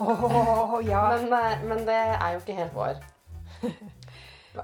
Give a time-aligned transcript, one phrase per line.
[0.00, 1.02] Åh, ja.
[1.16, 3.02] Men, eh, men det er jo ikke helt vår.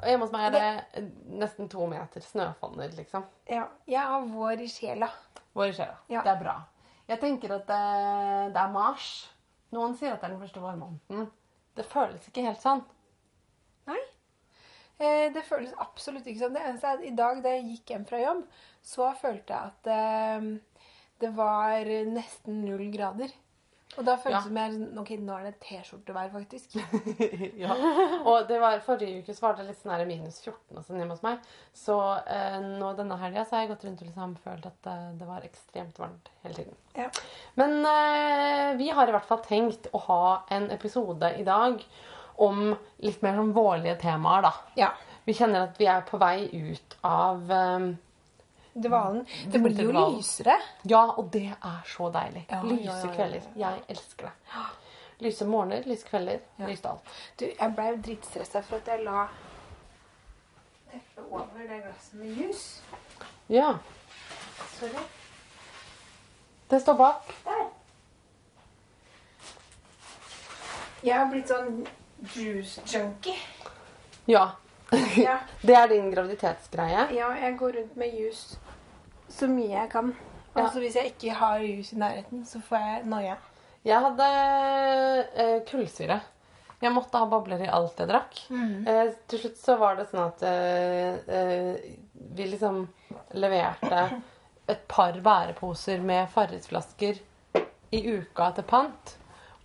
[0.07, 1.05] Hjemme hos meg er det
[1.41, 3.25] nesten to meter snøfonner, liksom.
[3.51, 3.65] ja.
[3.91, 5.09] Jeg har vår i sjela.
[5.57, 5.97] Vår i sjela.
[6.13, 6.23] Ja.
[6.23, 6.55] Det er bra.
[7.11, 7.83] Jeg tenker at det,
[8.55, 9.09] det er mars.
[9.75, 11.27] Noen sier at det er den første vårmåneden.
[11.79, 12.85] Det føles ikke helt sånn.
[13.91, 13.99] Nei.
[15.01, 16.55] Eh, det føles absolutt ikke sånn.
[16.55, 18.43] Det eneste er at i dag da jeg gikk hjem fra jobb,
[18.87, 20.89] så følte jeg at eh,
[21.23, 23.35] det var nesten null grader.
[23.99, 24.41] Og da føltes Ja.
[24.47, 26.77] det mer, jeg Ok, nå er det T-skjortevær, faktisk.
[27.63, 27.75] ja.
[28.25, 31.01] Og det var, forrige uke så var det litt sånn her minus 14 og sånn
[31.03, 31.41] hjemme hos meg.
[31.75, 31.97] Så
[32.31, 35.27] eh, nå denne helga så har jeg gått rundt og liksom følt at eh, det
[35.29, 36.79] var ekstremt varmt hele tiden.
[36.97, 37.09] Ja.
[37.59, 40.23] Men eh, vi har i hvert fall tenkt å ha
[40.55, 41.83] en episode i dag
[42.41, 42.71] om
[43.05, 44.55] litt mer sånn vårlige temaer, da.
[44.79, 44.93] ja.
[45.27, 47.91] Vi kjenner at vi er på vei ut av eh,
[48.83, 49.25] Dvalen.
[49.53, 50.57] Det blir jo lysere.
[50.89, 52.47] Ja, og det er så deilig.
[52.65, 53.49] Lyse kvelder.
[53.57, 54.65] Jeg elsker det.
[55.21, 57.11] Lyse morgener, lyse kvelder, lyst alt.
[57.41, 59.27] Du, jeg ble dritstressa for at jeg la
[60.91, 62.63] teppet over det glasset med jus.
[63.53, 63.75] Ja.
[64.79, 65.05] Sorry.
[66.71, 67.35] Det står bak.
[67.45, 67.69] Der.
[71.05, 71.87] Jeg har blitt sånn
[72.35, 73.37] juice junkie.
[74.29, 74.51] Ja.
[75.17, 75.39] Ja.
[75.63, 77.07] Det er din graviditetsgreie.
[77.15, 78.59] ja, jeg går rundt med juice
[79.31, 80.13] så mye jeg kan.
[80.55, 80.65] Ja.
[80.65, 83.37] Altså Hvis jeg ikke har juice i nærheten, så får jeg noia.
[83.87, 84.29] Jeg hadde
[85.41, 86.21] eh, kullsyre.
[86.81, 88.39] Jeg måtte ha bobler i alt jeg drakk.
[88.51, 91.97] Eh, til slutt så var det sånn at eh, eh,
[92.37, 92.83] vi liksom
[93.37, 94.07] leverte
[94.71, 97.21] et par bæreposer med Farris-flasker
[97.93, 99.17] i uka til pant.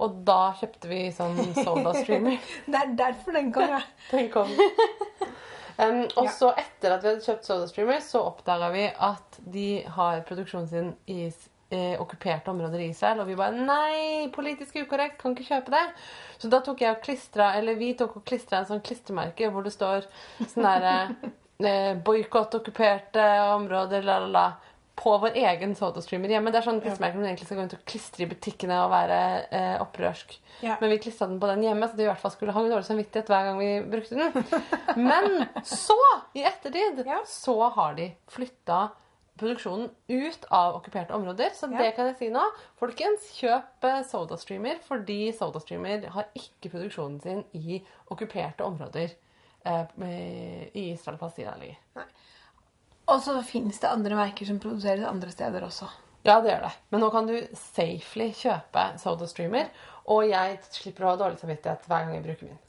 [0.04, 2.40] Og da kjøpte vi sånn Soda Streamer.
[2.68, 3.70] Det er derfor den kom.
[3.78, 3.82] Ja.
[4.12, 4.52] Den kom.
[5.78, 6.32] Um, og Ja.
[6.32, 10.94] så etter at vi hadde kjøpt SodaStreamer, så oppdaga vi at de har produksjonen sin
[11.12, 11.26] i
[11.72, 13.20] eh, okkuperte områder i Israel.
[13.24, 15.84] Og vi bare Nei, politisk ukorrekt, kan ikke kjøpe det.
[16.40, 19.66] Så da tok jeg og klistra, eller vi tok og klistra en sånn klistremerke hvor
[19.66, 20.08] det står
[20.48, 20.96] sånn derre
[21.66, 23.26] eh, Boikott okkuperte
[23.56, 24.48] områder, la, la, la.
[24.96, 26.52] På vår egen SodaStreamer hjemme.
[26.54, 29.18] Det er sånn klistremerker man egentlig skal gå rundt og klistre i butikkene og være
[29.52, 30.38] eh, opprørsk.
[30.64, 30.78] Ja.
[30.80, 32.88] Men vi klistra den på den hjemme, så det i hvert fall skulle ha dårlig
[32.88, 34.46] samvittighet hver gang vi brukte den.
[35.10, 35.98] Men så,
[36.40, 37.20] i ettertid, Ja.
[37.28, 38.86] så har de flytta
[39.36, 41.52] produksjonen ut av okkuperte områder.
[41.60, 41.78] Så Ja.
[41.84, 42.46] det kan jeg si nå.
[42.80, 47.82] Folkens, kjøp eh, SodaStreamer, fordi SodaStreamer har ikke produksjonen sin i
[48.16, 49.12] okkuperte områder
[49.66, 52.08] eh, i Israel-Palestina lenger.
[53.12, 55.90] Og så fins det andre merker som produseres andre steder også.
[56.26, 56.72] Ja, det gjør det.
[56.90, 59.70] Men nå kan du safely kjøpe SodaStreamer,
[60.06, 62.60] og jeg slipper å ha dårlig samvittighet hver gang jeg bruker min.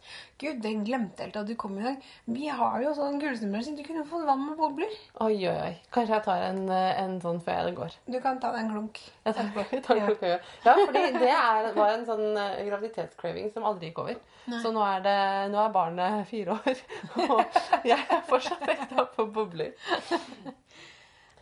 [0.41, 2.07] Gud, den glemte helt at du kom i dag.
[2.33, 4.93] Vi har jo sånn siden Du kunne fått vann med bobler.
[5.25, 5.75] Oi, oi, oi.
[5.93, 7.97] Kanskje jeg tar en, eh, en sånn før jeg går.
[8.07, 9.01] Du kan ta deg en klunk.
[9.25, 10.07] Jeg tar, jeg tar Ja.
[10.07, 10.39] klokka, ja.
[10.65, 14.17] ja, fordi det er, var en sånn eh, graviditetscraving som aldri gikk over.
[14.63, 15.19] Så nå er, det,
[15.53, 16.83] nå er barnet fire år,
[17.27, 19.75] og jeg er fortsatt vekta på bobler.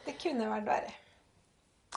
[0.04, 1.03] Det kunne vært verre.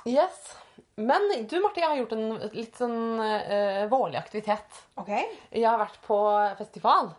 [0.06, 0.56] Yes.
[0.98, 4.82] Men du, Marte, jeg har gjort en litt sånn uh, vårlig aktivitet.
[4.98, 5.12] Ok?
[5.14, 6.18] Jeg har vært på
[6.58, 7.14] festival.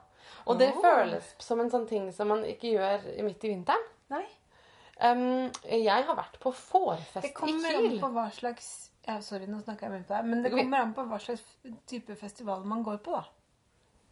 [0.49, 0.83] Og det oh.
[0.83, 3.87] føles som en sånn ting som man ikke gjør midt i vinteren.
[4.12, 4.25] Nei.
[4.99, 9.61] Um, jeg har vært på fårfest Det kommer an på hva slags ja, Sorry, nå
[9.62, 10.27] snakker jeg mye på deg.
[10.27, 11.44] Men det kommer an på hva slags
[11.88, 13.38] type festival man går på, da.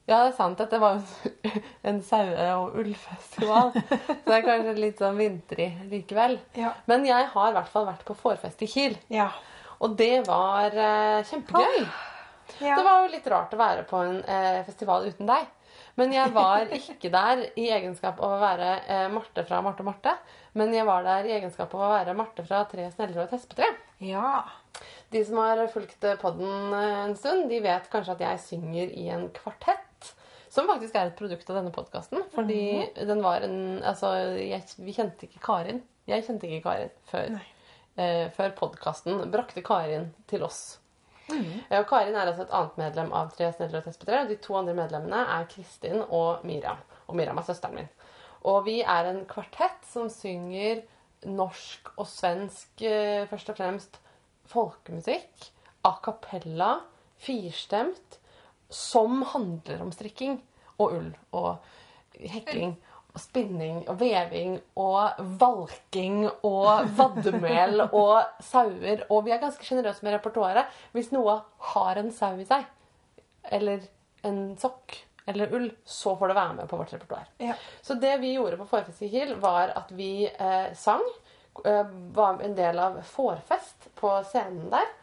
[0.06, 0.58] Ja, det er sant.
[0.60, 1.00] Dette var
[1.90, 3.72] en saue- og ullfestival.
[3.74, 6.38] Så det er kanskje litt sånn vintrig likevel.
[6.54, 6.72] Ja.
[6.86, 8.94] Men jeg har i hvert fall vært på fårfest i Kiel.
[9.10, 9.32] Ja.
[9.82, 11.82] Og det var eh, kjempegøy.
[12.62, 12.76] ja.
[12.78, 15.50] Det var jo litt rart å være på en eh, festival uten deg.
[15.98, 19.90] Men jeg var ikke der i egenskap av å være eh, Marte fra Marte og
[19.90, 20.14] Marte.
[20.56, 23.36] Men jeg var der i egenskap av å være Marte fra Tre sneller og et
[23.40, 23.72] hespetre.
[24.06, 24.36] ja.
[25.08, 29.28] De som har fulgt podden en stund, de vet kanskje at jeg synger i en
[29.32, 29.85] kvartett.
[30.56, 32.22] Som faktisk er et produkt av denne podkasten.
[32.32, 32.60] Fordi
[32.96, 35.82] den var en Altså, jeg, vi kjente ikke Karin.
[36.08, 37.36] Jeg kjente ikke Karin før,
[38.00, 40.78] eh, før podkasten brakte Karin til oss.
[41.28, 44.22] Eh, Og Karin er altså et annet medlem av Tre snedler og tespetre.
[44.24, 46.80] Og de to andre medlemmene er Kristin og Miriam.
[47.06, 47.88] Og Miriam er søsteren min.
[48.46, 50.84] Og vi er en kvartett som synger
[51.26, 53.98] norsk og svensk, eh, først og fremst
[54.46, 55.50] folkemusikk,
[55.84, 56.80] a cappella,
[57.18, 58.18] firstemt,
[58.68, 60.38] som handler om strikking
[60.76, 61.56] og ull og
[62.16, 62.74] hekling
[63.16, 69.06] og spinning og veving og valking og vaddemel og sauer.
[69.08, 70.72] Og vi er ganske sjenerøse med repertoaret.
[70.96, 71.40] Hvis noe
[71.72, 72.66] har en sau i seg,
[73.56, 73.86] eller
[74.26, 77.24] en sokk eller ull, så får det være med på vårt repertoar.
[77.42, 77.56] Ja.
[77.82, 81.02] Så det vi gjorde på Fårfest i Kiel, var at vi eh, sang.
[81.64, 84.94] Eh, var en del av Fårfest på scenen der.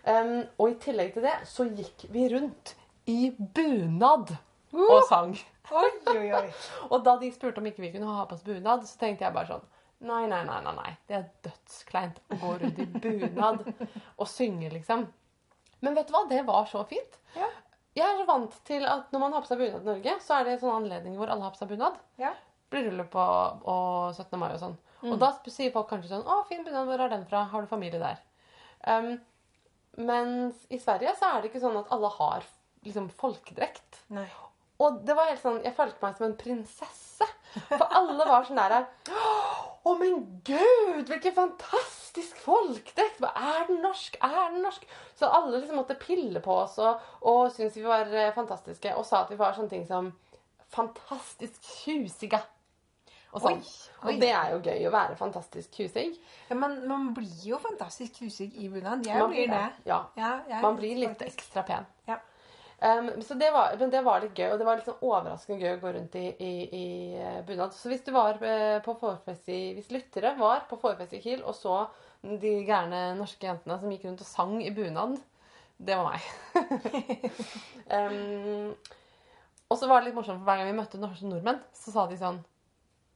[0.00, 2.72] Um, og i tillegg til det så gikk vi rundt
[3.10, 4.32] i bunad
[4.72, 5.34] og sang.
[5.70, 6.46] Oi, oi, oi.
[6.92, 9.36] Og da de spurte om ikke vi kunne ha på oss bunad, så tenkte jeg
[9.36, 9.68] bare sånn
[10.00, 10.92] Nei, nei, nei, nei, nei.
[11.10, 15.02] det er dødskleint å gå rundt i bunad og synge, liksom.
[15.84, 16.22] Men vet du hva?
[16.30, 17.18] Det var så fint.
[17.34, 17.50] Ja.
[17.98, 20.38] Jeg er så vant til at når man har på seg bunad i Norge, så
[20.38, 21.98] er det en sånn anledning hvor alle har på seg bunad.
[22.22, 22.32] Ja.
[22.72, 24.38] Bryllup og, og 17.
[24.40, 24.78] mai og sånn.
[25.04, 26.88] Og da sier folk kanskje sånn 'Å, fin bunad.
[26.88, 27.44] Hvor er den fra?
[27.52, 28.24] Har du familie der?'
[28.88, 29.20] Um,
[30.00, 32.46] mens i Sverige så er det ikke sånn at alle har
[32.86, 34.02] liksom folkedrekt.
[34.14, 34.26] Nei.
[34.80, 37.26] Og det var helt sånn, jeg følte meg som en prinsesse.
[37.68, 43.18] For alle var sånn der Å, men gud, hvilken fantastisk folkedrekt!
[43.20, 44.16] Hva Er den norsk?
[44.22, 44.84] Er den norsk?
[45.18, 48.92] Så alle liksom måtte pille på oss og, og syntes vi var eh, fantastiske.
[48.96, 50.12] Og sa at vi var sånne ting som
[50.70, 52.40] fantastisk tjusiga.
[53.30, 53.60] Og, sånn.
[53.60, 54.06] Oi, oi.
[54.14, 56.16] og det er jo gøy å være fantastisk tjusig.
[56.48, 59.04] Ja, men man blir jo fantastisk husig i bunad.
[59.06, 59.66] Jeg Man blir det.
[59.86, 60.32] Ja, Ja,
[60.64, 61.44] man blir litt faktisk.
[61.44, 61.86] ekstra pen.
[62.10, 62.18] Ja.
[62.80, 65.60] Um, så det var, men det var litt gøy, og det var litt sånn overraskende
[65.60, 66.84] gøy å gå rundt i, i, i
[67.20, 67.74] eh, bunad.
[67.76, 71.42] Så hvis du var eh, på forfest i, hvis lyttere var på forfest i Kiel
[71.44, 71.82] og så
[72.22, 75.18] de gærne norske jentene som gikk rundt og sang i bunad,
[75.80, 76.24] det var meg.
[78.00, 78.72] um,
[79.70, 82.08] og så var det litt morsomt, for hver gang vi møtte norske nordmenn, så sa
[82.10, 82.40] de sånn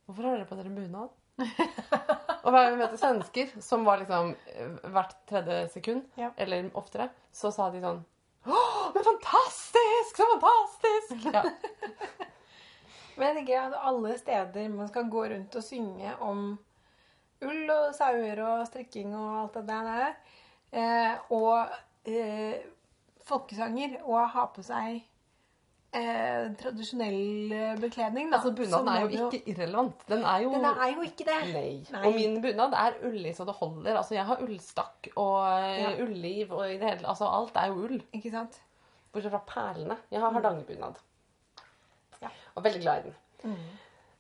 [0.05, 1.13] Hvorfor har dere på dere bunad?
[2.45, 6.35] og hver gang vi møtte svensker, som var liksom eh, hvert tredje sekund, Ja.
[6.37, 8.05] eller oftere, så sa de sånn
[8.45, 8.61] Å,
[8.93, 10.19] er fantastisk!
[10.19, 11.29] Så fantastisk!
[11.33, 11.45] Ja.
[13.19, 16.47] Men tenker at alle steder man skal gå rundt og synge om
[17.45, 20.15] ull og sauer og strikking og alt det der,
[20.75, 22.65] eh, og eh,
[23.25, 25.05] folkesanger, og ha på seg
[25.95, 28.39] eh, tradisjonell eh, bekledning, da.
[28.41, 30.05] Altså, så bunaden er jo ikke irrelevant.
[30.09, 31.39] Den er jo Den er jo ikke det.
[31.55, 31.73] Nei.
[31.95, 32.03] Nei.
[32.09, 33.97] Og min bunad er ullig så det holder.
[34.01, 35.91] Altså, jeg har ullstakk og eh, Ja.
[36.05, 38.03] ulliv og i det hele Altså, alt er jo ull.
[38.13, 38.61] Ikke sant?
[39.13, 39.97] Bortsett fra perlene.
[40.11, 40.99] Jeg har hardangerbunad.
[42.23, 42.29] Ja.
[42.55, 43.13] Og veldig glad i
[43.43, 43.57] den.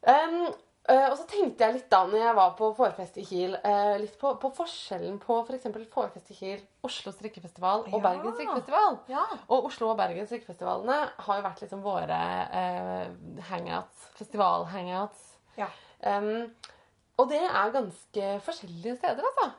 [0.04, 0.54] Um,
[0.88, 3.94] eh, og så tenkte jeg litt da når jeg var på Fårfest i Kiel, uh,
[4.00, 5.66] litt på, på forskjellen på f.eks.
[5.68, 8.02] For Fårfest i Kiel, Oslo strikkefestival og Ja.
[8.08, 8.98] Bergen strikkefestival.
[9.12, 9.24] Ja.
[9.48, 12.20] Og Oslo og Bergen strikkefestivalene har jo vært liksom våre
[12.52, 15.26] uh, hangouts, festival-hangouts.
[15.60, 15.70] Ja.
[16.04, 16.50] Um,
[17.16, 19.50] og det er ganske forskjellige steder, altså.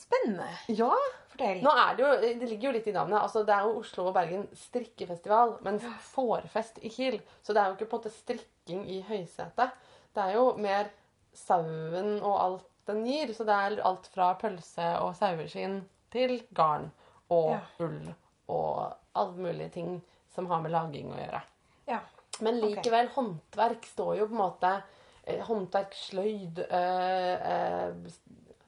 [0.00, 0.48] Spennende.
[0.68, 0.92] Ja,
[1.36, 1.62] Fortell.
[1.62, 2.10] nå er det jo,
[2.40, 3.20] det ligger jo litt i navnet.
[3.20, 5.78] altså Det er jo Oslo og Bergen strikkefestival, men
[6.12, 7.20] fårfest i Kiel.
[7.42, 9.70] Så det er jo ikke på en måte strikking i høysetet.
[10.16, 10.88] Det er jo mer
[11.36, 13.32] sauen og alt den gir.
[13.34, 16.90] Så det er alt fra pølse og saueskinn til garn
[17.28, 17.60] og Ja.
[17.80, 18.14] ull
[18.48, 20.02] og alle mulige ting
[20.34, 21.42] som har med laging å gjøre.
[21.88, 22.00] Ja.
[22.40, 24.82] Men likevel, håndverk står jo på en måte
[25.26, 28.10] eh, Håndverk, sløyd, øh, øh,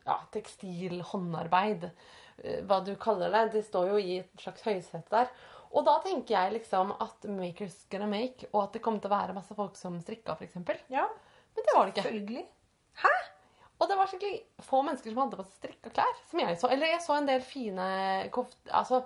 [0.07, 1.91] ja, tekstil, håndarbeid, eh,
[2.69, 3.45] hva du kaller det.
[3.57, 5.33] Det står jo i et slags høysete der.
[5.69, 9.17] Og da tenker jeg liksom at makers gonna make, og at det kommer til å
[9.17, 10.57] være masse folk som strikka, f.eks.
[10.63, 11.05] Men ja.
[11.59, 12.07] det var det ikke.
[12.07, 12.47] Selvfølgelig.
[13.79, 16.17] Og det var skikkelig få mennesker som hadde på seg strikka klær.
[16.31, 16.71] Som jeg så.
[16.75, 17.91] Eller jeg så en del fine
[18.35, 19.05] kofter, altså,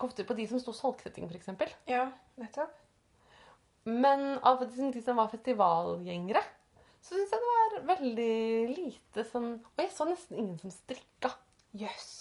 [0.00, 1.76] kofter på de som sto solgsetting, f.eks.
[1.90, 2.08] Ja,
[2.40, 2.74] nettopp.
[3.84, 6.40] Men av de, de som var festivalgjengere,
[7.04, 8.36] så syns jeg det var veldig
[8.70, 11.34] lite sånn Og jeg så nesten ingen som strikka.
[11.76, 12.12] Jøss.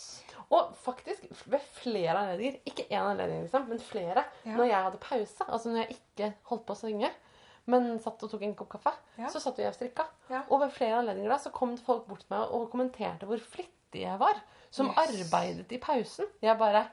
[0.54, 4.56] Og faktisk ved flere anledninger, ikke én anledning, liksom, men flere, Ja.
[4.58, 7.10] når jeg hadde pause, altså når jeg ikke holdt på å synge,
[7.66, 9.28] men satt og tok en kopp kaffe, Ja.
[9.34, 10.06] så satt vi og strikka.
[10.30, 10.42] Ja.
[10.50, 14.04] Og ved flere anledninger da, så kom folk bort til meg og kommenterte hvor flittig
[14.04, 14.42] jeg var,
[14.72, 14.98] som Yes.
[15.32, 16.26] arbeidet i pausen.
[16.42, 16.86] Jeg bare.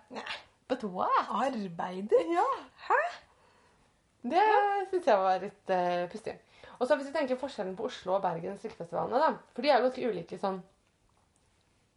[0.68, 1.26] But what?
[1.28, 2.24] Arbeider?
[2.32, 2.46] Ja.
[2.88, 3.00] Hæ?
[4.30, 4.42] Det
[4.90, 6.34] syns jeg var litt uh, pussig.
[6.80, 9.30] Og så hvis vi tenker forskjellen på Oslo og Bergen strikkefestivalene, da.
[9.54, 10.60] For de er jo ganske ulike sånn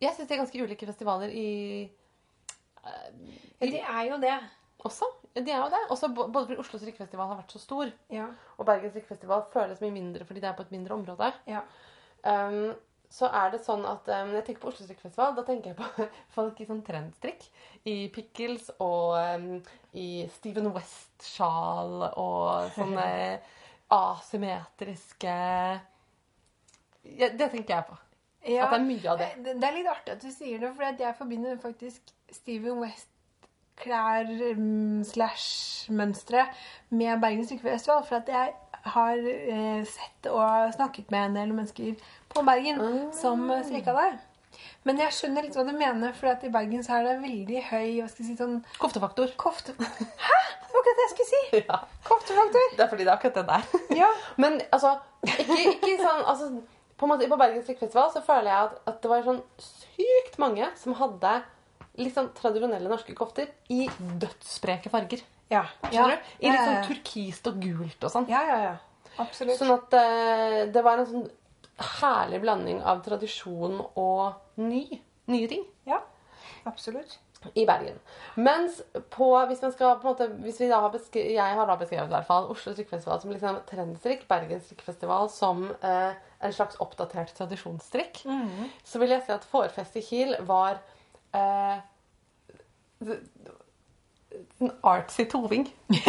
[0.01, 1.47] Jeg syns de er ganske ulike festivaler i
[1.83, 3.09] eh,
[3.61, 4.37] Ja, de er jo det.
[4.83, 5.05] også.
[5.35, 5.83] De er jo det.
[5.89, 8.25] Også både fordi Oslo strikkefestival har vært så stor, Ja.
[8.57, 11.29] og Bergen strikkefestival føles mye mindre fordi det er på et mindre område.
[11.47, 11.61] Ja.
[12.23, 12.73] Um,
[13.13, 15.77] så er det sånn at um, Når jeg tenker på Oslo strikkefestival, da tenker jeg
[15.77, 17.45] på folk i sånn trendstrikk.
[17.85, 19.49] I pickles og um,
[19.93, 23.07] i Steven West-sjal og sånne
[23.93, 25.33] asymmetriske
[27.03, 27.97] ja, Det tenker jeg på.
[28.47, 28.65] Ja.
[28.65, 29.29] At det er mye av det.
[29.45, 34.27] Det det er litt artig at du sier det, for jeg forbinder faktisk Steven West-klær
[34.57, 36.45] mm, slash mønstre
[36.89, 38.03] med Bergen strikkefestival.
[38.09, 38.53] For at jeg
[38.93, 41.95] har eh, sett og snakket med en del mennesker
[42.33, 42.83] på Bergen
[43.15, 44.19] som eh, strikka der.
[44.83, 47.61] Men jeg skjønner litt hva du mener, for at i Bergen så er det veldig
[47.69, 49.31] høy hva skal jeg si, sånn Koftefaktor.
[49.39, 49.75] kofte...
[49.79, 50.41] Hæ?!
[50.67, 51.41] Det var akkurat det jeg skulle si!
[51.69, 51.79] Ja.
[52.03, 52.69] Koftefaktor.
[52.75, 53.97] Det er fordi det er akkurat det der.
[54.03, 54.09] Ja.
[54.41, 56.49] Men altså, ikke, ikke sånn altså,
[57.03, 60.69] på, måte, på Bergen strikkfestival så føler jeg at, at det var sånn sykt mange
[60.79, 61.35] som hadde
[61.99, 63.85] litt sånn tradisjonelle norske kofter i
[64.23, 65.21] dødsspreke farger.
[65.51, 65.65] Ja.
[65.83, 66.31] Skjønner du?
[66.41, 68.25] I litt sånn turkist og gult og sånn.
[68.31, 68.75] Ja, ja, ja.
[69.21, 69.59] Absolutt.
[69.59, 71.27] Sånn at uh, det var en sånn
[71.99, 74.85] herlig blanding av tradisjon og ny.
[75.31, 76.01] Nye ting Ja,
[76.67, 77.19] absolutt.
[77.55, 77.95] i Bergen.
[78.35, 78.81] Mens
[79.11, 82.07] på, hvis man skal på måte, hvis vi da har beskrevet, Jeg har da beskrevet
[82.07, 87.33] i hvert fall Oslo strikkefestival som liksom trendstrikk, Bergen strikkefestival som eh, en slags oppdatert
[87.37, 88.23] tradisjonsstrikk.
[88.25, 88.69] mm.
[88.83, 90.79] Så vil jeg si at Fårfest i Kiel var
[91.33, 91.77] eh,
[94.59, 95.67] en artsy toving.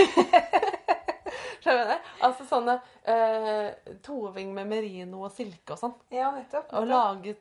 [1.65, 1.99] Skjønner du det?
[2.27, 2.75] Altså sånne
[3.09, 3.71] eh,
[4.05, 5.95] toving med merino og silke og sånn.
[6.13, 6.73] Ja, nettopp.
[6.77, 7.37] Og lage,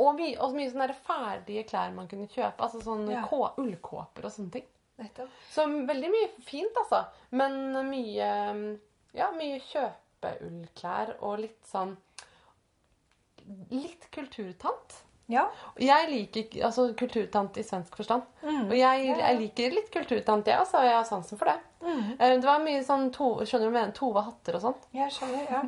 [0.00, 2.56] Og mye, og mye sånne ferdige klær man kunne kjøpe.
[2.64, 3.24] Altså sånne Ja.
[3.60, 4.64] ullkåper og sånne ting.
[4.98, 5.28] nettopp.
[5.52, 7.04] Så veldig mye fint, altså.
[7.30, 8.30] Men mye
[9.14, 9.60] Ja, mye
[10.24, 11.96] kjøpeullklær og litt sånn
[13.70, 14.94] Litt kulturtant.
[15.28, 15.42] Ja.
[15.76, 18.22] Jeg liker altså, kulturtant i svensk forstand.
[18.40, 18.70] Mm.
[18.70, 20.78] Og jeg, jeg liker litt kulturtant, jeg også.
[20.80, 21.58] og Jeg har sansen for det.
[21.84, 22.06] Mm.
[22.14, 23.92] Eh, Det var mye sånn to, skjønner du mener?
[23.96, 24.78] Tove hatter og sånn.
[24.96, 25.60] Jeg skjønner, ja.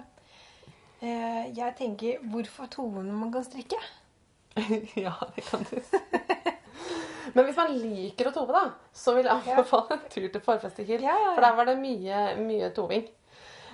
[1.04, 3.80] Eh, jeg tenker hvorfor Tove når man kan strikke?
[5.04, 5.76] ja, det kan du.
[7.36, 11.04] Men hvis man liker å tove, da, så vil jeg anbefale en tur til Forfestekil.
[11.04, 11.32] Ja, ja, ja.
[11.36, 13.04] For der var det mye, mye toving.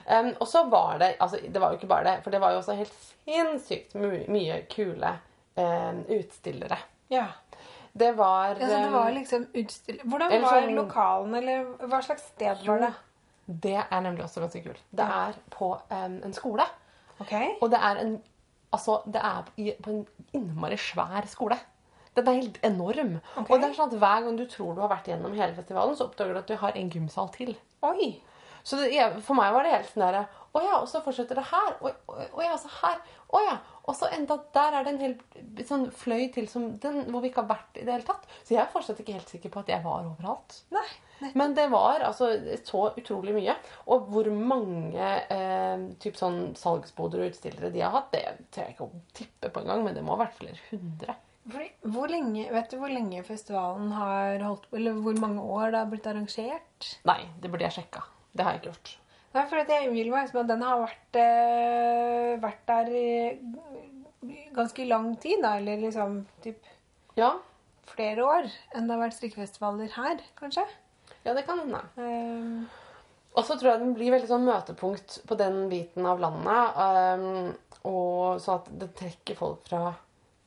[0.07, 2.53] Um, og så var det altså Det var jo ikke bare det, for det var
[2.55, 5.13] jo også helt sinnssykt my mye kule
[5.57, 6.79] um, utstillere.
[7.13, 7.29] Ja.
[7.93, 10.01] Det var ja så det var liksom utstill...
[10.05, 12.93] Hvordan var sånn- lokalen, eller hva slags sted var det?
[13.47, 14.81] Det er nemlig også ganske kult.
[14.91, 16.65] Det er på um, en skole.
[17.21, 17.35] Ok.
[17.61, 18.21] Og det er en
[18.73, 21.59] Altså, det er på en innmari svær skole.
[22.17, 23.19] Den er helt enorm.
[23.37, 23.51] Ok.
[23.51, 25.97] Og det er sånn at hver gang du tror du har vært gjennom hele festivalen,
[25.97, 27.53] så oppdager du at du har en gymsal til.
[27.85, 28.09] Oi.
[28.63, 28.93] Så det,
[29.27, 31.77] for meg var det helt sånn derre Å ja, og så fortsetter det her.
[31.81, 32.99] Å ja, så her.
[33.33, 33.55] Å ja.
[33.89, 37.31] Og så enda der er det en hel sånn fløy til som den, hvor vi
[37.33, 38.29] ikke har vært i det hele tatt.
[38.45, 40.59] Så jeg er fortsatt ikke helt sikker på at jeg var overalt.
[40.77, 40.85] Nei.
[41.25, 41.33] nei.
[41.41, 42.31] Men det var altså
[42.69, 43.57] så utrolig mye.
[43.91, 48.77] Og hvor mange eh, typ sånn salgsboder og utstillere de har hatt, det tør jeg
[48.77, 51.17] ikke å tippe på engang, men det må ha vært flere hundre.
[51.51, 55.73] Fordi, hvor lenge, vet du hvor lenge festivalen har holdt på, eller hvor mange år
[55.73, 56.91] det har blitt arrangert?
[57.09, 58.05] Nei, det burde jeg sjekka.
[58.33, 58.93] Det har jeg ikke gjort.
[59.33, 63.07] Nei, for jeg innbiller meg at den har vært, eh, vært der i
[64.55, 66.69] ganske lang tid, da, eller liksom typ
[67.17, 67.35] Ja,
[67.93, 70.65] flere år enn det har vært strikkefestivaler her, kanskje.
[71.25, 71.81] ja det kan hende.
[71.97, 72.69] Um,
[73.35, 76.77] Og så tror jeg den blir veldig sånn møtepunkt på den biten av landet.
[76.77, 77.55] Um,
[77.89, 79.95] og så at det trekker folk fra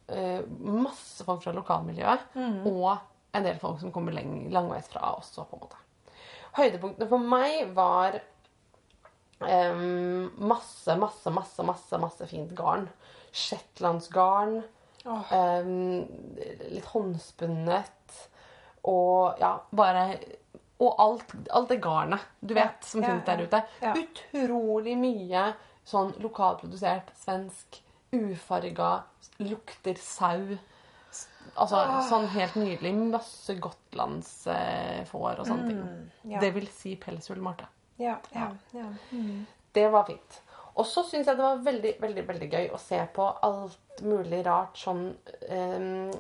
[0.08, 2.28] eh, Masse folk fra lokalmiljøet.
[2.70, 2.92] Og
[3.36, 5.82] en del folk som kommer leng, langveis fra også, på en måte.
[6.56, 8.20] Høydepunktene for meg var
[9.42, 12.88] um, masse, masse, masse, masse, masse fint garn.
[13.36, 14.62] Shetlandsgarn.
[15.06, 15.34] Oh.
[15.36, 16.06] Um,
[16.72, 18.20] litt håndspunnet.
[18.88, 20.08] Og ja, bare
[20.84, 23.62] Og alt, alt det garnet du vet som ja, finnes der ute.
[23.82, 23.94] ja.
[23.96, 25.46] Utrolig mye
[25.88, 27.80] sånn lokalprodusert, svensk,
[28.16, 29.06] ufarga,
[29.40, 30.58] lukter sau.
[31.54, 32.94] Altså sånn helt nydelig.
[33.14, 35.82] Masse gotlandsfår og sånne ting.
[35.82, 36.42] Mm, ja.
[36.44, 37.68] Det vil si pelshull, Marte.
[38.02, 38.90] ja, ja, ja.
[39.12, 39.46] Mm.
[39.76, 40.42] Det var fint.
[40.76, 44.42] Og så syns jeg det var veldig veldig, veldig gøy å se på alt mulig
[44.48, 45.06] rart sånn
[45.48, 46.12] eh,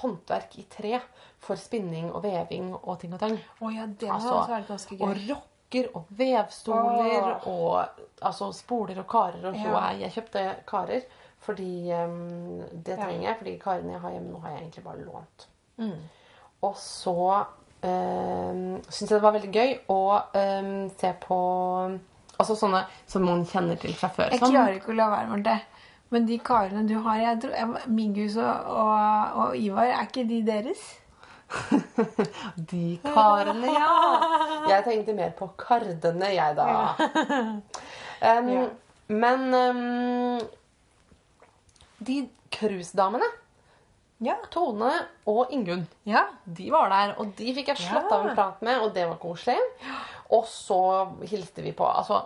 [0.00, 0.98] håndverk i tre
[1.40, 3.38] for spinning og veving og ting og tang.
[3.60, 5.22] Oh, ja, det Altså, også vært ganske Og gøy.
[5.30, 7.48] rokker og vevstoler oh.
[7.48, 10.00] og altså spoler og karer og tjoei.
[10.04, 11.08] Jeg kjøpte karer
[11.40, 15.04] fordi um, det trenger jeg, fordi karene jeg har hjemme nå, har jeg egentlig bare
[15.04, 15.48] lånt.
[15.80, 15.96] Mm.
[16.68, 17.16] Og så
[17.82, 20.00] um, syns jeg det var veldig gøy å
[20.36, 21.42] um, se på
[22.40, 24.30] Altså sånne som man kjenner til fra før.
[24.32, 25.58] Jeg klarer ikke å la være med det.
[26.10, 30.24] Men de karene du har jeg tror, jeg, Mingus og, og, og Ivar, er ikke
[30.24, 30.86] de deres?
[32.70, 33.90] de karene, ja.
[34.70, 36.68] Jeg tenkte mer på kardene, jeg, da.
[38.24, 38.64] Um, Ja.
[39.10, 40.38] Men um,
[42.00, 43.28] de cruisedamene,
[44.20, 44.34] Ja.
[44.52, 44.90] Tone
[45.26, 46.26] og Ingunn, Ja.
[46.44, 47.14] de var der.
[47.18, 48.16] Og de fikk jeg slått Ja.
[48.18, 49.56] av en prat med, og det var koselig.
[50.30, 52.18] Og så hilste vi på altså,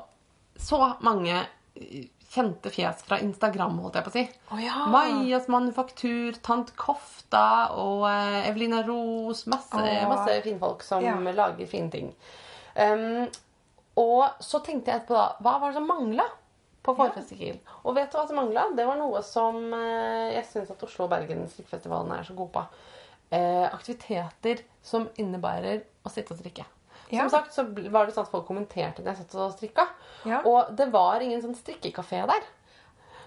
[0.58, 1.36] så mange
[1.76, 4.24] eh, kjente fjes fra Instagram, holdt jeg på å si.
[4.50, 4.86] Oh, ja.
[4.90, 9.46] Majas Manufaktur, Tant Kofta og eh, Evelina Ros.
[9.46, 10.08] Masse, oh.
[10.08, 11.14] masse finfolk som Ja.
[11.14, 12.12] lager fine ting.
[12.74, 13.28] Um,
[13.96, 16.24] og så tenkte jeg etterpå da, hva var det som mangla
[16.84, 17.54] på Forfest Ja.
[17.82, 18.68] Og vet du hva som mangla?
[18.76, 22.52] Det var noe som eh, jeg syns at Oslo og Bergen strikkefestivalen er så gode
[22.54, 22.64] på.
[23.34, 26.66] Eh, aktiviteter som innebærer å sitte og strikke.
[27.08, 27.24] Ja.
[27.24, 29.88] Som sagt så var det sånn at folk kommenterte når jeg satt og strikka.
[30.28, 30.42] Ja.
[30.48, 32.46] Og det var ingen sånn strikkekafé der.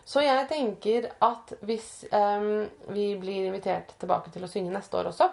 [0.07, 2.63] Så jeg tenker at hvis um,
[2.95, 5.27] vi blir invitert tilbake til å synge neste år også,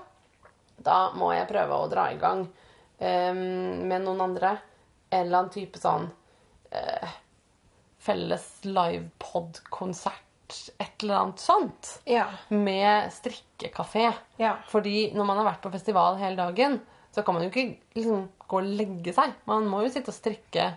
[0.82, 3.44] da må jeg prøve å dra i gang um,
[3.86, 4.56] med noen andre
[5.14, 6.08] en eller annen type sånn
[6.74, 7.12] eh,
[8.04, 10.20] felles livepod-konsert,
[10.78, 11.90] et eller annet sånt.
[12.04, 12.26] Ja.
[12.52, 14.10] Med strikkekafé.
[14.36, 14.56] Ja.
[14.68, 16.78] Fordi når man har vært på festival hele dagen,
[17.14, 19.32] så kan man jo ikke liksom gå og legge seg.
[19.48, 20.70] Man må jo sitte og strikke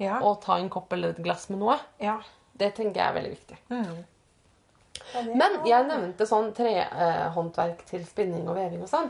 [0.00, 0.20] Ja.
[0.24, 1.78] og ta en kopp eller et glass med noe.
[2.00, 2.18] ja.
[2.60, 3.56] Det tenker jeg er veldig viktig.
[3.70, 5.36] Mm.
[5.38, 9.06] Men jeg nevnte sånn trehåndverk til spinning og veving og sånn.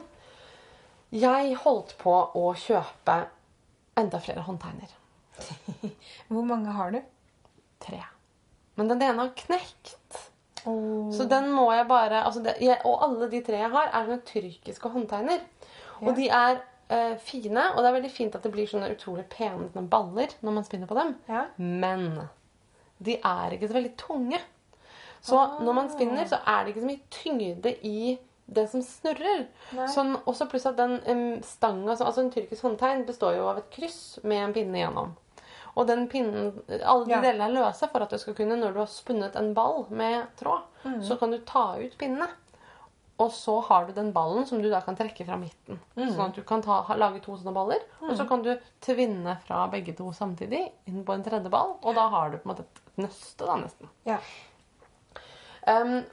[1.10, 3.16] Jeg holdt på å kjøpe
[3.98, 4.92] enda flere håndtegner.
[6.30, 7.00] Hvor mange har du?
[7.80, 8.00] Tre.
[8.78, 10.18] Men den ene har knekt.
[10.68, 11.08] Oh.
[11.12, 14.08] Så den må jeg bare altså det, jeg, Og alle de tre jeg har, er
[14.08, 15.40] sånne tyrkiske håndtegner.
[16.00, 16.04] Ja.
[16.04, 16.60] Og de er
[16.92, 20.32] eh, fine, og det er veldig fint at det blir sånne utrolig pene sånne baller
[20.44, 21.14] når man spinner på dem.
[21.28, 21.46] Ja.
[21.56, 22.08] Men
[23.00, 24.40] de er ikke så veldig tunge.
[25.20, 25.60] Så oh.
[25.64, 28.18] når man spinner, så er det ikke så mye tyngde i
[28.50, 29.44] det som snurrer.
[29.92, 33.58] Sånn, også pluss at den um, stanga så- Altså en tyrkisk håndtegn består jo av
[33.58, 35.12] et kryss med en pinne igjennom.
[35.76, 37.20] Og den pinnen Alle de Ja.
[37.20, 40.26] delene er løse for at du skal kunne, når du har spunnet en ball med
[40.36, 41.02] tråd, Mm.
[41.04, 42.28] så kan du ta ut pinnene.
[43.20, 45.78] Og så har du den ballen som du da kan trekke fra midten.
[45.94, 46.08] Mm.
[46.08, 47.80] Sånn at du kan ta, lage to sånne baller.
[48.00, 51.76] Og så kan du tvinne fra begge to samtidig inn på en tredje ball.
[51.82, 53.88] Og da har du på en måte et nøste, da, nesten.
[54.06, 54.16] Ja.
[55.66, 56.04] Um,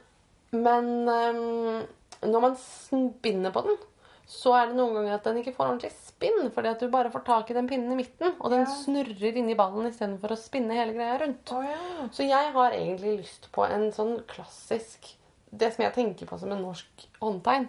[0.52, 1.86] men um,
[2.28, 3.78] når man spinner på den,
[4.28, 6.50] så er det noen ganger at den ikke får ordentlig spinn.
[6.52, 8.72] Fordi at du bare får tak i den pinnen i midten, og den Ja.
[8.84, 11.52] snurrer inni ballen istedenfor å spinne hele greia rundt.
[11.52, 12.08] Oh, ja.
[12.12, 15.14] Så jeg har egentlig lyst på en sånn klassisk
[15.50, 17.68] Det som jeg tenker på som en norsk håndtegn.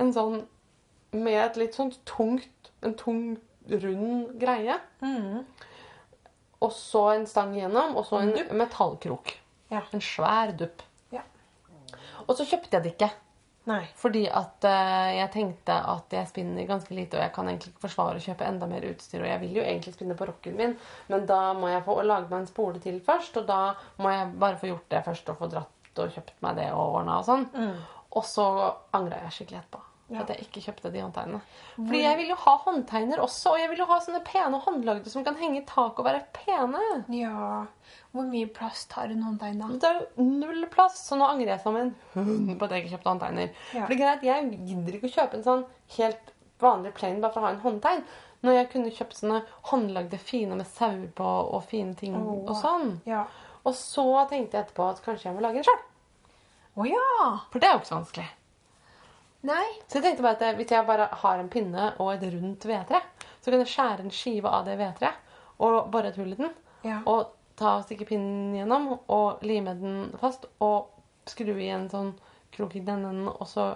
[0.00, 0.40] En sånn
[1.12, 3.36] med et litt sånn tungt En tung,
[3.68, 4.80] rund greie.
[5.02, 5.44] Mm.
[6.60, 9.34] Og så en stang igjennom, og så en en metallkrok.
[9.70, 9.82] Ja.
[9.92, 10.82] En svær dupp.
[11.12, 11.22] Ja.
[12.26, 13.10] Og så kjøpte jeg det ikke.
[13.70, 13.82] Nei.
[13.98, 17.84] Fordi at uh, jeg tenkte at jeg spinner ganske lite, og jeg kan egentlig ikke
[17.86, 19.22] forsvare å kjøpe enda mer utstyr.
[19.22, 20.74] Og jeg vil jo egentlig spinne på rocken min,
[21.12, 23.38] men da må jeg få lage meg en spole til først.
[23.42, 23.60] Og da
[24.02, 26.98] må jeg bare få gjort det først, og få dratt og kjøpt meg det og
[27.00, 27.46] ordna og sånn.
[27.54, 27.78] Mm.
[28.18, 28.48] Og så
[28.96, 29.86] angra jeg skikkelig etterpå.
[30.10, 30.24] Ja.
[30.24, 31.38] at jeg ikke kjøpte de håndtegnene.
[31.76, 35.12] Fordi jeg vil jo ha håndtegner også, og jeg vil jo ha sånne pene håndlagde
[35.12, 36.80] som kan henge i taket og være pene.
[37.14, 37.60] Ja.
[38.10, 39.68] Hvor mye plass tar en håndtegn, da?
[39.70, 42.84] Det er jo null plass, så nå angrer jeg som en hund på at jeg
[42.84, 43.52] ikke kjøpte håndtegner.
[43.70, 43.84] Ja.
[43.84, 45.62] For det er greit, Jeg gidder ikke å kjøpe en sånn
[45.98, 48.02] helt vanlig plain bare for å ha en håndtegn.
[48.40, 52.40] Når jeg kunne kjøpt sånne håndlagde fine med sauer på og fine ting oh.
[52.48, 52.96] og sånn.
[53.06, 53.26] Ja.
[53.68, 55.82] Og så tenkte jeg etterpå at kanskje jeg må lage en sjøl.
[56.80, 57.08] Å ja!
[57.52, 58.28] For det er jo ikke så vanskelig.
[59.48, 59.66] Nei.
[59.88, 63.00] Så jeg tenkte bare at hvis jeg bare har en pinne og et rundt vedtre,
[63.40, 65.28] så kan jeg skjære en skive av det vedtreet
[65.60, 66.50] og bore et hull i den.
[66.84, 67.00] Ja.
[67.08, 70.46] Og ta og stikke pinnen gjennom og lime den fast.
[70.64, 70.90] Og
[71.28, 72.14] skru i en sånn
[72.54, 73.66] krok i den enden, og så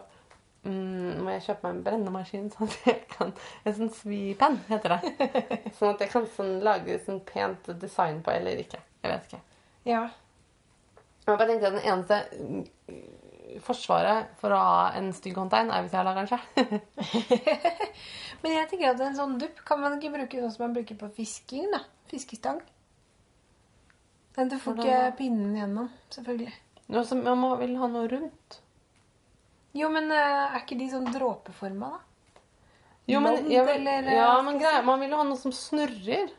[0.64, 2.50] mm, må jeg kjøpe meg en brennemaskin.
[2.54, 5.30] Sånn at jeg kan, en sånn svipenn, heter det.
[5.78, 8.80] Sånn at jeg kan sånn, lage sånn pent design på, eller ikke.
[9.04, 9.42] Jeg vet ikke.
[9.84, 10.06] Ja.
[11.24, 12.18] Jeg bare tenkte at den eneste
[13.62, 16.80] forsvaret for å ha en stygg håndtegn er hvis jeg har laga den.
[18.42, 20.98] Men jeg tenker at en sånn dupp kan man ikke bruke sånn som man bruker
[21.00, 21.84] på fisking, da.
[22.10, 22.60] Fiskestang.
[24.34, 26.54] Men du får ikke pinnen gjennom, selvfølgelig.
[26.92, 28.58] Nå som Man vel ha noe rundt.
[29.74, 32.02] Jo, men eh, er ikke de sånn dråpeforma, da?
[33.10, 35.52] Jo, men, jeg vil, eller, eh, ja, men greia, man vil jo ha noe som
[35.54, 36.30] snurrer.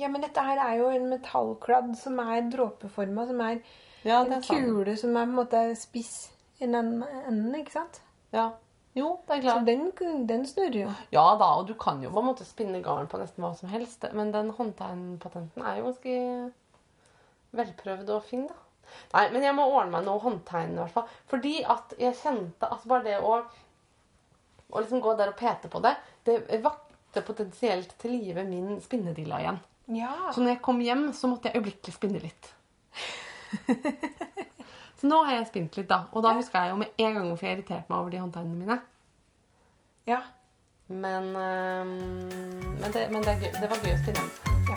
[0.00, 3.60] Ja, men dette her er jo en metallkladd som er dråpeforma, som er
[4.04, 4.66] Ja, det er sant.
[4.66, 6.12] kule som er på en måte spiss
[6.60, 8.00] i den enden, ikke sant?
[8.34, 8.50] Ja.
[8.94, 9.66] Jo, det er Så klart.
[9.66, 10.90] den, den snurrer jo.
[11.14, 13.70] Ja da, og du kan jo på en måte spinne garn på nesten hva som
[13.72, 14.04] helst.
[14.12, 16.16] Men den håndtegnpatenten er jo ganske
[17.56, 18.58] velprøvd og fin, da.
[19.14, 21.08] Nei, men jeg må ordne meg noe håndtegn i hvert fall.
[21.30, 23.38] Fordi at jeg kjente at bare det å,
[24.68, 25.94] å liksom gå der og pete på det,
[26.28, 29.60] det vakte potensielt til live min spinnedilla igjen.
[29.96, 30.12] Ja.
[30.32, 32.52] Så når jeg kom hjem, så måtte jeg øyeblikkelig spinne litt.
[34.98, 36.04] så nå har jeg spint litt, da.
[36.12, 38.58] Og da huska jeg jo med en gang hvorfor jeg irriterte meg over de håndtegnene
[38.62, 38.78] mine.
[40.06, 40.22] Ja.
[40.88, 41.92] Men, um,
[42.80, 44.22] men, det, men det, er gøy, det var gøy å spille
[44.68, 44.74] ja.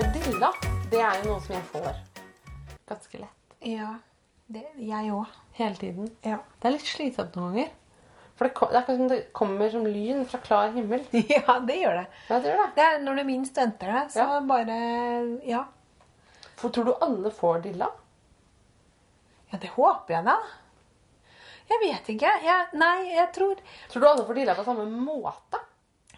[0.00, 0.50] Og dilla,
[0.90, 1.92] det er jo noe som jeg får
[2.88, 3.38] ganske lett.
[3.68, 3.92] Ja.
[4.52, 5.38] Det, jeg òg.
[5.56, 6.10] Hele tiden.
[6.24, 6.40] Ja.
[6.58, 7.70] Det er litt slitsomt noen ganger.
[8.42, 11.04] For det, det er akkurat som det kommer som lyn fra klar himmel.
[11.12, 12.06] ja, det gjør det.
[12.28, 12.70] Ja, det gjør det.
[12.74, 14.40] Det er når du minst venter det, så Ja.
[14.40, 14.78] bare
[15.46, 15.60] Ja.
[16.58, 17.86] For tror du alle får dilla?
[19.52, 20.34] Ja, det håper jeg da.
[21.70, 22.32] Jeg vet ikke.
[22.42, 23.60] Jeg, nei, jeg tror
[23.92, 25.60] Tror du alle får dilla på samme måte?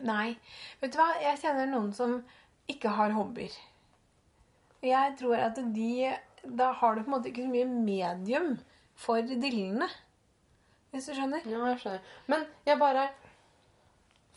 [0.00, 0.36] Nei.
[0.80, 1.10] Vet du hva?
[1.22, 2.16] Jeg kjenner noen som
[2.70, 3.52] ikke har hobbyer.
[4.84, 8.54] Jeg tror at de Da har du på en måte ikke så mye medium
[8.96, 9.88] for dillene.
[10.94, 11.46] Hvis du skjønner?
[11.50, 12.10] Ja, jeg skjønner.
[12.30, 13.08] Men jeg bare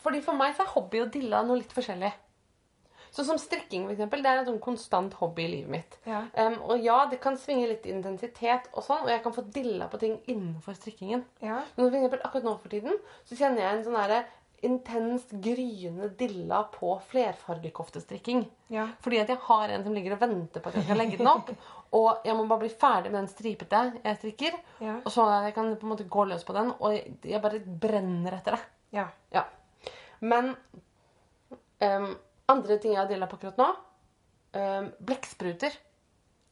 [0.01, 2.13] Fordi For meg så er hobby og dilla noe litt forskjellig.
[3.13, 4.21] Sånn som strikking, for eksempel.
[4.21, 5.95] Det er en sånn konstant hobby i livet mitt.
[6.07, 6.25] Ja.
[6.37, 9.87] Um, og ja, det kan svinge litt intensitet, og sånn, og jeg kan få dilla
[9.89, 11.23] på ting innenfor strikkingen.
[11.41, 11.61] Ja.
[11.77, 14.21] Men for eksempel, akkurat nå for tiden så kjenner jeg en sånn derre
[14.67, 18.45] intenst gryende dilla på flerfargekoftestrikking.
[18.73, 18.87] Ja.
[19.05, 21.29] Fordi at jeg har en som ligger og venter på at jeg skal legge den
[21.29, 21.51] opp.
[21.95, 24.57] Og jeg må bare bli ferdig med den stripete jeg strikker.
[24.83, 24.97] Ja.
[25.05, 27.61] Og så jeg kan på en måte gå løs på den, og jeg, jeg bare
[27.63, 28.63] brenner etter det.
[28.97, 29.07] Ja.
[29.31, 29.45] Ja.
[30.19, 30.55] Men
[31.79, 32.09] um,
[32.51, 33.67] andre ting jeg har dilla på akkurat nå
[34.57, 35.75] um, Blekkspruter.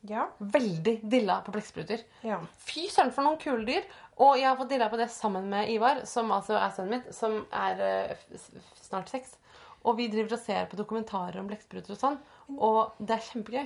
[0.05, 0.27] Ja.
[0.37, 2.03] Veldig dilla på blekkspruter.
[2.21, 2.35] Ja.
[2.61, 3.87] Fy søren, for noen kule dyr.
[4.21, 7.07] Og jeg har fått dilla på det sammen med Ivar, som altså er sønnen min,
[7.15, 8.51] som er f-
[8.85, 9.33] snart seks.
[9.81, 12.19] Og vi driver og ser på dokumentarer om blekkspruter og sånn.
[12.53, 13.65] Og det er kjempegøy.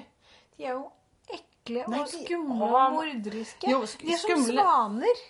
[0.55, 0.85] De er jo
[1.69, 3.69] ekle Nei, og skumle og morderiske.
[3.71, 4.61] Jo, sk- de er som skumle.
[4.63, 5.21] svaner.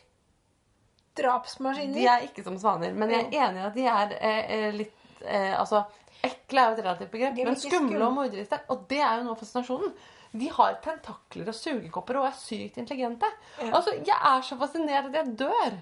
[1.19, 1.93] Drapsmaskiner.
[1.97, 4.69] De er ikke som svaner, men jeg er enig i at de er eh, eh,
[4.78, 5.82] litt eh, Altså,
[6.23, 8.06] ekle er jo et relativt begrep, men skumle skumle.
[8.08, 8.60] og morderiske.
[8.71, 9.93] Og det er jo noe av fascinasjonen.
[10.39, 13.25] De har tentakler og sugekopper og er sykt intelligente.
[13.60, 13.71] Ja.
[13.80, 15.78] Altså, Jeg er så fascinert at jeg dør.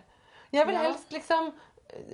[0.56, 1.50] Jeg vil helst liksom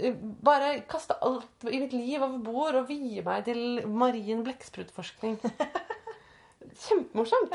[0.02, 5.38] eh, bare kaste alt i mitt liv over bord og vie meg til marin blekksprutforskning.
[6.84, 7.54] Kjempemorsomt.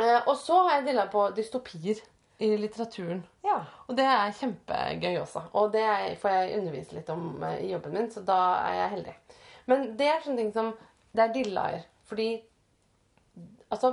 [0.00, 2.00] Eh, og så har jeg dilla på dystopier
[2.40, 3.22] i litteraturen.
[3.44, 3.58] Ja.
[3.86, 5.42] Og det er kjempegøy også.
[5.60, 5.86] Og det
[6.22, 9.16] får jeg undervise litt om eh, i jobben min, så da er jeg heldig.
[9.68, 10.72] Men det er sånne ting som
[11.10, 11.82] Det er dillaer.
[12.06, 12.28] Fordi
[13.70, 13.92] Altså,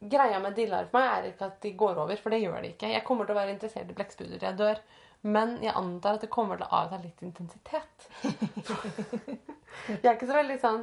[0.00, 2.72] greia med dillaer for meg er ikke at de går over, for det gjør de
[2.72, 2.88] ikke.
[2.90, 4.80] Jeg kommer til å være interessert i blekkspruter til jeg dør.
[5.26, 8.08] Men jeg antar at det kommer til å avta litt intensitet.
[9.90, 10.82] jeg er ikke så veldig sånn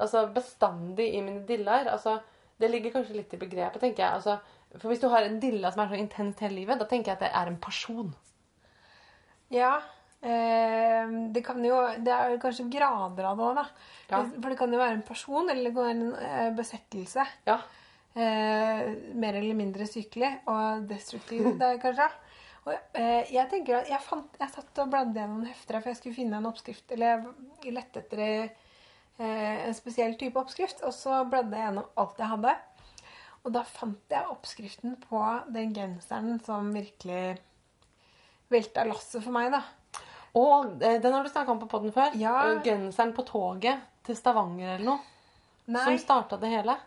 [0.00, 1.88] altså, bestandig i mine dillaer.
[1.92, 2.18] Altså,
[2.58, 4.18] det ligger kanskje litt i begrepet, tenker jeg.
[4.18, 4.38] Altså,
[4.76, 7.18] for hvis du har en dilla som er så intens hele livet, da tenker jeg
[7.18, 8.10] at det er en person.
[9.54, 9.76] Ja.
[10.18, 13.66] Eh, det kan jo Det er kanskje grader av det òg, da.
[14.10, 14.22] Ja.
[14.26, 17.26] For det kan jo være en person, eller det kan være en eh, besettelse.
[17.46, 17.60] Ja.
[18.18, 22.08] Eh, mer eller mindre sykelig og destruktiv, det er kanskje.
[22.66, 26.00] Og, eh, jeg tenker at jeg, fant, jeg satt og bladde gjennom hefter for jeg
[26.00, 26.90] skulle finne en oppskrift.
[26.92, 27.22] Eller
[27.62, 28.24] jeg lette etter
[29.18, 30.82] en spesiell type oppskrift.
[30.86, 32.54] Og så bladde jeg gjennom alt jeg hadde.
[33.46, 35.20] Og da fant jeg oppskriften på
[35.54, 37.38] den genseren som virkelig
[38.52, 39.62] velta lasset for meg, da.
[40.38, 42.16] Og eh, den har du snakka om på poden før.
[42.20, 42.34] Ja.
[42.50, 45.14] Eh, Genseren på toget til Stavanger eller noe.
[45.68, 46.78] Nei, Som starta det hele.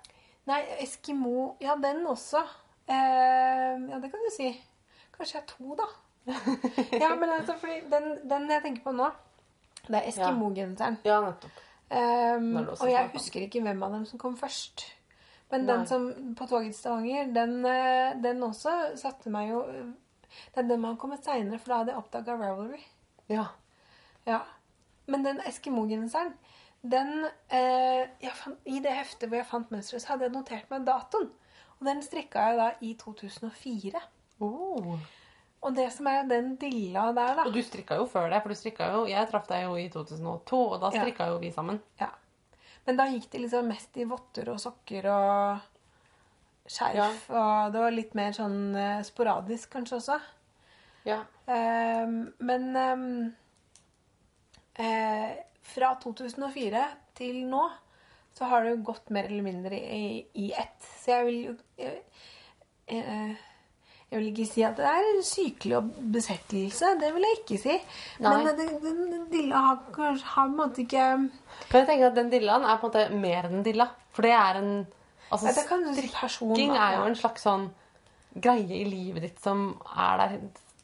[0.50, 2.42] nei Eskimo Ja, den også.
[2.90, 4.52] Eh, ja, det kan du si.
[5.18, 5.90] Kanskje jeg er to, da.
[7.04, 9.10] ja, men altså, fordi den, den jeg tenker på nå,
[9.88, 11.00] det er Eskimo-genseren.
[11.06, 11.62] Ja, nettopp.
[11.92, 14.86] Um, og jeg husker ikke hvem av dem som kom først.
[15.52, 15.74] Men Nei.
[15.74, 16.06] den som
[16.40, 19.66] på toget til Stavanger, den, eh, den også satte meg jo
[20.32, 22.80] Det er den man har kommet seinere, for da hadde jeg oppdaga Ravelry.
[23.28, 23.44] Ja.
[24.26, 24.40] Ja.
[25.08, 26.32] Men den Eskimo-genseren,
[26.82, 30.86] den eh, fant, I det heftet hvor jeg fant mønsteret, så hadde jeg notert meg
[30.88, 31.28] datoen.
[31.80, 34.02] Og den strikka jeg da i 2004.
[34.40, 34.96] Oh.
[35.62, 38.50] Og det som er den dilla der, da Og du strikka jo før det, for
[38.50, 41.28] du strikka jo Jeg traff deg jo i 2002, og da Ja.
[41.30, 41.82] jo vi sammen.
[42.00, 42.10] Ja.
[42.88, 45.60] Men da gikk det liksom mest i votter og sokker og
[46.66, 47.30] skjerf.
[47.30, 50.18] Og det var litt mer sånn eh, sporadisk kanskje også.
[51.06, 51.20] Ja.
[51.50, 53.36] Ehm, men ehm,
[54.82, 56.84] eh, fra 2004
[57.18, 57.64] til nå
[58.34, 60.90] så har det jo gått mer eller mindre i, i ett.
[61.02, 62.04] Så jeg vil jo jeg,
[62.88, 63.48] eh,
[64.12, 66.88] jeg vil ikke si at det er en sykelig og besettelse.
[67.00, 67.76] Det vil jeg ikke si.
[68.20, 68.34] Nei.
[68.44, 71.06] Men den, den, den dilla har kanskje har på en måte ikke
[71.70, 73.88] Kan jeg tenke at den dillaen er på en måte mer enn en dilla.
[74.12, 74.74] For det er en
[75.32, 77.70] Altså, Nei, det kan du si person, strikking er jo en slags sånn
[78.44, 79.62] greie i livet ditt som
[79.96, 80.34] er der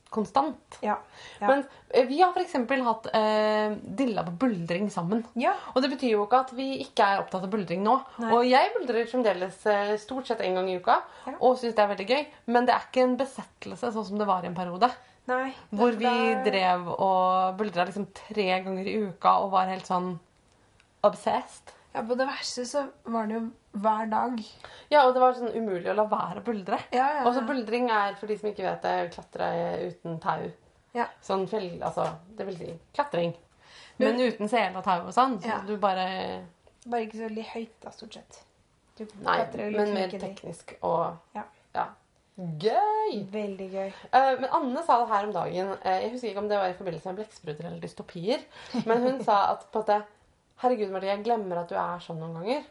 [0.10, 0.78] konstant.
[0.82, 0.98] Ja.
[1.42, 1.48] ja.
[1.48, 2.54] Men eh, vi har f.eks.
[2.86, 5.24] hatt eh, dilla på buldring sammen.
[5.36, 5.54] ja.
[5.76, 7.98] Og det betyr jo ikke at vi ikke er opptatt av buldring nå.
[8.24, 8.32] Nei.
[8.34, 11.00] Og jeg buldrer fremdeles eh, stort sett en gang i uka
[11.40, 12.24] og syns det er veldig gøy.
[12.54, 14.90] Men det er ikke en besettelse sånn som det var i en periode.
[15.28, 15.52] Nei.
[15.76, 20.14] Hvor vi det- drev og buldra liksom tre ganger i uka og var helt sånn
[21.04, 21.74] obsessed.
[21.98, 23.44] Ja, På det verste så var det jo
[23.82, 24.38] hver dag.
[24.92, 26.78] Ja, og det var sånn umulig å la være å buldre.
[26.94, 29.50] Ja, ja, Og så buldring er, for de som ikke vet det, klatre
[29.88, 30.48] uten tau.
[30.98, 31.08] Ja.
[31.26, 31.72] Sånn fjell...
[31.82, 32.06] Altså,
[32.38, 33.34] det vil si klatring.
[33.98, 35.40] Men uten sele og tau og sånn.
[35.42, 35.62] Så Ja.
[35.66, 36.08] du bare
[36.88, 38.44] Bare ikke så veldig høyt, da, stort sett.
[38.98, 39.40] Du Nei,
[39.74, 41.44] men mer teknisk og Ja.
[41.76, 41.88] ja.
[42.38, 43.24] Gøy!
[43.34, 43.88] Veldig gøy.
[44.14, 45.72] Uh, men Anne sa det her om dagen.
[45.82, 48.44] Uh, jeg husker ikke om det var i forbindelse med blekkspruter eller dystopier.
[48.86, 49.98] Men hun sa at på en måte
[50.62, 52.66] Herregud, Marie, jeg glemmer at du er sånn noen ganger.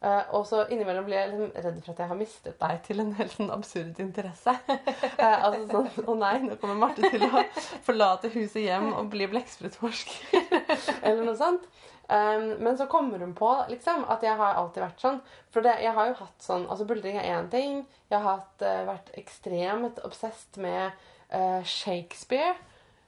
[0.00, 3.02] Uh, og så innimellom blir jeg liksom redd for at jeg har mistet deg til
[3.02, 4.54] en helt sånn absurd interesse.
[4.70, 7.42] uh, altså sånn Å nei, nå kommer Marte til å
[7.84, 10.40] forlate huset hjem og bli blekksprutforsker.
[11.04, 11.68] eller noe sånt.
[12.08, 15.20] Um, men så kommer hun på liksom, at jeg har alltid vært sånn.
[15.52, 17.82] For det, jeg har jo hatt sånn Altså, buldring er én ting.
[18.08, 21.08] Jeg har hatt, uh, vært ekstremt obsessed med
[21.62, 22.56] Shakespeare.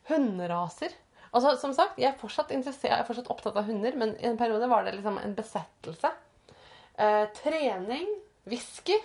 [0.07, 0.92] Hunderaser.
[1.33, 4.37] Altså, som sagt, jeg er, fortsatt jeg er fortsatt opptatt av hunder, men i en
[4.37, 6.11] periode var det liksom en besettelse.
[7.01, 8.07] Eh, trening,
[8.45, 8.99] whisky,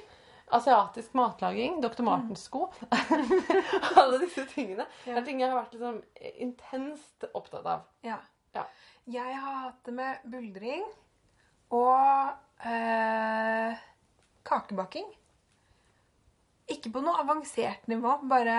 [0.52, 2.04] asiatisk matlaging, Dr.
[2.04, 2.66] Martens sko.
[4.02, 4.86] Alle disse tingene.
[5.06, 5.18] Det Ja.
[5.22, 6.02] er ting jeg har vært liksom
[6.44, 7.86] intenst opptatt av.
[8.04, 8.18] Ja.
[8.56, 8.66] Ja.
[9.08, 10.84] Jeg har hatt det med buldring
[11.72, 12.34] og
[12.68, 13.78] eh,
[14.48, 15.08] kakebaking.
[16.68, 18.58] Ikke på noe avansert nivå, bare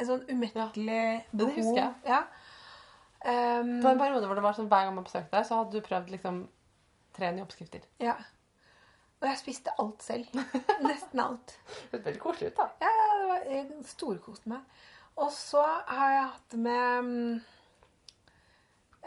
[0.00, 1.56] en sånn umettelig det behov.
[1.58, 1.94] husker jeg.
[2.08, 2.22] Ja.
[3.20, 5.76] Um, på en periode hvor det var sånn hver gang man besøkte deg, så hadde
[5.76, 6.44] du prøvd liksom
[7.16, 7.84] tre nye oppskrifter.
[8.02, 8.18] ja.
[9.20, 10.28] Og jeg spiste alt selv.
[10.86, 11.52] Nesten alt.
[11.68, 12.70] Det høres veldig koselig ut, da.
[12.80, 14.78] Ja, ja, det var, jeg storkoste meg.
[15.20, 17.34] Og så har jeg hatt med mm,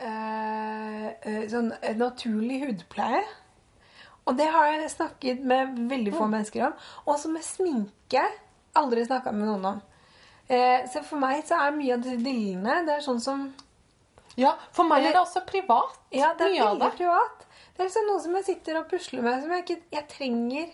[0.05, 3.23] eh, sånn eh, naturlig hudpleie.
[4.29, 6.77] Og det har jeg snakket med veldig få mennesker om.
[7.09, 8.23] Også med sminke.
[8.77, 9.81] Aldri snakka med noen om.
[10.45, 13.45] Eh, så for meg så er mye av disse dillene Det er sånn som
[14.37, 15.99] Ja, for meg er det også privat.
[16.11, 16.95] Ja, det er veldig det.
[16.97, 17.45] privat.
[17.73, 19.41] Det er liksom noe som jeg sitter og pusler med.
[19.43, 20.73] Som jeg, ikke, jeg trenger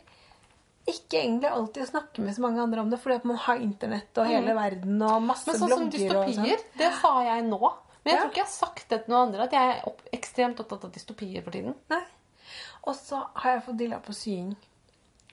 [0.89, 3.59] ikke egentlig alltid å snakke med så mange andre om det, fordi at man har
[3.61, 5.59] internett og hele verden og masse blogger.
[5.59, 6.47] Men sånn som dystopier, sånn.
[6.47, 7.59] dystopier, det sa jeg nå.
[7.99, 8.21] Men jeg Ja.
[8.23, 10.83] tror ikke jeg har sagt det til noen andre, at jeg er opp, ekstremt opptatt
[10.87, 11.75] av dystopier for tiden.
[11.89, 12.01] Nei.
[12.87, 14.55] Og så har jeg fått dilla på sying.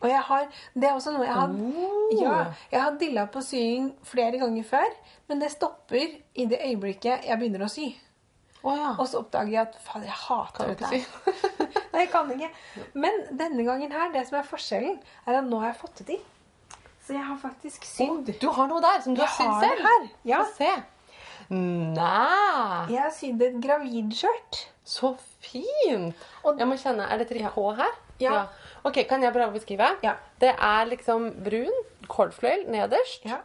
[0.03, 2.21] Og jeg har Det er også noe jeg har Oh.
[2.21, 4.93] Ja, jeg har dilla på sying flere ganger før,
[5.29, 7.95] men det stopper i det øyeblikket jeg begynner å sy.
[8.67, 8.89] Å ja.
[8.99, 10.89] Og så oppdager jeg at fader, jeg hater dette.
[10.91, 11.05] her.
[11.93, 12.49] Nei, jeg kan ikke.
[12.99, 16.07] Men denne gangen her, det som er forskjellen, er at nå har jeg fått det
[16.11, 16.25] til.
[17.07, 18.33] Så jeg har faktisk sydd.
[18.43, 20.11] Du har noe der som du Jeg har sydd selv?
[20.27, 20.41] ja.
[20.43, 20.73] Få se.
[21.55, 24.65] Nei, Jeg har sydd et gravidskjørt.
[24.87, 26.15] så fint.
[26.59, 27.95] Jeg må kjenne, Er det H her?
[28.19, 28.47] Ja.
[28.85, 29.89] Ok, Kan jeg prøve å beskrive?
[30.03, 30.17] Ja.
[30.41, 31.73] Det er liksom brun
[32.09, 33.25] kordfløyel nederst.
[33.25, 33.39] Ja.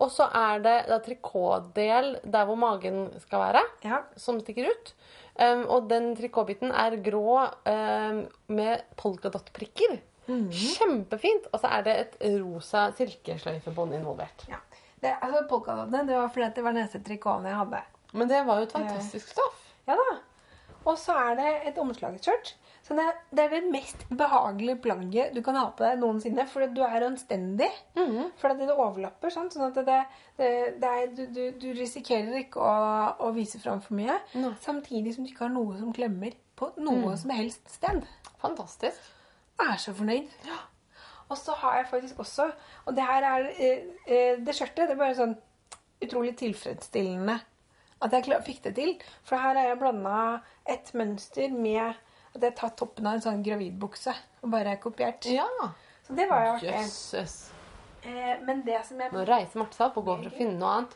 [0.00, 3.98] Og så er det da trikotdel der hvor magen skal være, Ja.
[4.16, 4.94] som stikker ut.
[5.40, 7.36] Um, og den trikotbiten er grå
[7.66, 9.98] um, med polkadott-prikker.
[10.26, 10.48] Mhm.
[10.52, 11.46] Kjempefint.
[11.52, 14.46] Og så er det et rosa silkesløyfebånd involvert.
[14.48, 14.56] ja.
[15.00, 17.78] Det, altså, Polkadottene det var fordi det var den eneste trikoten jeg hadde.
[18.12, 19.62] Men det var jo et fantastisk stoff.
[19.88, 20.18] Ja da.
[20.84, 22.50] Og så er det et omslagsskjørt.
[22.90, 26.42] Så det, det er det mest behagelige plagget du kan ha på deg noensinne.
[26.50, 27.68] For du er anstendig.
[27.94, 28.32] Mhm.
[28.40, 29.30] For at det overlapper.
[29.30, 29.54] Sant?
[29.54, 29.98] Sånn at det,
[30.40, 30.48] det,
[30.82, 32.72] det er, du, du, du risikerer ikke å,
[33.22, 34.16] å vise fram for mye.
[34.34, 34.50] No.
[34.64, 38.02] Samtidig som du ikke har noe som klemmer på noe som helst sted.
[38.42, 38.98] Fantastisk.
[39.60, 40.34] Jeg er så fornøyd.
[40.50, 40.58] Ja.
[41.30, 42.48] Og så har jeg faktisk også
[42.88, 45.36] Og det her er eh, eh, Det skjørtet det er bare sånn
[46.02, 47.36] utrolig tilfredsstillende
[48.00, 48.94] at jeg fikk det til.
[49.28, 50.20] For her har jeg blanda
[50.72, 51.98] et mønster med
[52.34, 55.26] at jeg tatt toppen av en sånn gravidbukse og bare kopiert.
[55.30, 55.46] Ja.
[56.06, 56.70] Så det var jo artig.
[56.70, 57.38] Jøsses.
[58.02, 60.56] Eh, men det som jeg Nå reiser Marte seg opp og går for å finne
[60.56, 60.94] noe annet.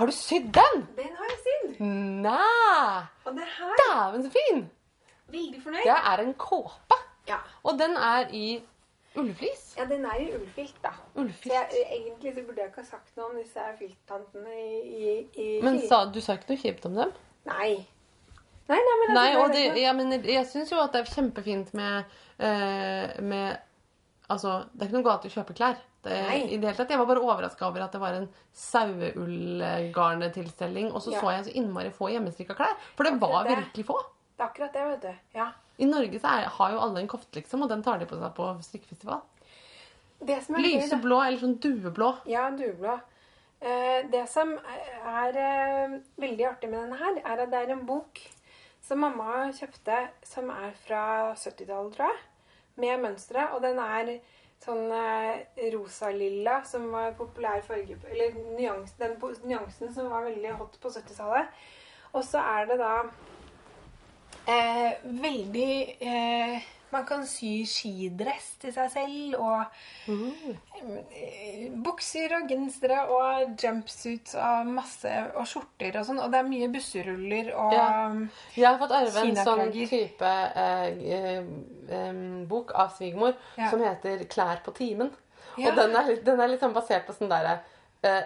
[0.00, 0.82] Har du sydd den?
[0.96, 1.76] Den har jeg sydd!
[2.24, 3.04] Nei!
[3.28, 4.64] Og det her Dæven, så fin!
[5.30, 5.86] Veldig fornøyd.
[5.86, 6.98] Det er en kåpe.
[7.28, 7.38] Ja.
[7.62, 8.46] Og den er i
[9.20, 9.62] ullflis.
[9.78, 10.90] ja, den er i ullfilt, da.
[11.14, 15.14] Så jeg, egentlig så burde jeg ikke ha sagt noe om disse filttantene i, i,
[15.38, 17.14] i Men sa, du sa ikke noe kjipt om dem?
[17.46, 17.72] Nei.
[18.70, 21.00] Nei, nei, men Nei, og det, er ikke ja, men jeg syns jo at det
[21.02, 22.04] er kjempefint med,
[22.38, 23.58] eh, med
[24.30, 25.76] Altså, det er ikke noe galt i å kjøpe klær.
[26.06, 26.14] Det,
[26.46, 26.90] i det hele tatt.
[26.94, 31.20] Jeg var bare overraska over at det var en saueullgarnetilstelning, og så Ja.
[31.20, 32.74] så jeg så innmari få hjemmestrikka klær.
[32.96, 33.56] For det Akkurat var det.
[33.56, 33.96] virkelig få.
[34.36, 35.14] Det er akkurat det, vet du.
[35.34, 35.48] Ja.
[35.78, 38.16] I Norge så er, har jo alle en kofte, liksom, og den tar de på
[38.20, 39.20] seg på strikkefestival.
[40.20, 42.14] Lyseblå eller sånn dueblå.
[42.28, 43.00] Ja, dueblå.
[43.60, 45.88] Eh, det som er eh,
[46.20, 48.20] veldig artig med denne her, er at det er en bok
[48.90, 51.04] som mamma kjøpte, som er fra
[51.38, 52.22] 70-tallet, tror jeg,
[52.82, 53.44] med mønstre.
[53.54, 54.16] Og den er
[54.60, 59.14] sånn eh, rosa-lilla, som var populær farge Eller nyans, den
[59.46, 61.62] nyansen som var veldig hot på 70-tallet.
[62.10, 62.94] Og så er det da
[64.50, 65.72] eh, veldig
[66.02, 71.76] eh, Man kan sy skidress til seg selv, og mm.
[71.84, 76.20] bukser og gensere og jumpsuits og masse og skjorter og sånn.
[76.24, 77.86] Og det er mye busseruller og Ja.
[78.56, 80.88] Jeg har fått arve en sånn type eh,
[81.94, 83.70] eh, bok av svigermor Ja.
[83.70, 85.14] som heter 'Klær på timen'.
[85.58, 85.70] Ja.
[85.70, 87.60] Og den er, den er litt sånn basert på sånn derre
[88.02, 88.22] eh,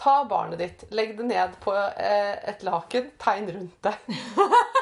[0.00, 3.92] Ta barnet ditt, legg det ned på eh, et laken, tegn rundt det.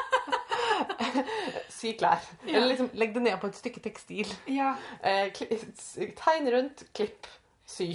[1.79, 2.23] Sy klær.
[2.43, 4.31] Eller liksom legg det ned på et stykke tekstil.
[4.51, 4.73] Ja.
[4.99, 5.31] Eh,
[6.19, 7.29] tegn rundt, klipp,
[7.69, 7.93] sy.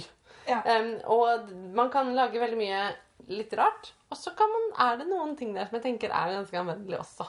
[0.49, 0.61] Ja.
[0.65, 2.81] Um, og man kan lage veldig mye
[3.29, 3.93] litt rart.
[4.09, 7.01] Og så kan man, er det noen ting der som jeg tenker er ganske anvendelig
[7.01, 7.27] også.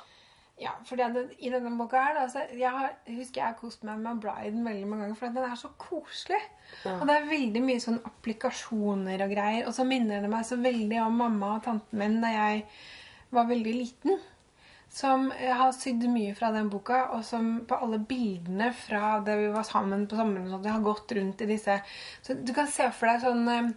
[0.56, 3.98] Ja, for i denne boka her, da, så jeg, har, husker jeg har kost meg
[4.00, 6.38] med Briden veldig mange ganger, for den er så koselig.
[6.86, 6.94] Ja.
[6.94, 9.66] Og det er veldig mye sånn applikasjoner og greier.
[9.68, 12.64] Og så minner det meg så veldig om mamma og tanten min da jeg
[13.36, 14.16] var veldig liten.
[14.96, 19.34] Som jeg har sydd mye fra den boka, og som på alle bildene fra det
[19.42, 21.76] vi var sammen på sommeren, og sånt, jeg har gått rundt i disse
[22.24, 23.68] Så du kan se for deg sånn eh,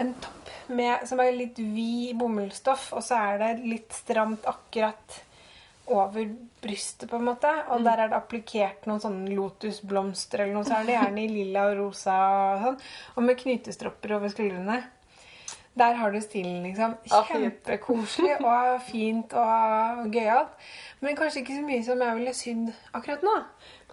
[0.00, 5.18] en topp med, som er litt vid bomullsstoff, og så er det litt stramt akkurat
[5.90, 6.28] over
[6.62, 7.50] brystet, på en måte.
[7.74, 10.68] Og der er det applikert noen sånne lotusblomster eller noe.
[10.68, 12.80] Så er det gjerne i lilla og rosa og sånn.
[13.16, 14.78] Og med knytestropper over skuldrene.
[15.80, 16.94] Der har du stilen, liksom.
[17.08, 20.56] Kjempekoselig og fint og gøyalt.
[21.00, 23.36] Men kanskje ikke så mye som jeg ville sydd akkurat nå.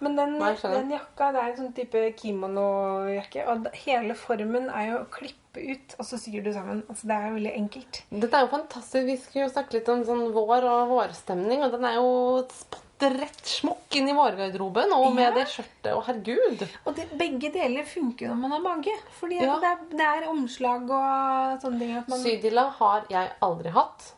[0.04, 3.46] Men den, Nei, den jakka det er en sånn type kimono-jakke.
[3.50, 6.84] Og hele formen er jo å klippe ut, og så syr du sammen.
[6.86, 8.02] Altså, det er jo veldig enkelt.
[8.12, 9.08] Dette er jo fantastisk.
[9.08, 12.12] Vi skulle jo snakke litt om sånn vår og vårstemning, og den er jo
[12.52, 15.30] spott rett smokk inn i vårgarderoben, og med Ja.
[15.34, 15.92] det skjørtet.
[15.94, 16.64] Og herregud!
[16.86, 18.94] Og det, begge deler funker når man har mage.
[19.20, 19.58] Fordi Ja.
[19.60, 21.96] det, er, det er omslag og sånne ting.
[21.96, 24.12] At man, Sydilla har jeg aldri hatt,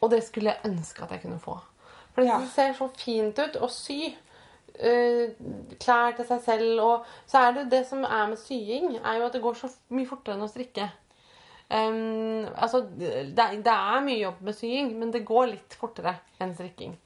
[0.00, 1.58] og det skulle jeg ønske at jeg kunne få.
[2.14, 2.38] For Ja.
[2.38, 4.14] det ser så fint ut å sy
[4.82, 5.26] uh,
[5.78, 6.80] klær til seg selv.
[6.82, 9.68] Og så er det det som er med sying, er jo at det går så
[9.90, 10.90] mye fortere enn å strikke.
[11.70, 13.28] Um, altså, det,
[13.62, 16.96] det er mye jobb med sying, men det går litt fortere enn strikking.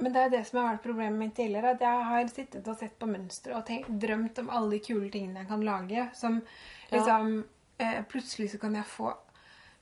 [0.00, 1.74] Men det er det som har vært problemet mitt tidligere.
[1.76, 5.10] At jeg har sittet og sett på mønstre og tenkt, drømt om alle de kule
[5.12, 6.06] tingene jeg kan lage.
[6.16, 6.40] Som
[6.90, 6.96] Ja.
[6.96, 7.44] liksom
[7.78, 9.12] eh, Plutselig så kan jeg få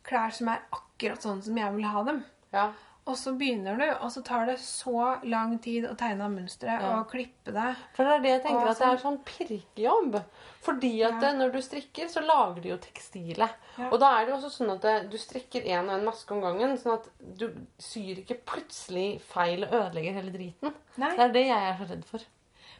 [0.04, 2.24] klær som er akkurat sånn som jeg vil ha dem.
[2.52, 2.72] Ja.
[3.09, 4.92] Og så begynner du, og så tar det så
[5.25, 6.90] lang tid å tegne av mønsteret Ja.
[7.01, 7.71] og klippe det.
[7.97, 10.18] For det er det jeg tenker Og at det er sånn pirkejobb.
[10.66, 11.21] Fordi at Ja.
[11.23, 13.51] det, når du strikker, så lager du jo tekstilet.
[13.79, 13.88] Ja.
[13.88, 16.31] Og da er det jo også sånn at det, du strikker en og en maske
[16.37, 20.75] om gangen, sånn at du syr ikke plutselig feil og ødelegger hele driten.
[20.99, 21.11] Nei.
[21.16, 22.21] Det er det jeg er så redd for.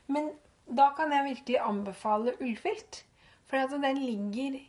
[0.09, 0.33] Men
[0.71, 3.05] da kan jeg virkelig anbefale ullfilt.
[3.47, 4.61] For den ligger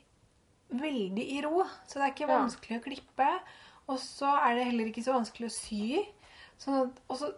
[0.72, 1.66] veldig i ro.
[1.86, 3.40] Så det er ikke vanskelig å klippe.
[3.90, 5.84] Og så er det heller ikke så vanskelig å sy.
[6.60, 7.32] Sånn at, og så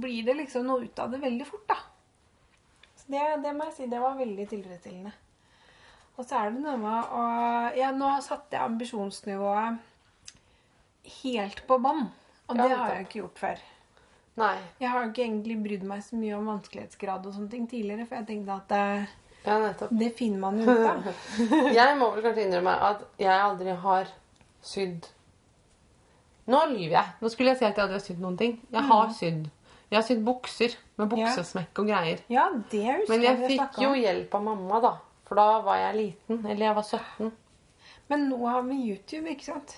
[0.00, 1.78] blir det liksom noe ut av det veldig fort, da.
[3.00, 5.14] Så det, det må jeg si, det var veldig tilfredsstillende.
[6.16, 7.22] Og så er det noe med å
[7.76, 9.80] Ja, nå satte jeg ambisjonsnivået
[11.22, 12.06] helt på bånn.
[12.46, 13.64] Og det har jeg ikke gjort før.
[14.36, 14.56] Nei.
[14.80, 18.20] Jeg har ikke egentlig brydd meg så mye om vanskelighetsgrad og sånne ting tidligere, for
[18.20, 19.08] jeg tenkte at det,
[19.46, 19.56] Ja,
[20.02, 21.06] det finner man jo ut av.
[21.78, 24.10] Jeg må vel kanskje innrømme at jeg aldri har
[24.66, 25.06] sydd
[26.46, 27.14] Nå lyver jeg.
[27.22, 28.52] Nå skulle jeg si at jeg hadde sydd noen ting.
[28.72, 29.48] Jeg har sydd.
[29.90, 32.22] Jeg har sydd bukser med buksesmekk og greier.
[32.32, 34.92] Ja, det husker Men jeg fikk jo hjelp av mamma, da.
[35.26, 36.40] For da var jeg liten.
[36.46, 37.32] Eller jeg var 17.
[38.10, 39.74] Men nå har vi YouTube, ikke sant?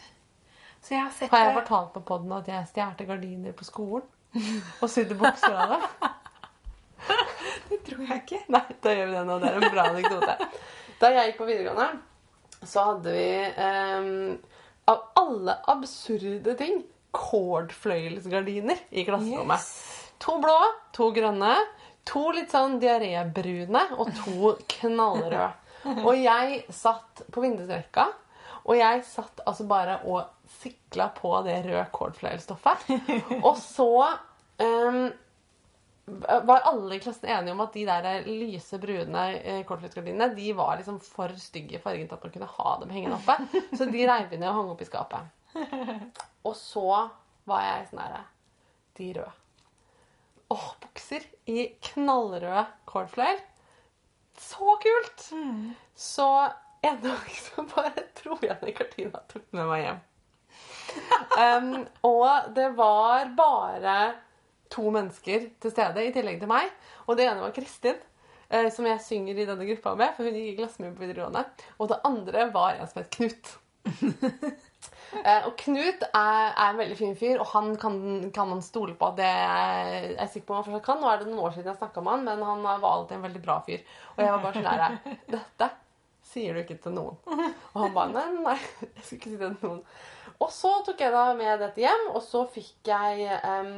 [0.84, 1.62] Så jeg har sett Har jeg det.
[1.62, 4.04] fortalt på poden at jeg stjal gardiner på skolen?
[4.82, 5.80] Og sydde bukser av det?
[7.68, 8.38] Det tror jeg ikke.
[8.52, 9.34] Nei, da gjør vi det nå.
[9.42, 10.36] Det er en bra anekdote.
[11.00, 12.00] Da jeg gikk på videregående,
[12.66, 13.26] så hadde vi
[13.64, 14.38] ehm,
[14.88, 16.82] av alle absurde ting
[17.16, 19.60] kordfløyelsgardiner i klasserommet.
[19.60, 20.14] Yes.
[20.24, 20.56] To blå,
[20.96, 21.54] to grønne,
[22.08, 25.50] to litt sånn diarébrune og to knallrøde.
[26.08, 28.08] Og jeg satt på vindusrekka,
[28.68, 30.26] og jeg satt altså bare og
[30.58, 32.90] sikla på det røde kordfløyelstoffet.
[33.46, 33.86] Og så
[34.60, 35.06] ehm,
[36.48, 40.76] var alle i klassen enige om at de der lyse, brune eh, kortfløyelsgardinene de var
[40.78, 43.36] liksom for stygge i fargen til at man kunne ha dem hengende oppe.
[43.78, 45.34] Så de reiv vi ned og hang opp i skapet.
[46.46, 46.88] Og så
[47.48, 48.24] var jeg sånn herre
[48.98, 49.34] De røde.
[50.48, 53.40] Åh, bukser i knallrød kordfløyel.
[54.38, 55.26] Så kult!
[55.94, 56.28] Så
[56.80, 60.04] en dag så bare dro jeg ned gardina og tok med meg hjem.
[61.38, 63.98] Um, og det var bare
[64.72, 66.70] to mennesker til stede i tillegg til meg.
[67.06, 67.98] Og det ene var Kristin,
[68.50, 71.06] eh, som jeg synger i denne gruppa med, for hun gikk i klasse med på
[71.06, 71.44] videregående.
[71.78, 73.54] Og det andre var en som het Knut.
[75.08, 77.94] Eh, og Knut er, er en veldig fin fyr, og han kan,
[78.34, 79.08] kan man stole på.
[79.16, 81.00] Det er jeg sikker på han fortsatt kan.
[81.00, 83.24] Nå er det noen år siden jeg snakka med han, men han var alltid en
[83.24, 83.80] veldig bra fyr.
[84.18, 85.70] Og jeg var bare sånn der Dette
[86.28, 87.16] sier du ikke til noen.
[87.72, 89.82] Og han bare Nei, nei, jeg skal ikke si det til noen.
[90.38, 93.72] Og så tok jeg da med dette hjem, og så fikk jeg em,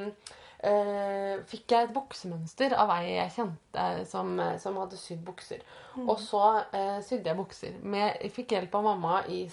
[0.63, 5.61] eh, fikk jeg et buksemønster av ei jeg kjente som, eh, som hadde sydd bukser.
[6.07, 6.43] Og så
[6.73, 7.73] eh, sydde jeg bukser.
[7.83, 9.45] Med, jeg fikk hjelp av mamma i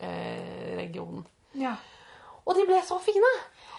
[0.00, 1.24] buksesmekk-regionen.
[1.58, 1.74] Ja.
[2.46, 3.30] og de ble så fine!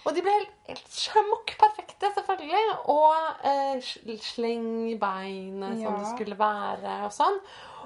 [0.01, 2.61] Og de ble helt, helt smokk perfekte, selvfølgelig.
[2.89, 3.13] Og
[3.45, 4.69] eh, sl- sleng
[5.01, 7.37] beinet som det skulle være, og sånn.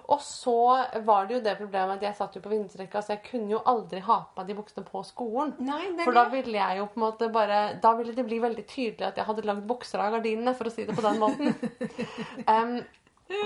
[0.05, 0.57] Og så
[1.05, 3.61] var det jo det problemet at jeg satt jo på vindstrekka, så jeg kunne jo
[3.65, 5.55] aldri ha på meg de buksene på skolen.
[5.65, 8.37] Nei, det For da ville jeg jo på en måte bare Da ville det bli
[8.43, 11.21] veldig tydelig at jeg hadde lagd bukser av gardinene, for å si det på den
[11.21, 11.55] måten.
[12.53, 12.77] um,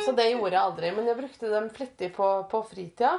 [0.04, 0.94] så det gjorde jeg aldri.
[0.98, 3.16] Men jeg brukte dem flittig på, på fritida.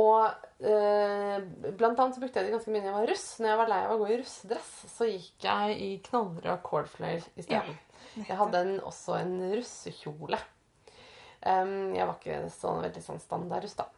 [0.00, 0.24] Og
[0.64, 1.42] eh,
[1.76, 3.26] blant annet så brukte jeg det ganske mye når jeg var russ.
[3.38, 7.26] Når jeg var lei av å gå i russedress, så gikk jeg i knallrød cordfløyel
[7.36, 7.78] isteden.
[8.16, 10.40] jeg hadde en, også en russekjole.
[11.42, 13.88] Jeg var ikke så veldig sånn standardus, da.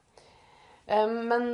[0.85, 1.47] Men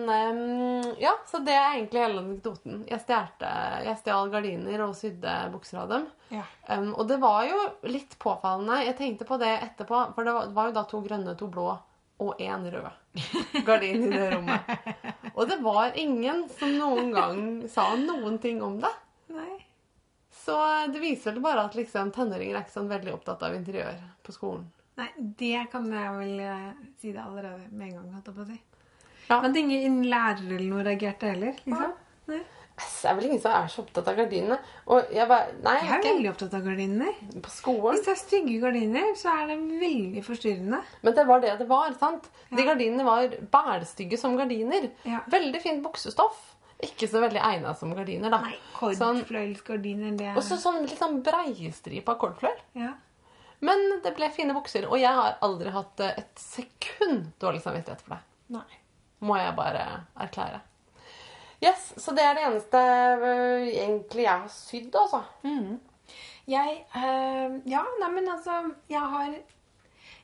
[0.99, 2.80] ja, så det er egentlig hele anekdoten.
[2.91, 3.51] Jeg stjerte,
[3.86, 6.09] jeg stjal gardiner og sydde bukser av dem.
[6.34, 6.43] Ja.
[6.95, 7.61] Og det var jo
[7.91, 8.80] litt påfallende.
[8.86, 11.68] Jeg tenkte på det etterpå, for det var, var jo da to grønne, to blå
[12.20, 12.91] og én rød
[13.66, 14.61] gardin i det rommet.
[15.34, 17.38] Og det var ingen som noen gang
[17.70, 18.91] sa noen ting om det.
[19.32, 19.55] Nei.
[20.45, 20.57] Så
[20.93, 24.34] det viser vel bare at liksom, tenåringer er ikke sånn veldig opptatt av interiør på
[24.36, 24.66] skolen.
[25.01, 25.09] Nei,
[25.41, 26.71] det kan jeg vel eh,
[27.01, 28.09] si det allerede med en gang.
[28.15, 28.61] holdt jeg på å si.
[29.31, 29.41] Ja.
[29.41, 31.55] Men er ingen lærer eller noe reagerte heller?
[31.65, 31.93] liksom?
[32.31, 32.41] Nei.
[32.81, 34.57] Det er vel ingen som er så opptatt av gardinene.
[34.89, 37.19] Og jeg bare Nei, Jeg er ikke veldig opptatt av gardiner.
[37.45, 37.97] på skolen.
[37.97, 40.79] Hvis det er stygge gardiner, så er det veldig forstyrrende.
[41.03, 41.93] Men det var det det var.
[42.01, 42.31] sant?
[42.49, 44.89] De gardinene var bælstygge som gardiner.
[45.05, 45.21] Ja.
[45.29, 46.41] Veldig fint buksestoff.
[46.81, 48.41] Ikke så veldig egna som gardiner, da.
[48.41, 52.57] Nei, Kordfløyelsgardiner, det og så sånn litt sånn breistripa kordfløyel.
[52.81, 52.95] ja.
[53.61, 54.87] Men det ble fine bukser.
[54.89, 58.21] Og jeg har aldri hatt eh, et sekund dårlig samvittighet for det.
[58.57, 58.81] Nei.
[59.21, 59.85] Må jeg bare
[60.17, 60.63] erklære.
[61.61, 65.21] Yes, Så det er det eneste øh, egentlig jeg har sydd, altså.
[66.49, 68.55] Jeg eh, Ja, neimen altså
[68.89, 69.35] Jeg har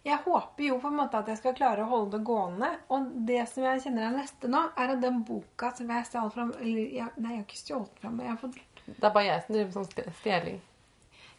[0.07, 2.71] Jeg håper jo på en måte at jeg skal klare å holde det gående.
[2.95, 6.33] Og det som jeg kjenner er neste nå, er at den boka som jeg stjal
[6.33, 9.45] fram nei, jeg har ikke stjålet fram, men jeg har fått Det er bare jeg
[9.45, 10.61] som driver med sånn stjeling.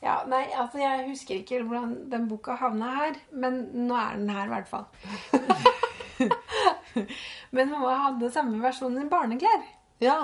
[0.03, 4.29] Ja, nei, altså jeg husker ikke hvordan den boka havna her, men nå er den
[4.29, 4.85] her i hvert fall.
[7.55, 9.65] men mamma hadde samme versjon i barneklær.
[10.03, 10.19] Ja.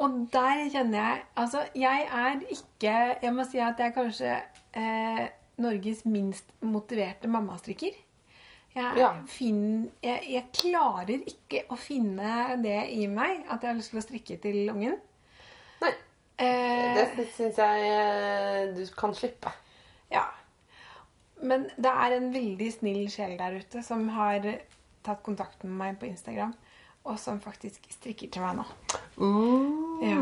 [0.00, 4.30] Og der kjenner jeg Altså, jeg er ikke Jeg må si at jeg er kanskje
[4.74, 5.20] eh,
[5.62, 7.92] Norges minst motiverte mammastrikker.
[8.74, 9.12] Jeg, Ja.
[10.02, 14.02] jeg, jeg klarer ikke å finne det i meg at jeg har lyst til å
[14.02, 14.96] strikke til ungen.
[16.38, 19.52] Eh, det syns jeg eh, du kan slippe.
[20.12, 20.24] Ja.
[21.44, 24.44] Men det er en veldig snill sjel der ute som har
[25.04, 26.54] tatt kontakt med meg på Instagram,
[27.04, 28.64] og som faktisk strikker til meg nå.
[30.04, 30.20] Ja,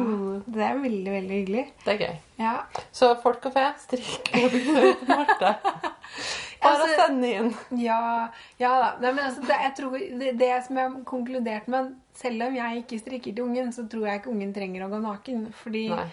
[0.53, 1.65] Det er veldig, veldig hyggelig.
[1.85, 2.17] Det er gøy.
[2.43, 2.55] Ja,
[2.93, 5.55] Så folk og fe, strikk til Marte.
[6.63, 7.55] Bare Altså- send inn.
[7.83, 8.91] ja, ja da.
[9.01, 12.55] Nei, men altså, det, jeg tror, det, det som jeg har konkludert med, selv om
[12.55, 15.47] jeg ikke strikker til ungen, så tror jeg ikke ungen trenger å gå naken.
[15.63, 16.05] Fordi Nei.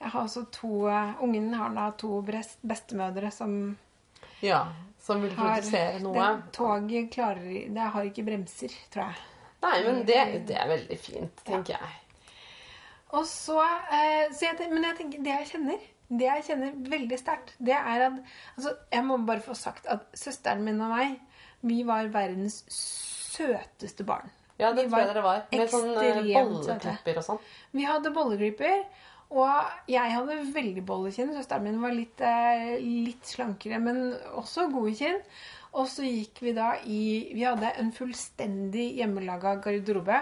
[0.00, 3.76] jeg har også to eh, Ungen har da to brest, bestemødre som
[4.42, 4.66] Ja,
[5.00, 6.14] som vil produsere noe.
[6.14, 9.16] det, Toget klarer Det har ikke bremser, tror jeg.
[9.64, 11.92] Nei, men det, det er veldig fint, tenker jeg.
[13.14, 13.56] Og så,
[13.94, 15.78] eh, så jeg, Men jeg tenker, det jeg kjenner
[16.08, 18.18] Det jeg kjenner veldig sterkt, det er at
[18.56, 21.16] altså, Jeg må bare få sagt at søsteren min og meg,
[21.64, 24.28] vi var verdens søteste barn.
[24.58, 25.42] Ja, det Vi tror jeg dere var.
[25.50, 27.42] Med sånn eh, bolleklipper og sånn.
[27.74, 28.84] Vi hadde bolleklipper.
[29.34, 31.32] og jeg hadde veldig bollekinn.
[31.34, 35.18] Søsteren min var litt, eh, litt slankere, men også gode kinn.
[35.74, 37.00] Og så gikk vi da i
[37.34, 40.20] Vi hadde en fullstendig hjemmelaga garderobe.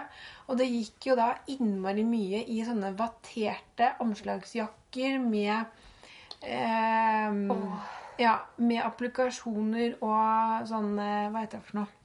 [0.48, 5.64] Og det gikk jo da innmari mye i sånne vatterte omslagsjakker med
[6.40, 7.42] eh,
[8.22, 11.98] Ja, med applikasjoner og sånn eh, Hva heter det for noe?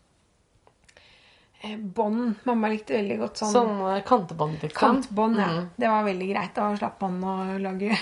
[1.62, 2.36] Eh, bånd.
[2.45, 4.78] Mamma likte veldig godt sånn Sånn eh, kantebånd, liksom.
[4.78, 5.48] Kantbånd, ja.
[5.56, 5.70] Mm.
[5.76, 6.54] Det var veldig greit.
[6.60, 7.95] Da slapp man å lage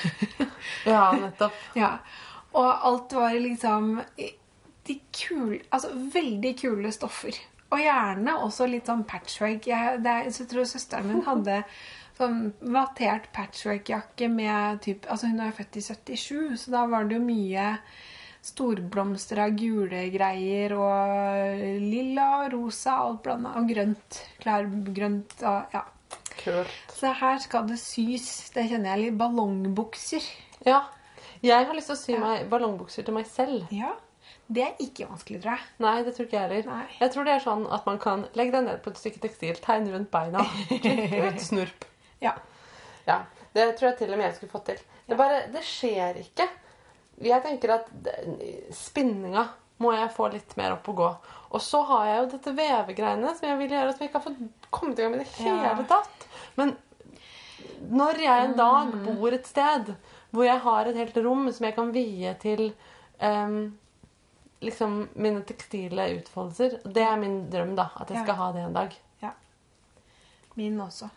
[0.89, 1.61] Ja, nettopp.
[1.83, 1.93] Ja.
[2.55, 3.97] Og alt var liksom
[4.87, 7.37] de kule Altså veldig kule stoffer.
[7.73, 9.65] Og gjerne også litt sånn patchwork.
[9.67, 11.61] Jeg, det er, jeg tror søsteren min hadde
[12.19, 17.17] sånn vattert patchwork-jakke med typ Altså hun er født i 77, så da var det
[17.17, 17.65] jo mye
[18.45, 23.55] storblomster av gule greier og lilla og rosa, alt blanda.
[23.57, 24.19] Og grønt.
[24.43, 25.81] Klargrønt og ja.
[26.35, 26.75] Kult.
[26.93, 28.27] Så her skal det sys.
[28.53, 29.17] Det kjenner jeg litt.
[29.17, 30.23] Ballongbukser.
[30.67, 30.83] Ja.
[31.41, 32.19] Jeg har lyst til å sy Ja.
[32.21, 33.65] meg ballongbukser til meg selv.
[33.73, 33.95] Ja.
[34.47, 35.65] Det er ikke vanskelig, tror jeg.
[35.81, 36.67] Nei, det tror ikke jeg heller.
[36.69, 36.83] Nei.
[36.99, 39.55] Jeg tror det er sånn at man kan legge deg ned på et stykke tekstil,
[39.63, 40.43] tegne rundt beina,
[41.29, 41.87] ut snurp.
[42.21, 42.35] Ja.
[43.07, 43.23] Ja.
[43.55, 44.79] Det tror jeg til og med jeg skulle fått til.
[45.07, 46.45] Det, bare, det skjer ikke.
[47.25, 47.89] Jeg tenker at
[48.75, 49.47] spinninga
[49.83, 51.07] må jeg få litt mer opp og gå.
[51.55, 54.27] Og så har jeg jo dette vevegreiene som jeg vil gjøre, som jeg ikke har
[54.27, 55.73] fått kommet i gang med i det hele Ja.
[55.89, 56.27] tatt.
[56.59, 56.75] Men
[57.91, 59.93] når jeg en dag bor et sted
[60.35, 62.65] hvor jeg har et helt rom som jeg kan vie til
[63.23, 63.77] em,
[64.61, 67.89] liksom mine tekstile utfoldelser Det er min drøm, da.
[67.99, 68.23] At jeg Ja.
[68.23, 68.95] skal ha det en dag.
[69.21, 69.29] Ja.
[70.55, 71.09] Min også.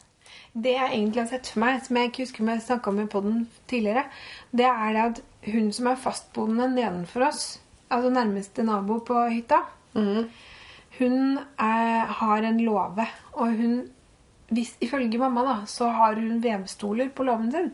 [0.55, 3.01] Det jeg egentlig har sett for meg, som jeg ikke husker om jeg snakka om
[3.01, 4.05] i podden tidligere,
[4.53, 5.22] det er det at
[5.53, 7.61] hun som er fastboende nedenfor oss,
[7.91, 9.62] altså nærmeste nabo på hytta,
[10.99, 13.07] hun er, har en låve.
[13.32, 13.91] Og hun
[14.51, 17.72] hvis, Ifølge mamma da, så har hun vevstoler på låven sin.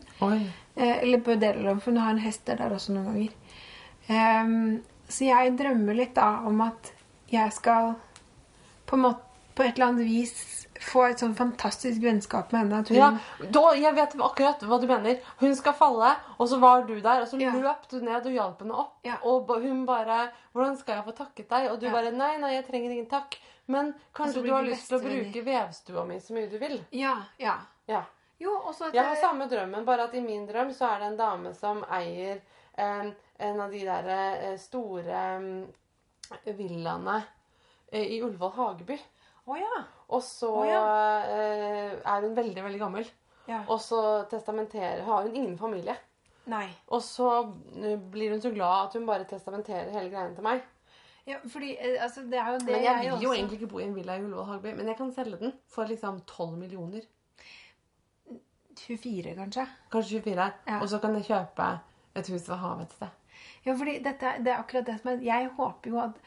[0.75, 3.29] Eh, eller på deler av den, for hun har en hester der også noen ganger.
[4.09, 6.91] Ehm, så jeg drømmer litt da om at
[7.31, 7.95] jeg skal
[8.85, 9.21] på, måte,
[9.55, 12.81] på et eller annet vis få et sånn fantastisk vennskap med henne.
[12.89, 15.21] Hun, Ja, da, jeg vet akkurat hva du mener.
[15.39, 17.51] Hun skal falle, og så var du der, og så Ja.
[17.51, 18.97] løp du ned og hjalp henne opp.
[19.03, 19.17] Ja.
[19.23, 21.91] Og hun bare 'Hvordan skal jeg få takket deg?' Og du Ja.
[21.91, 23.37] bare 'Nei, nei, jeg trenger ingen takk'.
[23.67, 26.85] Men kanskje du har lyst til å bruke vevstua mi så mye du vil?
[26.91, 27.57] ja, ja.
[27.87, 28.03] Ja.
[28.39, 28.51] Jo,
[28.91, 31.83] Jeg har samme drømmen, bare at i min drøm så er det en dame som
[31.89, 32.41] eier
[32.77, 37.19] eh, en av de der eh, store eh, villaene
[37.91, 38.97] eh, i Ullevål Hageby.
[39.45, 39.83] Oh, ja.
[40.07, 40.81] Og så oh, ja.
[42.01, 43.07] er hun veldig, veldig gammel.
[43.49, 43.63] ja.
[43.69, 45.95] Og så testamenterer Har hun ingen familie.
[46.49, 46.67] Nei.
[46.93, 50.61] Og så eh, blir hun så glad at hun bare testamenterer hele greia til meg.
[51.25, 53.71] Ja, fordi eh, altså, det er jo det Men jeg vil jo også egentlig ikke
[53.71, 56.57] bo i en villa i Ullevål Hageby, men jeg kan selge den for liksom 12
[56.61, 57.07] millioner.
[58.75, 59.67] 24, kanskje.
[59.91, 60.51] Kanskje 24.
[60.67, 60.79] Ja.
[60.81, 61.69] Og så kan jeg kjøpe
[62.15, 63.21] et hus ved havet et sted.
[63.65, 66.17] Ja, fordi dette, det er akkurat det som er Jeg håper jo at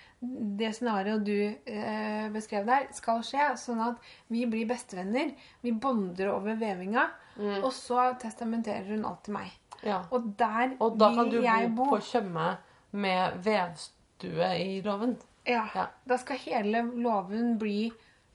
[0.58, 1.36] det scenarioet du
[1.70, 3.52] eh, beskrev der, skal skje.
[3.60, 5.30] Sånn at vi blir bestevenner.
[5.62, 7.06] Vi bonder over vevinga.
[7.38, 7.60] Mm.
[7.62, 9.54] Og så testamenterer hun alt til meg.
[9.86, 10.00] Ja.
[10.10, 11.90] Og der Og da kan du jeg bo bo.
[11.94, 12.56] på Tjøme
[12.98, 15.14] med vevstue i låven.
[15.46, 15.68] Ja.
[15.74, 15.86] Ja.
[16.10, 17.92] Da skal hele låven bli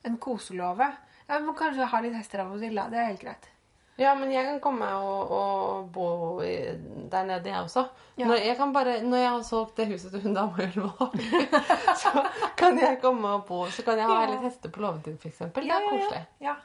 [0.08, 0.88] en koselåve.
[1.28, 2.76] Ja, Vi må kanskje ha litt hester av og til.
[2.76, 3.50] Det er helt greit.
[4.02, 6.06] Ja, men jeg kan komme og, og bo
[6.42, 7.84] der nede, jeg også.
[8.18, 8.26] Ja.
[8.26, 11.20] Når, jeg kan bare, når jeg har solgt det huset til hun dama i Ullevål,
[12.02, 12.24] så
[12.58, 13.60] kan jeg komme og bo.
[13.70, 14.32] Så kan jeg ha Ja.
[14.32, 15.38] litt hester på låvetid, f.eks.
[15.54, 16.24] Det er koselig.
[16.42, 16.56] Ja,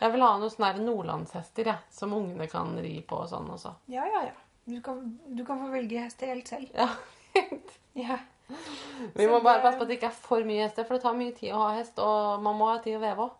[0.00, 3.74] Jeg vil ha noen sånne nordlandshester ja, som ungene kan ri på og sånn også.
[3.88, 4.22] ja, ja.
[4.30, 4.34] ja.
[4.66, 4.98] Du, kan,
[5.30, 6.70] du kan få velge hester helt selv.
[6.74, 6.88] Ja.
[7.94, 8.16] Ja.
[9.14, 11.14] Vi må bare passe på at det ikke er for mye hester, for det tar
[11.18, 13.34] mye tid å ha hest, og man må ha tid å veve òg.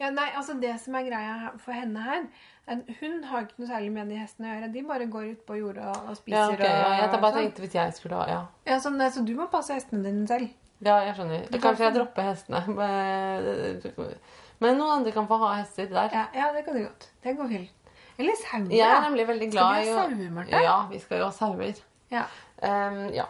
[0.00, 2.22] Ja, nei, altså Det som er greia for henne her
[2.70, 4.72] er Hun har ikke noe særlig med de hestene å gjøre.
[4.72, 6.38] De bare går ut på jordet og, og spiser.
[6.38, 7.48] Ja, ok, ja, jeg tar bare sånn.
[7.48, 10.26] tenkte hvis jeg skulle ha Ja, Ja, så, nei, så du må passe hestene dine
[10.30, 10.52] selv.
[10.80, 11.44] ja jeg skjønner.
[11.48, 12.62] Du kan Kanskje jeg dropper hestene.
[14.60, 16.10] Men- noen andre kan få ha hester der.
[16.12, 17.08] Ja, ja det kan du godt.
[17.24, 17.92] Det går fint.
[18.20, 18.72] Eller sauer.
[18.76, 20.62] Jeg er nemlig veldig glad Skal vi ha sauer, Marte?
[20.62, 21.78] Ja, vi skal jo ha sauer.
[22.12, 22.24] Ja.
[22.60, 23.24] Um, ja.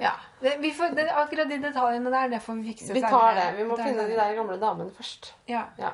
[0.00, 0.12] ja.
[0.40, 3.48] Det, vi får, det, akkurat de detaljene der, det får vi fikse Vi tar det.
[3.58, 5.34] Vi må det finne de der gamle damene først.
[5.50, 5.66] Ja.
[5.78, 5.92] Ja.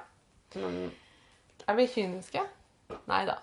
[0.55, 0.92] Men
[1.66, 2.44] er vi kyniske?
[3.11, 3.40] Nei da.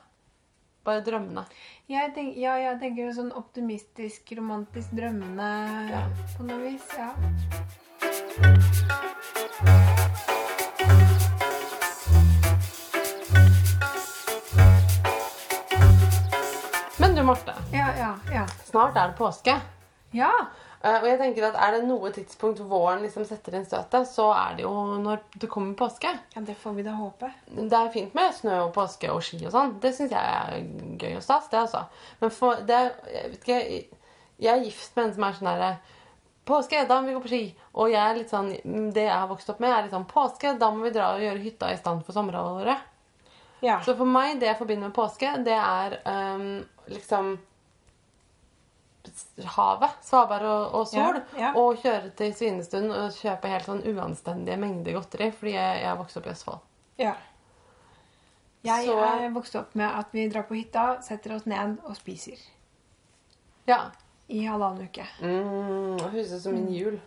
[0.83, 1.43] Bare drømmene.
[1.91, 5.51] Jeg, tenk, ja, jeg tenker sånn optimistisk, romantisk, drømmende
[5.91, 6.05] Ja.
[6.37, 6.87] på noe vis.
[6.97, 7.11] Ja.
[16.97, 17.53] Men du, Marte.
[17.71, 18.47] Ja, ja, ja.
[18.65, 19.59] Snart er det påske.
[20.11, 20.31] Ja.
[20.83, 24.27] Eh, og jeg tenker at Er det noe tidspunkt våren liksom setter inn støtet, så
[24.35, 26.11] er det jo når det kommer påske.
[26.35, 27.31] ja, det får vi da håpe.
[27.47, 29.77] Det er fint med snø og påske og ski og sånn.
[29.79, 30.63] Det syns jeg er
[30.99, 31.49] gøy og stas.
[31.49, 31.85] det altså.
[32.19, 33.99] Men for det, jeg vet ikke,
[34.43, 35.73] jeg er gift med en som er sånn herre
[36.43, 37.43] Påske, da må vi gå på ski.
[37.79, 38.49] Og jeg er litt sånn,
[38.91, 41.23] det jeg har vokst opp med, er litt sånn Påske, da må vi dra og
[41.23, 42.89] gjøre hytta i stand for sommerhalvåret.
[43.63, 43.77] Ja.
[43.79, 47.37] Så for meg, det jeg forbinder med påske, det er um, liksom
[49.55, 49.97] havet.
[50.05, 51.19] Svalbard og, og sol.
[51.35, 51.51] Ja, ja.
[51.59, 55.31] Og kjøre til Svinestund og kjøpe helt sånn uanstendige mengder godteri.
[55.35, 56.59] Fordi jeg, jeg har vokst opp i Østfold.
[56.97, 57.13] ja.
[58.63, 61.97] Jeg Så- er vokst opp med at vi drar på hytta, setter oss ned og
[61.97, 62.37] spiser.
[63.67, 63.89] Ja.
[64.29, 65.03] I halvannen uke.
[65.19, 67.01] Mm, det høres ut som min jul.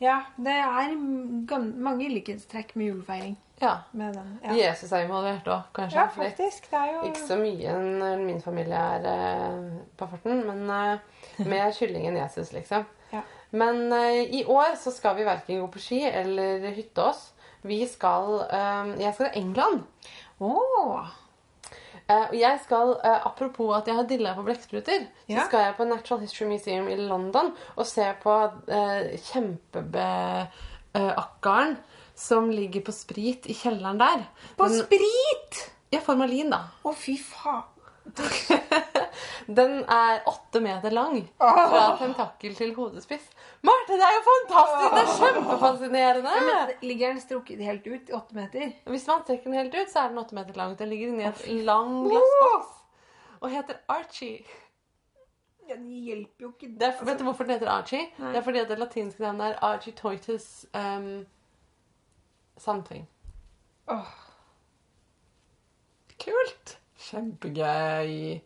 [0.00, 3.34] Ja, det er mange likhetstrekk med julefeiring.
[3.60, 3.76] Ja.
[3.92, 4.38] Med den.
[4.44, 5.98] Ja, Jesus er involvert òg, kanskje.
[5.98, 6.70] ja faktisk.
[6.70, 9.68] Det er jo Ikke så mye når min familie er eh,
[9.98, 10.98] på farten, men eh,
[11.38, 12.84] med kyllingen Jesus, liksom.
[13.10, 13.20] Ja.
[13.50, 17.32] Men uh, i år så skal vi verken gå på ski eller hytte oss.
[17.62, 19.82] Vi skal uh, Jeg skal til England.
[20.40, 20.98] Oh.
[22.10, 26.20] Uh, jeg skal, Apropos at jeg har dilla på blekkspruter, så skal jeg på Natural
[26.24, 28.34] History Museum i London og se på
[29.30, 31.76] kjempeakkeren
[32.14, 34.24] som ligger på sprit i kjelleren der.
[34.56, 35.70] På Den- sprit!
[35.92, 36.58] Ja, formalin, da.
[36.84, 37.62] Å, fy faen.
[39.46, 41.22] Den er åtte meter lang.
[41.38, 43.28] Fra tentakkel til hodespiss.
[43.62, 44.94] Marte, det er jo fantastisk!
[44.94, 46.34] Det er kjempefascinerende!
[46.48, 48.72] Men ligger den strukket helt ut i åtte meter?
[48.86, 50.76] Hvis man trekker den helt ut, så er den åtte meter lang.
[50.78, 52.78] Den ligger inni et lang glassboks
[53.42, 54.44] og heter Archie.
[55.68, 56.68] Ja, det hjelper jo ikke.
[56.78, 58.06] Det er, vet du hvorfor den heter Archie?
[58.18, 58.32] Nei.
[58.32, 61.26] Det er fordi det latinske navnet er Architoitus um,
[62.58, 63.08] something.
[63.90, 64.12] Åh.
[66.22, 66.78] Kult!
[66.98, 68.40] Kjempegøy.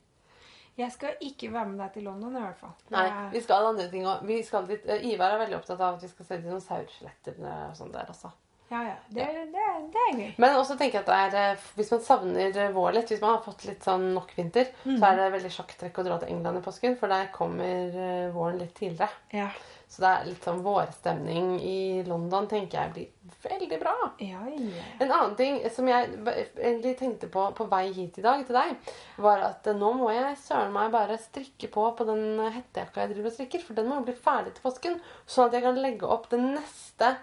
[0.77, 2.75] Jeg skal ikke være med deg til London i hvert fall.
[2.93, 4.27] Nei, vi skal andre ting òg.
[4.29, 8.33] Ivar er veldig opptatt av at vi skal se dinosaurskjeletter og sånn der også.
[8.69, 8.95] Ja, ja.
[9.09, 9.65] Det, det,
[9.95, 10.31] det er gøy.
[10.43, 13.23] Men også tenker jeg at det er, eh, hvis man savner eh, vår litt, hvis
[13.23, 16.33] man har fått litt sånn nok vinter, så er det veldig sjakktrekk å dra til
[16.35, 19.09] England i påsken, for der kommer eh, våren litt tidligere.
[19.31, 19.47] Ja.
[19.87, 23.95] Så det er litt sånn vårstemning i London, tenker jeg blir veldig bra.
[24.19, 24.83] Ja, ja.
[24.99, 28.75] En annen ting som jeg egentlig tenkte på på vei hit i dag til deg,
[29.23, 33.15] var at eh, nå må jeg søren meg bare strikke på på den hettejakka jeg
[33.15, 35.83] driver og strikker, for den må jo bli ferdig til påsken, sånn at jeg kan
[35.87, 37.15] legge opp det neste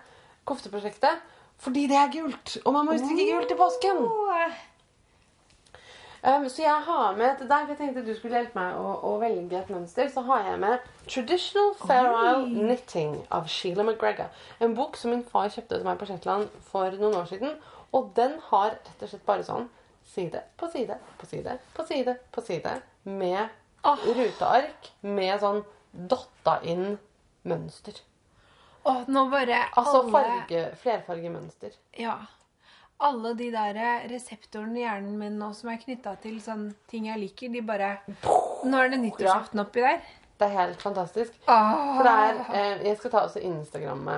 [0.47, 1.31] kofteprosjektet.
[1.63, 4.05] Fordi det er gult, og man må jo strikke gult til påsken.
[6.23, 8.93] Um, så jeg har med til deg, for jeg tenkte du skulle hjelpe meg å,
[9.09, 12.07] å velge et mønster, så har jeg med Traditional Fair
[12.47, 14.29] Knitting av Sheila McGregor.
[14.63, 17.57] En bok som min far kjøpte til meg på Shetland for noen år siden.
[17.91, 19.67] Og den har rett og slett bare sånn
[20.13, 23.51] side på side på side på side på side med
[23.83, 24.07] Åh.
[24.15, 25.61] ruteark med sånn
[25.91, 26.97] dotta inn
[27.43, 27.99] mønster.
[28.87, 31.75] Åh, nå bare Altså alle, farge, flerfargemønster.
[31.99, 32.15] Ja.
[33.03, 33.77] Alle de der
[34.11, 37.97] reseptorene i hjernen min nå som er knytta til sånne ting jeg liker, de bare
[38.63, 39.99] Nå er det nyttårsaften oppi der.
[40.39, 41.35] Det er helt fantastisk.
[41.51, 41.71] Åh.
[41.97, 44.17] For det er, eh, jeg skal ta også Instagramme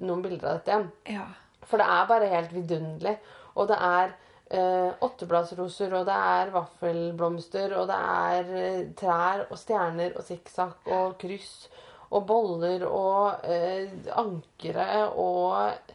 [0.00, 0.88] noen bilder av dette igjen.
[1.14, 1.26] Ja.
[1.68, 3.14] For det er bare helt vidunderlig.
[3.54, 4.14] Og det er
[4.50, 10.90] eh, åttebladsroser, og det er vaffelblomster, og det er eh, trær og stjerner og sikksakk
[10.96, 11.68] og kryss
[12.14, 15.94] og boller og eh, ankere og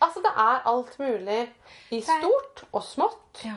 [0.00, 1.40] Altså, det er alt mulig
[1.90, 3.42] i stort og smått.
[3.44, 3.56] ja.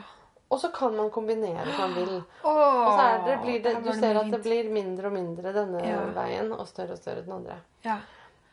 [0.52, 2.10] Og så kan man kombinere som man vil.
[2.44, 5.80] Oh, Og så det, blir det, du ser at det blir mindre og mindre denne
[5.88, 6.02] Ja.
[6.12, 7.56] veien, og større og større den andre.
[7.86, 7.98] ja.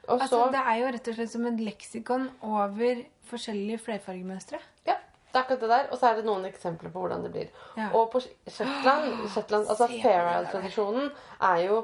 [0.09, 4.59] Altså, så det er jo rett og slett som en leksikon over forskjellige flerfargemønstre.
[4.87, 5.89] Ja, det er akkurat det der.
[5.93, 7.49] Og så er det noen eksempler på hvordan det blir.
[7.77, 7.91] Ja.
[7.93, 10.31] Og på Shetland, Shetland altså Fair.
[10.39, 11.11] Isle-tradisjonen
[11.43, 11.83] er jo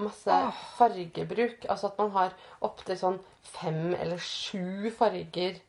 [0.00, 0.36] masse
[0.76, 1.66] fargebruk.
[1.70, 2.32] Altså at man har
[2.66, 5.60] opptil sånn fem eller sju farger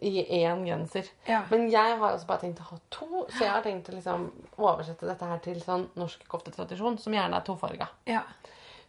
[0.00, 1.10] i én genser.
[1.28, 1.42] Ja.
[1.50, 4.30] Men jeg har også bare tenkt å ha to, så jeg har tenkt å liksom
[4.56, 7.90] oversette dette her til sånn norsk koftetradisjon, som gjerne er tofarga.
[8.08, 8.22] Ja.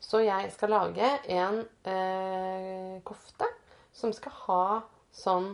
[0.02, 3.50] Så jeg skal lage en eh, kofte
[3.94, 4.64] som skal ha
[5.14, 5.52] sånn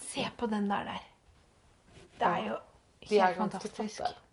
[0.00, 1.02] Se på den der der.
[2.18, 2.54] Det er jo
[3.06, 3.76] De er fantastisk.
[3.76, 4.25] flotte.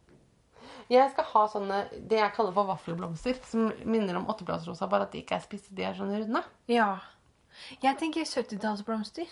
[0.93, 1.77] Jeg skal ha sånne
[2.09, 5.73] det jeg kaller for vaffelblomster, som minner om åttebladsrosa, bare at de ikke er spisse,
[5.73, 6.43] de er sånn runde.
[6.69, 6.91] Ja.
[7.81, 9.29] Jeg tenker 70-tallsblomster.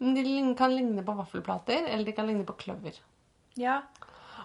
[0.00, 2.96] De kan ligne på vaffelplater, eller de kan ligne på kløver.
[3.56, 3.78] Ja.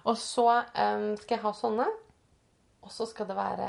[0.06, 1.88] Og så um, skal jeg ha sånne,
[2.82, 3.68] og så skal det være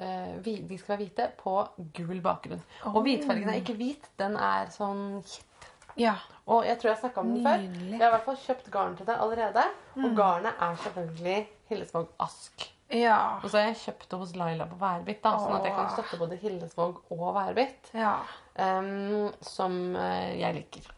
[0.00, 1.52] eh, vi- De skal være hvite på
[1.94, 2.62] gul bakgrunn.
[2.88, 3.02] Og Oh.
[3.04, 5.68] hvitfargen er ikke hvit, den er sånn kjitt.
[6.00, 6.16] Ja.
[6.50, 7.62] Og jeg tror jeg snakka om den før.
[7.62, 7.94] Nydelig.
[7.94, 9.64] Jeg har i hvert fall kjøpt garn til det allerede.
[10.00, 11.38] Og garnet er selvfølgelig
[11.70, 12.66] Hillesvåg Ask.
[12.90, 13.38] Ja.
[13.38, 15.92] Og så har jeg kjøpt det hos Laila på Værbit, da, sånn at jeg kan
[15.94, 17.92] støtte både Hillesvåg og Værbit.
[17.94, 18.16] Ja.
[18.58, 20.88] Um, som eh, jeg liker.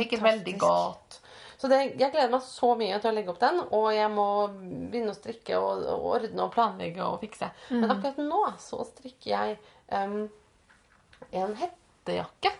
[0.00, 1.18] Liker veldig godt.
[1.60, 4.26] Så det, jeg gleder meg så mye til å legge opp den, og jeg må
[4.56, 7.52] begynne å strikke og, og ordne og planlegge og fikse.
[7.70, 9.60] Men akkurat nå så strikker jeg
[9.92, 10.24] um,
[11.30, 12.56] en hettejakke.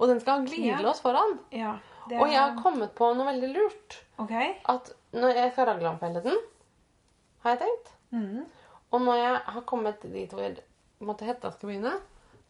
[0.00, 1.38] Og den skal ha glidelås foran.
[1.54, 1.76] ja.
[2.08, 3.96] Det Og jeg har kommet på noe veldig lurt.
[4.18, 4.54] Okay.
[4.72, 6.38] At når jeg skal raglanfelle den,
[7.44, 7.90] har jeg tenkt.
[8.16, 8.46] mm.
[8.90, 10.56] Og når jeg har kommet dit hvor
[11.06, 11.92] måte, hetta skal begynne,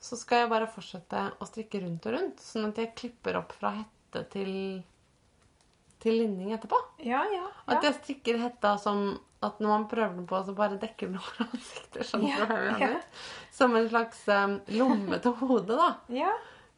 [0.01, 2.41] så skal jeg bare fortsette å strikke rundt og rundt.
[2.41, 4.55] Sånn at jeg klipper opp fra hette til,
[6.01, 6.79] til linning etterpå.
[7.05, 7.51] Ja, ja.
[7.69, 11.21] At jeg strikker hetta som at når man prøver den på, så bare dekker den
[11.21, 12.07] over ansiktet.
[12.09, 12.49] Sånn Ja,
[12.81, 12.95] ja.
[13.53, 15.91] Som en slags um, lomme til hodet, da.
[16.23, 16.33] ja.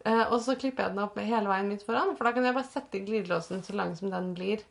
[0.05, 2.55] Eh, og så klipper jeg den opp hele veien midt foran, for da kan jeg
[2.57, 4.63] bare sette glidelåsen så lang som den blir.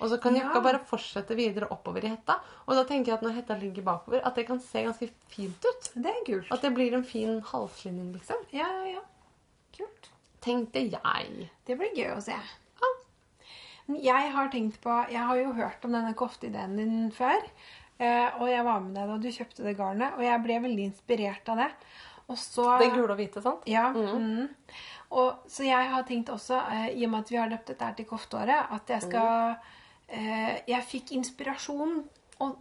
[0.00, 0.46] Og så kan Ja.
[0.48, 2.38] jakka bare fortsette videre oppover i hetta.
[2.66, 5.62] Og da tenker jeg at når hetta ligger bakover, at det kan se ganske fint
[5.64, 5.90] ut.
[5.94, 6.50] Det er kult.
[6.50, 8.36] At det blir en fin halslinje, liksom.
[8.52, 9.00] Ja, ja, ja.
[9.76, 10.08] Kult.
[10.40, 11.50] Tenkte jeg.
[11.66, 12.32] Det blir gøy å se.
[12.32, 12.88] Ja.
[13.86, 17.42] Men Jeg har tenkt på Jeg har jo hørt om denne kofteideen din før.
[18.00, 20.84] eh, Og jeg var med deg da du kjøpte det garnet, og jeg ble veldig
[20.94, 21.70] inspirert av det.
[22.30, 23.66] Og så Den gule og hvite, sant?
[23.70, 23.90] Ja.
[23.90, 24.48] mhm.
[25.10, 27.86] Og, så jeg har tenkt også, eh, i og med at vi har døpt dette
[27.88, 29.56] her til kofteåret, at jeg skal
[30.06, 32.04] eh, Jeg fikk inspirasjon,
[32.38, 32.52] og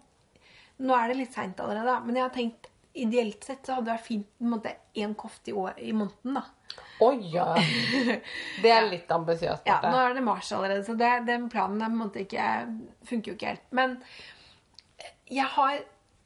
[0.80, 3.98] nå er det litt seint allerede, men jeg har tenkt ideelt sett så hadde det
[4.00, 4.66] vært fint med
[4.98, 6.44] én kofte i, år, i måneden, da.
[7.06, 7.54] Oi, ja.
[8.64, 9.70] Det er litt ambisiøst.
[9.70, 12.50] Ja, nå er det mars allerede, så det, den planen er på en måte ikke,
[13.08, 13.66] funker jo ikke helt.
[13.78, 13.98] Men
[15.30, 15.80] jeg har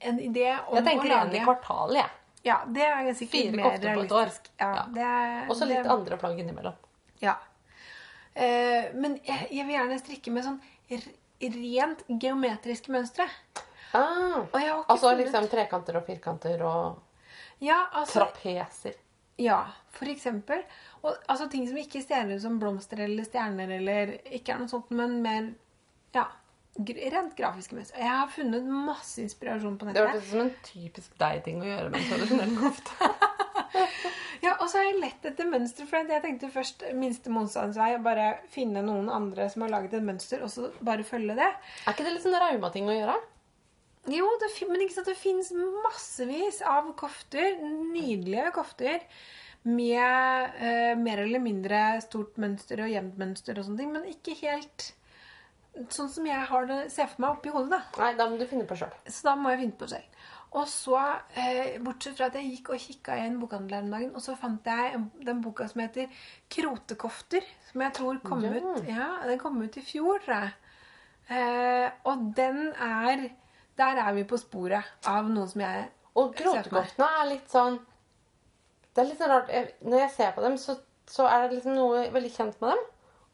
[0.08, 2.10] en idé om Jeg tenkte å i lage kvartalet, jeg.
[2.10, 4.32] Ja, det er sikkert Fire mer kofter på et år.
[4.60, 5.12] Ja, Ja.
[5.48, 6.74] Og så litt det- andre plagg innimellom.
[7.22, 7.36] Ja.
[8.34, 10.60] Eh, men jeg, jeg vil gjerne strikke med sånn
[11.40, 13.26] rent geometriske mønstre.
[13.94, 14.42] Ah.
[14.88, 17.00] Altså liksom trekanter og firkanter og
[17.60, 18.94] Ja, altså, trapeser.
[19.38, 20.62] ja, for eksempel.
[21.02, 24.68] Og, altså ting som ikke ser ut som blomster eller stjerner eller ikke er noe
[24.68, 25.54] sånt, men mer
[26.14, 26.26] ja,
[27.14, 28.00] rent grafiske mønster.
[28.00, 30.00] Jeg har funnet masse inspirasjon på nettet.
[30.00, 33.12] Det hørtes ut som en typisk deg-ting å gjøre med en tradisjonell kofte.
[34.44, 37.94] Ja, og så har jeg lett etter mønster, for jeg tenkte først minste motstands vei,
[38.04, 41.46] bare finne noen andre som har laget et mønster, og så bare følge det.
[41.48, 43.14] Er ikke det litt sånn rauma-ting å gjøre?
[44.12, 45.48] Jo, det, men ikke sant, det fins
[45.86, 47.56] massevis av kofter,
[47.94, 49.06] nydelige kofter,
[49.64, 54.36] med eh, mer eller mindre stort mønster og jevnt mønster og sånne ting, men ikke
[54.42, 54.90] helt
[55.90, 57.82] sånn som jeg har det, ser for meg oppi hodet, da.
[57.98, 58.92] Nei, da må du finne på sjøl.
[59.10, 60.20] Så da må jeg finne på selv.
[60.54, 60.98] Og så,
[61.34, 64.22] eh, bortsett fra at jeg gikk og kikka i en bokhandel her om dagen, og
[64.22, 66.06] så fant jeg den boka som heter
[66.50, 68.50] 'Krotekofter', som jeg tror kom Ja.
[68.50, 70.52] ut Ja, den kom ut i fjor, tror jeg.
[71.30, 73.30] Eh, og den er
[73.76, 77.78] Der er vi på sporet av noe som jeg Og gråtekoftene er litt sånn
[78.94, 81.56] Det er litt sånn rart jeg, Når jeg ser på dem, så, så er det
[81.56, 82.84] liksom noe veldig kjent med dem.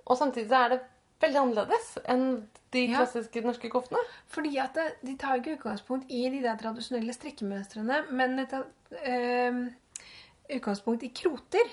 [0.06, 0.80] Og samtidig så er det
[1.20, 2.24] veldig annerledes enn
[2.72, 2.98] de Ja.
[3.00, 3.98] klassiske norske koftene.
[4.30, 8.64] Fordi at det, de tar ikke utgangspunkt i de der tradisjonelle strikkemønstrene, men de tar
[9.06, 9.66] øh,
[10.56, 11.68] utgangspunkt i kroter.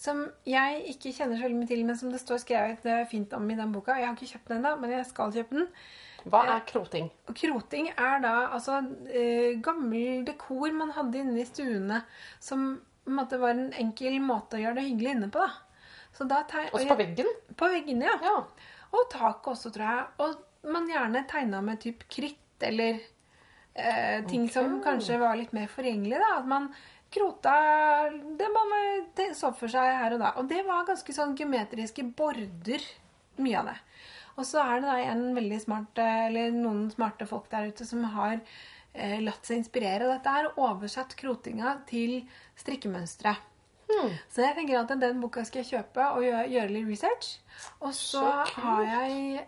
[0.00, 3.32] Som jeg ikke kjenner så veldig mye til, men som det står skrevet eh, fint
[3.36, 3.98] om i den boka.
[4.00, 5.66] Jeg har ikke kjøpt den ennå, men jeg skal kjøpe den.
[6.24, 7.10] Hva er kroting?
[7.36, 8.78] Kroting er da altså
[9.12, 12.00] eh, gammel dekor man hadde inne i stuene,
[12.40, 15.44] som på en måte var en enkel måte å gjøre det hyggelig inne på.
[15.44, 15.52] da.
[16.16, 17.28] Så da teg- Også på veggen?
[17.56, 18.16] På veggene, ja.
[18.24, 18.34] Ja.
[18.90, 20.06] Og taket også, tror jeg.
[20.24, 23.00] Og man gjerne tegna med typ kritt eller
[23.74, 26.18] eh, ting som kanskje var litt mer forgjengelig.
[26.20, 26.32] da.
[26.40, 26.70] At man
[27.10, 27.54] krota
[28.38, 28.74] det man
[29.34, 30.34] så for seg her og da.
[30.40, 32.84] Og det var ganske sånn geometriske border,
[33.40, 33.78] mye av det.
[34.38, 37.86] Og så er det da en veldig smart, eh, eller noen smarte folk der ute
[37.86, 42.20] som har eh, latt seg inspirere av dette her og oversatt krotinga til
[42.60, 43.34] strikkemønstre.
[43.90, 44.12] Hmm.
[44.30, 47.30] Så jeg tenker at den boka skal jeg kjøpe og gjøre, gjøre litt research.
[47.80, 49.46] Og så, Så har jeg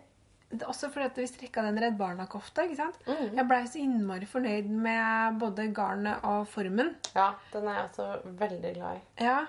[0.67, 2.61] Også fordi at vi strikka den Redd Barna-kofta.
[2.67, 2.99] ikke sant?
[3.07, 3.31] Mm.
[3.39, 6.91] Jeg blei så innmari fornøyd med både garnet og formen.
[7.15, 8.09] ja, den er jeg også
[8.43, 9.01] veldig glad i.
[9.25, 9.39] Ja,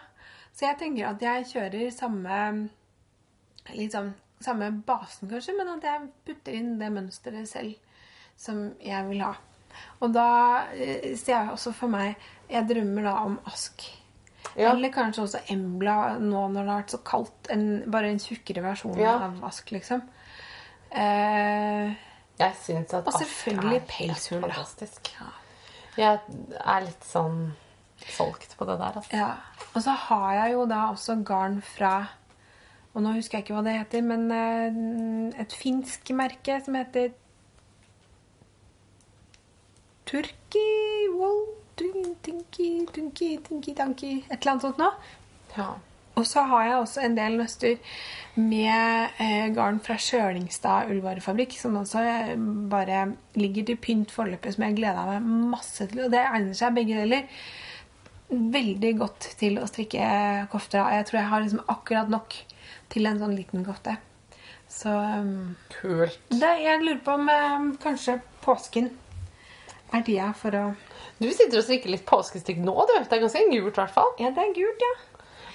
[0.55, 2.38] Så jeg tenker at jeg kjører samme
[3.74, 7.74] liksom, samme basen, kanskje, men at jeg putter inn det mønsteret selv
[8.36, 9.34] som jeg vil ha.
[10.01, 10.26] Og da
[10.72, 12.14] eh, ser jeg også for meg
[12.49, 13.82] Jeg drømmer da om ask.
[14.57, 14.71] Ja.
[14.73, 17.49] Eller kanskje også embla nå når det har vært så kaldt.
[17.51, 19.17] En, bare en tjukkere versjon Ja.
[19.27, 20.03] av ask, liksom.
[20.95, 21.95] Eh,
[22.39, 25.11] Jeg syns at Og selvfølgelig pelshull, fantastisk.
[25.19, 25.33] Ja.
[25.97, 26.21] Jeg
[26.61, 27.53] er litt sånn
[28.11, 29.17] solgt på det der, altså.
[29.17, 29.33] ja.
[29.75, 32.09] Og så har jeg jo da også garn fra
[32.95, 37.11] Og nå husker jeg ikke hva det heter, men eh, et finsk merke som heter
[40.07, 41.47] Turkey Wool
[41.77, 44.95] Tinky, tinky, tinky, tanky Et eller annet sånt noe.
[45.57, 45.72] Ja.
[46.14, 47.99] Og så har jeg også en del nøster
[48.39, 52.33] med eh, garn fra Sjølingstad ullvarefabrikk, som også eh,
[52.70, 53.09] bare
[53.39, 56.05] ligger til pynt foreløpig, som jeg gleder meg masse til.
[56.07, 57.27] Og det egner seg begge deler
[58.31, 60.07] veldig godt til å strikke
[60.53, 60.95] kofter av.
[60.95, 62.37] Jeg tror jeg har liksom akkurat nok
[62.95, 63.97] til en sånn liten kofte.
[64.70, 66.18] Så um, Kult.
[66.31, 68.91] det, jeg lurer på om um, kanskje påsken
[69.99, 70.64] er tida for å
[71.20, 72.95] Du sitter og strikker litt påskestrikk nå, du.
[72.99, 74.11] Det er ganske gult, i hvert fall.
[74.20, 74.95] Ja, det er gult, ja.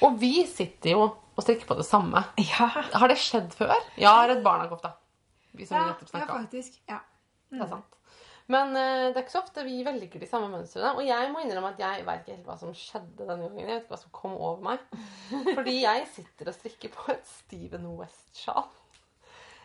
[0.07, 2.23] Og vi sitter jo og strikker på det samme.
[2.39, 3.75] Ja, Har det skjedd før?
[3.99, 4.95] Ja, Redd Barna-kofta.
[5.59, 6.75] Ja, ja faktisk.
[6.89, 6.99] Ja.
[7.49, 7.95] Det er sant.
[8.49, 10.95] Men uh, det er ikke så ofte vi velger de samme mønstrene.
[10.97, 13.61] Og jeg må innrømme at jeg vet ikke helt hva som skjedde denne gangen.
[13.61, 14.83] Jeg vet ikke hva som kom over meg.
[15.57, 18.67] Fordi jeg sitter og strikker på et Steven West-sjal.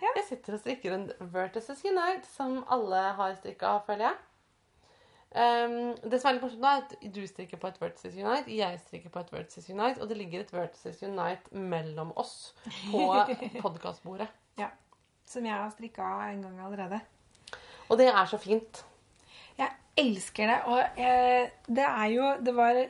[0.03, 0.11] Ja.
[0.19, 4.21] Jeg sitter og strikker en Vertices Unite, som alle har strikka, føler jeg.
[5.35, 8.55] Um, det som er litt morsomt nå, er at du strikker på et Vertices Unite,
[8.55, 12.53] jeg strikker på et Vertices Unite, og det ligger et Vertices Unite mellom oss
[12.93, 13.03] på
[13.65, 14.29] podkastbordet.
[14.61, 14.71] ja.
[15.27, 17.01] Som jeg har strikka en gang allerede.
[17.89, 18.85] Og det er så fint.
[19.59, 20.59] Jeg elsker det.
[20.69, 22.81] Og eh, det er jo Det var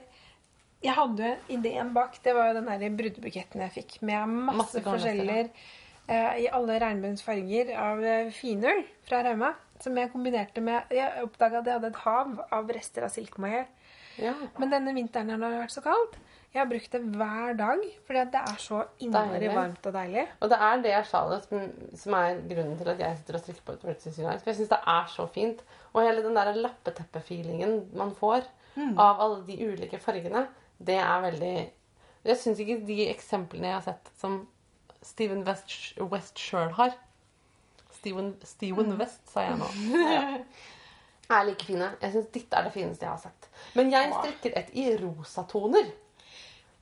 [0.85, 2.19] jeg hadde jo ideen bak.
[2.25, 6.77] Det var jo den der brudebuketten jeg fikk med masse, Masse forskjeller eh, i alle
[6.83, 9.55] regnbuens farger av eh, finull fra Rauma.
[9.83, 13.67] Som jeg kombinerte med Jeg oppdaga at jeg hadde et hav av rester av silkemohair.
[14.23, 14.35] Ja.
[14.63, 16.19] Men denne vinteren har det vært så kaldt,
[16.55, 17.81] jeg har brukt det hver dag.
[18.07, 20.23] Fordi det er så innmari varmt og deilig.
[20.39, 21.65] Og det er det jeg sjalet som,
[21.99, 24.43] som er grunnen til at jeg sitter og strikker på et Virtual Unite.
[24.45, 25.65] For jeg syns det er så fint.
[25.93, 28.47] Og hele den der lappeteppe-feelingen man får
[28.79, 30.49] av alle de ulike fargene,
[30.79, 31.57] det er veldig
[32.25, 34.41] Jeg syns ikke de eksemplene jeg har sett som
[35.05, 36.95] Steven West, West sjøl har
[38.05, 39.69] Steven, Steven West, sa jeg nå.
[40.05, 40.23] Ja.
[41.33, 41.87] Er like fine.
[42.03, 43.47] Jeg syns ditt er det fineste jeg har sett.
[43.79, 45.87] Men jeg strikker et i rosatoner.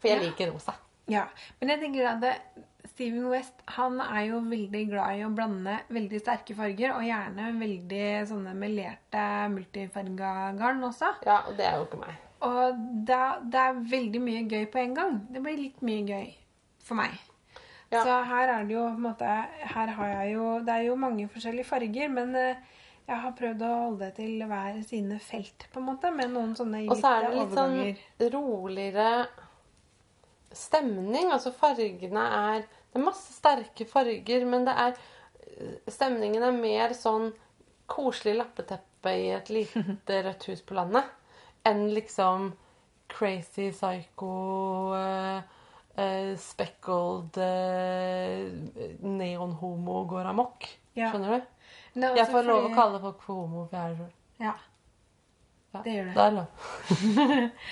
[0.02, 0.24] For jeg Ja.
[0.28, 0.74] liker rosa.
[1.10, 1.24] Ja,
[1.60, 2.32] Men jeg tenker at det,
[2.92, 7.52] Steven West han er jo veldig glad i å blande veldig sterke farger, og gjerne
[7.60, 9.22] veldig sånne melerte
[9.54, 11.12] multifarga garn også.
[11.26, 12.18] Ja, og det er jo ikke meg.
[12.42, 13.20] Og det,
[13.52, 15.20] det er veldig mye gøy på en gang.
[15.30, 16.32] Det blir litt mye gøy
[16.82, 17.14] for meg.
[17.92, 18.02] Ja.
[18.06, 19.32] Så her er det jo på en måte
[19.74, 22.60] Her har jeg jo Det er jo mange forskjellige farger, men eh,
[23.02, 26.52] jeg har prøvd å holde det til hver sine felt, på en måte, med noen
[26.56, 26.94] sånne overganger.
[26.94, 29.08] Og så er det litt sånn roligere
[30.54, 31.32] stemning.
[31.34, 35.00] Altså fargene er Det er masse sterke farger, men det er
[35.90, 37.32] Stemningen er mer sånn
[37.90, 41.10] koselig lappeteppe i et lite rødt hus på landet
[41.68, 42.52] enn liksom
[43.12, 44.30] crazy psycho
[44.96, 45.42] eh,
[45.96, 50.68] eh, speckled eh, neonhomo går amok.
[50.96, 51.10] Ja.
[51.12, 51.48] Skjønner du?
[51.92, 54.12] Er Jeg også får lov å kalle folk for homo, for jeg er sjøl.
[54.42, 54.54] Ja,
[55.72, 56.14] Ja, det gjør du.
[56.14, 56.48] Det er lov.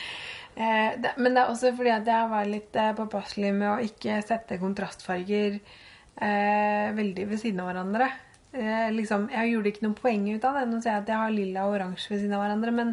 [0.60, 3.84] Eh, det, men det er også fordi at jeg var litt eh, påpasselig med å
[3.86, 8.08] ikke sette kontrastfarger eh, veldig ved siden av hverandre.
[8.50, 10.64] Eh, liksom, jeg gjorde ikke noe poeng ut av det.
[10.68, 12.92] Nå sier jeg at jeg har lilla og oransje ved siden av hverandre, men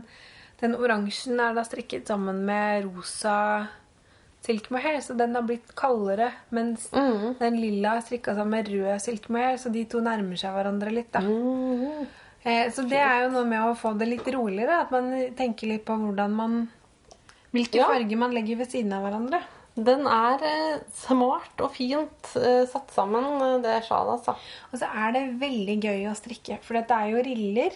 [0.62, 3.36] den oransjen er da strikket sammen med rosa
[4.46, 7.38] silkemohair, så den har blitt kaldere, mens Mm.
[7.40, 11.12] den lilla er strikka sammen med rød silkemohair, så de to nærmer seg hverandre litt,
[11.12, 11.20] da.
[11.20, 12.08] Mm.
[12.46, 14.82] Eh, Så det er jo noe med å få det litt roligere.
[14.82, 16.70] At man tenker litt på hvordan man
[17.54, 17.86] Hvilke Ja.
[17.88, 19.42] farger man legger ved siden av hverandre.
[19.76, 24.36] Den er eh, smart og fint eh, satt sammen, eh, det sjalet, altså.
[24.74, 27.72] Og så er det veldig gøy å strikke, for dette er jo riller.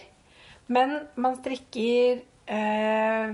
[0.68, 3.32] Men man strikker eh,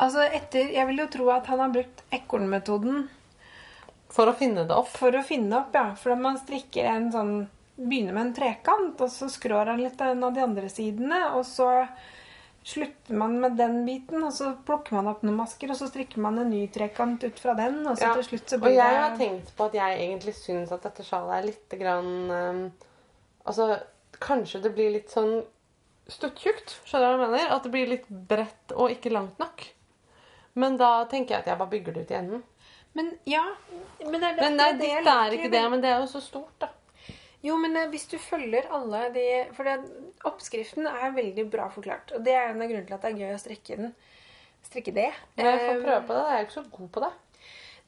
[0.00, 3.08] Altså etter Jeg vil jo tro at han har brukt ekornmetoden
[4.10, 4.88] For å finne det opp.
[4.96, 5.94] for å finne opp, ja.
[5.94, 7.34] For man strikker en sånn
[7.80, 11.20] Begynner med en trekant, og så skrår han litt av en av de andre sidene,
[11.32, 11.68] og så
[12.62, 16.20] slutter man med den biten, og så plukker man opp noen masker, og så strikker
[16.20, 18.12] man en ny trekant ut fra den, og så Ja.
[18.18, 21.02] til slutt så Og blir jeg har tenkt på at jeg egentlig syns at dette
[21.08, 22.72] sjalet er litt grann um,
[23.46, 23.80] Altså,
[24.20, 25.42] kanskje det blir litt sånn
[26.06, 26.76] stuttjukt.
[26.84, 27.54] Skjønner du hva jeg mener?
[27.56, 29.64] At det blir litt bredt og ikke langt nok.
[30.54, 32.42] Men da tenker jeg at jeg bare bygger det ut i enden.
[32.92, 33.44] Men ja
[34.00, 36.08] Men, er det, Men nei, det, ditt det er ikke det, men det er jo
[36.10, 36.72] så stort, da.
[37.44, 39.26] Jo, men eh, hvis du følger alle de
[39.56, 39.78] For det,
[40.28, 42.12] oppskriften er veldig bra forklart.
[42.16, 43.94] Og det er en av grunnene til at det er gøy å strekke den.
[44.66, 45.08] Strekke det.
[45.38, 46.24] Men jeg får Eh, prøve på det.
[46.26, 47.12] Jeg er jo ikke så god på det.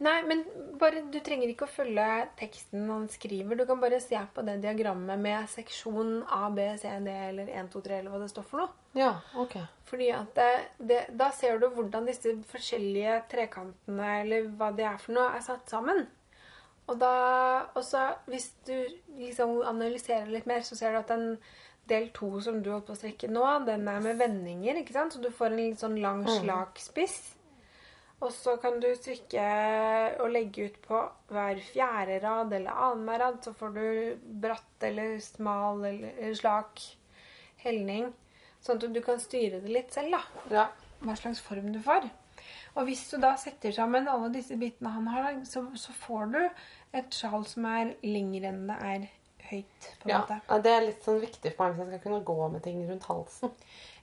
[0.02, 0.40] Nei, men
[0.80, 2.06] bare, du trenger ikke å følge
[2.38, 3.58] teksten han skriver.
[3.58, 7.68] Du kan bare se på det diagrammet med seksjon A, B, C, D eller 1,
[7.70, 8.72] 2, 3 eller hva det står for noe.
[8.98, 9.54] Ja, ok.
[9.88, 10.48] Fordi at det,
[10.78, 15.44] det, Da ser du hvordan disse forskjellige trekantene eller hva det er for noe, er
[15.44, 16.02] satt sammen.
[16.90, 17.12] Og da,
[17.78, 18.74] også, hvis du
[19.20, 21.36] liksom analyserer litt mer, så ser du at den
[21.90, 25.14] del to som du holdt på å strekke nå, den er med vendinger, ikke sant?
[25.14, 27.20] Så du får en litt sånn lang, slak spiss.
[28.22, 29.44] Og så kan du trykke
[30.22, 30.98] og legge ut på
[31.32, 33.86] hver fjerde rad eller annenhver rad, så får du
[34.44, 36.84] bratt eller smal eller slak
[37.64, 38.12] helning.
[38.62, 40.44] Sånn at du kan styre det litt selv, da.
[40.54, 40.66] Ja.
[41.02, 42.06] Hva slags form du får.
[42.78, 46.38] Og hvis du da setter sammen alle disse bitene han har, så, så får du
[46.94, 49.08] et sjal som er lengre enn det er
[49.50, 49.88] høyt.
[50.00, 50.20] på en ja.
[50.22, 50.38] måte.
[50.48, 52.78] ja, Det er litt sånn viktig for meg hvis jeg skal kunne gå med ting
[52.88, 53.52] rundt halsen.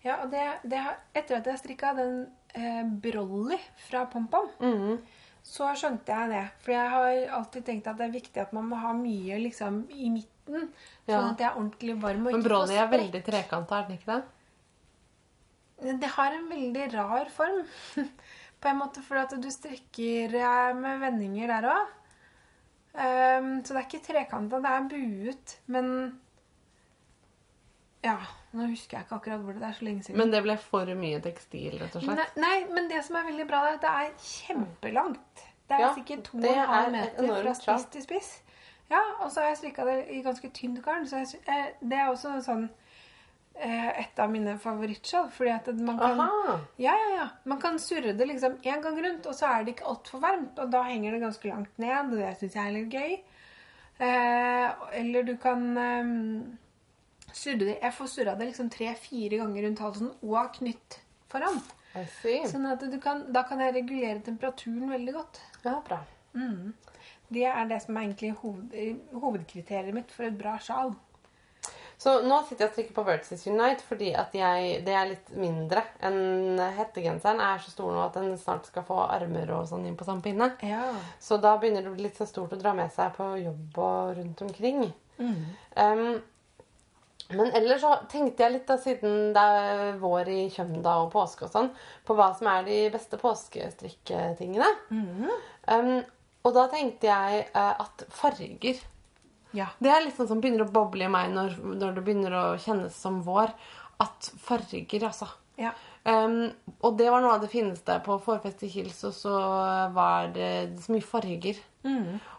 [0.03, 2.22] Ja, og det, det har, Etter at jeg strikka den
[2.53, 4.97] eh, Brolly fra PomPom, mm.
[5.45, 6.43] så skjønte jeg det.
[6.63, 9.83] For jeg har alltid tenkt at det er viktig at man må ha mye liksom
[9.93, 10.69] i midten.
[11.05, 11.29] Sånn Ja.
[11.29, 12.27] at jeg er ordentlig varm.
[12.27, 14.23] Men Brolly er veldig trekanta, er den ikke det?
[16.01, 17.61] Det har en veldig rar form.
[18.59, 21.95] På en måte fordi at du strikker eh, med vendinger der òg.
[22.91, 25.53] så det er ikke trekanta, det er buet.
[25.67, 26.19] Men
[28.03, 28.15] Ja,
[28.55, 29.73] nå husker jeg ikke akkurat hvor det er.
[29.75, 30.17] så lenge siden.
[30.21, 32.37] Men det ble for mye tekstil, rett og slett.
[32.39, 35.43] nei, men det som er veldig bra, er at det er kjempelangt.
[35.69, 38.29] Det er Ja, sikkert to og en halv meter fra spiss til spiss.
[38.89, 41.03] Ja, og så har jeg strikka det i ganske tynt garn.
[41.05, 42.63] Så jeg, eh, det er også sånn
[43.59, 45.29] eh, et av mine favorittskjold.
[45.35, 46.55] Fordi at man kan Aha.
[46.81, 47.27] Ja, ja, ja.
[47.45, 50.57] Man kan surre det liksom én gang rundt, og så er det ikke altfor varmt.
[50.57, 53.19] Og da henger det ganske langt ned, og det syns jeg er litt gøy.
[53.99, 54.71] Eh,
[55.03, 56.11] eller du kan eh,
[57.39, 60.99] surre det Jeg får surra det liksom tre-fire ganger rundt halsen og knytt
[61.31, 61.59] foran.
[62.51, 65.41] Sånn at du kan, da kan jeg regulere temperaturen veldig godt.
[65.65, 66.03] Ja, bra.
[67.29, 68.73] Det er det som er egentlig hoved,
[69.13, 70.95] hovedkriteriet mitt for et bra sjal.
[71.99, 75.33] Så nå sitter jeg og strikker på Vertices Unite fordi at jeg, det er litt
[75.35, 79.83] mindre enn hettegenseren er så stor nå at den snart skal få armer og sånn
[79.89, 80.53] inn på samme pinne.
[80.63, 80.93] Ja.
[81.19, 83.81] Så da begynner det å bli litt så stort å dra med seg på jobb
[83.83, 84.85] og rundt omkring.
[85.19, 86.21] Um,
[87.38, 91.45] men ellers så tenkte jeg litt, da, siden det er vår i Kjømda og påske
[91.47, 91.71] og sånn,
[92.05, 94.69] på hva som er de beste påskestrikketingene.
[95.69, 95.99] um,
[96.47, 98.80] og da tenkte jeg uh, at farger
[99.57, 99.69] ja.
[99.82, 102.43] Det er litt sånn som begynner å boble i meg når, når det begynner å
[102.61, 103.53] kjennes som vår.
[103.99, 105.27] At farger, altså.
[105.59, 105.73] Ja.
[106.10, 106.38] Um,
[106.82, 109.34] og det var noe av det fineste på Forfest i Kils og så
[109.93, 111.60] var det så mye farger.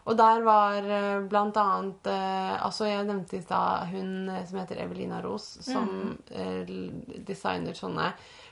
[0.05, 4.59] Og der var eh, blant annet uh, Altså, jeg nevnte i stad hun eh, som
[4.61, 6.61] heter Evelina Ros, som eh,
[7.25, 8.11] designer sånne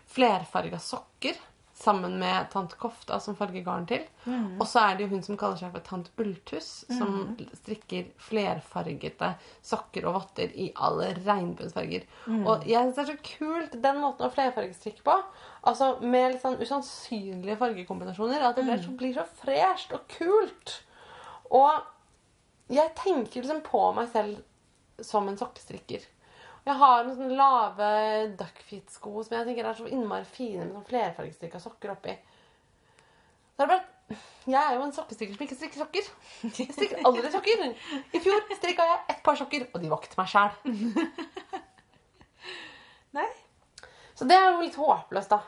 [0.09, 1.37] flerfarga sokker.
[1.79, 4.01] Sammen med Tante Kofta som farger garn til.
[4.59, 7.13] Og så er det jo hun som kaller seg for Tante Ulltuss, som
[7.61, 9.29] strikker flerfargete
[9.63, 12.03] sokker og votter i alle regnbuensfarger.
[12.43, 15.15] Og jeg syns det er så kult den måten å flerfargestrikke på.
[15.71, 18.43] Altså Med litt sånn usannsynlige fargekombinasjoner.
[18.49, 20.81] At det blir så, blir så fresht og kult.
[21.49, 21.79] Og
[22.75, 24.43] jeg tenker liksom på meg selv
[24.99, 26.03] som en sokkestrikker.
[26.69, 27.85] Jeg har noen sånne lave
[28.37, 32.13] duckfit-sko som jeg tenker er så innmari fine med sånn flerfargestrikka sokker oppi.
[33.55, 34.17] Så er det bare
[34.49, 36.11] Jeg er jo en sokkestrikker som ikke strikker sokker.
[36.59, 37.63] Jeg strikker aldri sokker.
[38.13, 40.51] I fjor strikka jeg ett par sokker, og de var ikke til meg sjæl.
[43.17, 43.27] Nei?
[44.17, 45.41] Så det er jo litt håpløst, da.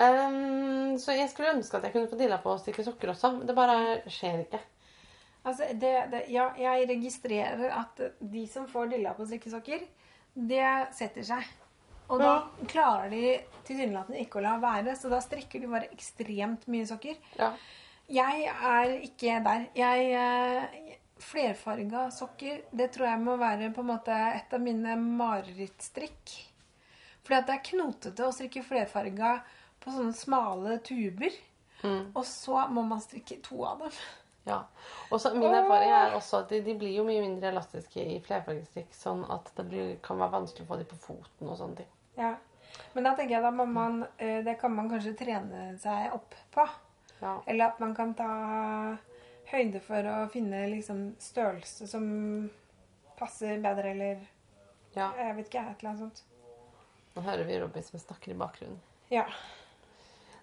[0.00, 3.34] Um, så jeg skulle ønske at jeg kunne få dilla på å strikke sokker også.
[3.38, 4.62] Men det bare skjer ikke.
[5.42, 9.86] Altså, det, det, ja, jeg registrerer at de som får dilla på strikkesokker,
[10.34, 11.46] det setter seg.
[12.10, 12.32] Og da
[12.68, 13.36] klarer de
[13.66, 17.16] tilsynelatende ikke å la være, så da strikker de bare ekstremt mye sokker.
[17.38, 17.52] Ja.
[18.10, 19.68] Jeg er ikke der.
[19.78, 24.96] Jeg eh, Flerfarga sokker, det tror jeg må være på en måte et av mine
[24.98, 26.32] marerittstrikk.
[27.20, 29.34] Fordi at det er knotete å strikke flerfarga
[29.80, 31.36] på sånne smale tuber.
[32.16, 34.00] Og så må man strikke to av dem.
[34.46, 34.62] Ja.
[35.10, 38.20] Og så Min erfaring er også at de, de blir jo mye mindre elastiske i
[38.24, 41.82] flerfargestrikk, sånn at det blir, kan være vanskelig å få dem på foten og sånne
[41.82, 41.90] ting.
[42.18, 42.34] Ja.
[42.94, 46.34] Men da tenker jeg da må man eh, Det kan man kanskje trene seg opp
[46.54, 46.66] på.
[47.20, 47.36] Ja.
[47.46, 48.30] Eller at man kan ta
[49.50, 52.04] høyde for å finne liksom størrelse som
[53.18, 54.20] passer bedre, eller
[54.94, 55.10] ja.
[55.18, 56.22] jeg vet ikke, et eller annet sånt.
[57.16, 58.78] Nå hører vi Robby som snakker i bakgrunnen.
[59.12, 59.26] Ja.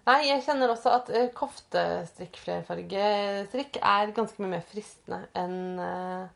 [0.08, 6.28] Nei, jeg kjenner også at uh, koftestrikk flerfargestrikk er ganske mye mer fristende enn uh,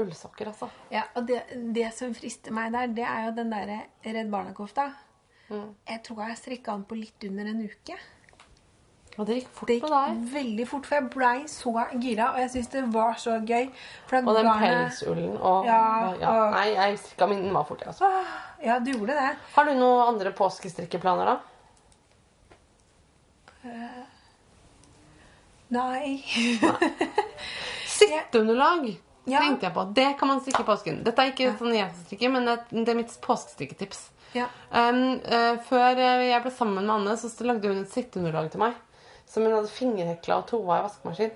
[0.00, 0.70] ullsokker, altså.
[0.94, 1.42] ja og det,
[1.76, 4.86] det som frister meg der, det er jo den derre Redd Barna-kofta.
[5.50, 5.74] Mm.
[5.90, 7.98] Jeg tror jeg strikka den på litt under en uke.
[9.18, 10.20] Og det gikk fort Det på gikk deg.
[10.32, 13.66] veldig fort, for jeg blei så gira, og jeg syns det var så gøy.
[14.22, 15.80] Og den pelsullen og Ja,
[16.22, 16.30] ja.
[16.30, 18.08] og- Nei, jeg strikka min var fort, jeg, altså.
[18.64, 19.36] Ja, du gjorde det.
[19.56, 21.36] Har du noen andre påskestrikkeplaner, da?
[25.70, 26.24] Nei.
[27.86, 29.40] Sitteunderlag Ja.
[29.40, 29.84] tenkte jeg på.
[29.94, 31.02] Det kan man strikke i påsken.
[31.06, 34.00] Dette er ikke sånn jeg strikker, men det, er mitt påskestrikketips.
[34.34, 34.48] Ja.
[34.70, 38.62] Um, uh, før eh, jeg ble sammen med Anne, så lagde hun et sitteunderlag til
[38.62, 38.74] meg.
[39.30, 41.32] Som hun hadde fingerhekla og tova i vaskemaskin.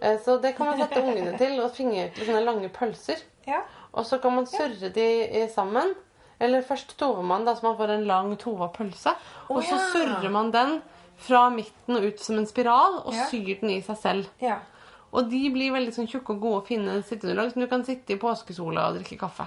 [0.00, 1.58] Uh, så det kan man sette ungene til.
[1.60, 3.24] Og fingerhekle sånne lange pølser.
[3.48, 3.64] ja.
[3.94, 5.92] Og så kan man surre de sammen.
[6.42, 9.12] Eller først tover man, da, så man får en lang tova pølse.
[9.52, 9.84] Og så ja.
[9.92, 10.80] surrer man den
[11.24, 13.26] fra midten og ut som en spiral, og Ja.
[13.30, 14.28] syr den i seg selv.
[14.40, 14.60] ja.
[15.14, 18.16] Og de blir veldig sånn tjukke og gode å finne sitteunderlag så du kan sitte
[18.16, 19.44] i påskesola og drikke kaffe.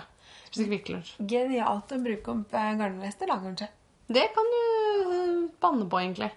[1.20, 3.68] Genialt å bruke opp eh, garnrester, da, kanskje.
[4.08, 4.62] Det kan du
[5.12, 6.30] eh, banne på, egentlig.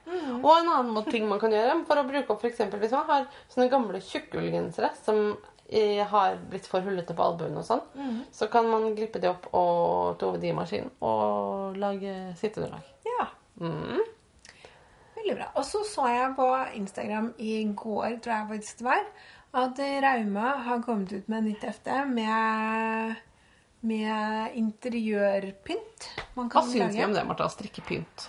[0.42, 3.06] Og en annen ting man kan gjøre for å bruke opp for eksempel hvis man
[3.06, 5.36] har sånne gamle tjukkullgensere som
[5.70, 7.86] eh, har blitt for hullete på albuene og sånn,
[8.34, 12.82] så kan man glippe de opp og tove de i maskinen og lage sitteunderlag.
[13.06, 13.28] Ja.
[13.62, 14.00] Mm.
[15.20, 15.48] Veldig bra.
[15.60, 16.48] Og så så jeg på
[16.80, 19.06] Instagram i går, tror jeg faktisk det var,
[19.60, 23.16] at Rauma har kommet ut med nytt hefte med,
[23.84, 26.06] med interiørpynt.
[26.38, 27.48] Man Hva syns vi om det, Martha?
[27.52, 28.28] Strikkepynt?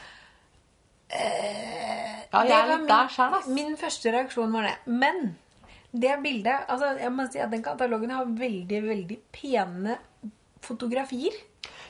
[1.12, 3.48] Eh, Ja, jeg er litt der sjøl, ass.
[3.52, 4.76] Min første reaksjon var det.
[4.88, 5.34] Men
[5.92, 9.98] det bildet altså jeg må si at Den katalogen har veldig veldig pene
[10.64, 11.36] fotografier.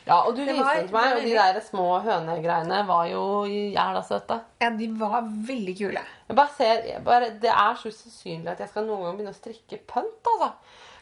[0.07, 3.05] Ja, og du Det viste var- den til meg, og de der små hønegreiene var
[3.11, 4.39] jo jævla søte.
[4.61, 6.01] Ja, de var veldig kule.
[6.27, 9.33] Jeg bare ser, jeg bare, Det er så usannsynlig at jeg skal noen gang begynne
[9.35, 10.25] å strikke pønt.
[10.33, 10.51] altså.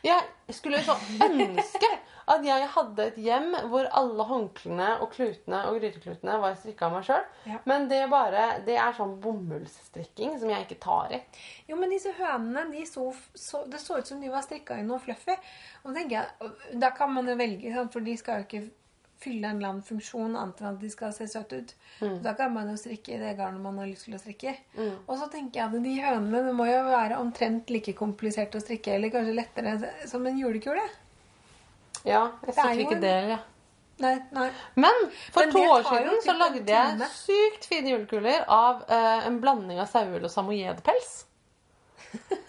[0.04, 0.22] Jeg
[0.56, 0.94] skulle så
[1.24, 1.88] ønske
[2.30, 6.92] at jeg hadde et hjem hvor alle håndklærne og klutene og gryteklutene var strikka av
[6.94, 7.24] meg sjøl.
[7.50, 7.58] Ja.
[7.66, 11.22] Men det, bare, det er sånn bomullsstrikking som jeg ikke tar i.
[11.68, 14.86] Jo, men disse hønene, de så, så, det så ut som de var strikka i
[14.88, 15.36] noe fluffy.
[15.84, 18.70] Og da tenker jeg, Da kan man jo velge, for de skal jo ikke
[19.20, 21.76] fylle en eller annen funksjon annet enn at de skal se søte ut.
[22.24, 24.88] Da kan man jo strikke i det garnet man har lyst til å strikke i.
[25.06, 28.64] Og så tenker jeg at de hønene det må jo være omtrent like komplisert å
[28.64, 30.86] strikke, eller kanskje lettere som en julekule.
[32.08, 33.36] Ja, jeg jo ikke det, det.
[33.36, 33.40] Ja.
[34.00, 34.48] Nei, nei.
[34.80, 39.42] Men for Men to år siden så lagde jeg sykt fine julekuler av uh, en
[39.44, 41.12] blanding av sauehull og samojedpels.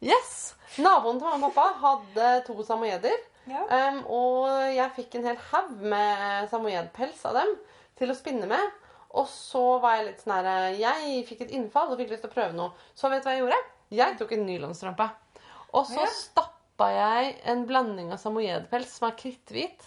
[0.00, 0.54] Yes!
[0.80, 3.16] Naboen til mamma og pappa hadde to samoyeder.
[3.48, 3.64] Ja.
[3.66, 7.54] Um, og jeg fikk en hel haug med samojedpels av dem
[7.98, 8.78] til å spinne med.
[9.18, 12.30] Og så var jeg litt sånn her Jeg fikk et innfall og fikk lyst til
[12.30, 12.70] å prøve noe.
[12.94, 13.60] Så vet du hva jeg gjorde?
[13.90, 15.08] Jeg tok en nylonstrømpe.
[15.74, 16.12] Og så Ja.
[16.14, 19.82] stappa jeg en blanding av samojedpels som er kritthvit,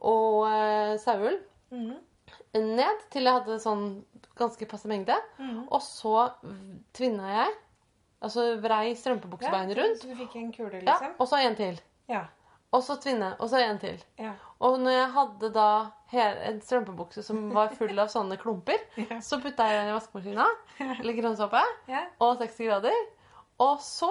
[0.00, 1.36] og uh, saueull
[1.70, 1.92] mm.
[2.54, 3.84] ned til jeg hadde sånn
[4.38, 5.16] ganske passe mengde.
[5.38, 5.68] Mm.
[5.68, 6.30] Og så
[6.96, 7.54] tvinna jeg,
[8.24, 10.00] altså vrei strømpebuksebeinet rundt.
[10.00, 11.14] Så du fikk en kule, Ja, liksom?
[11.20, 11.78] og så en til.
[12.10, 12.24] Ja.
[12.74, 14.00] Og så tvinne, og så en til.
[14.18, 14.32] ja.
[14.64, 15.66] Og når jeg hadde da
[16.48, 19.18] en strømpebukse som var full av sånne klumper, Ja.
[19.22, 20.46] så putta jeg den i vaskemaskina,
[20.80, 21.60] eller grønnsåpe,
[21.90, 22.04] ja.
[22.24, 22.96] og 60 grader.
[23.62, 24.08] Og så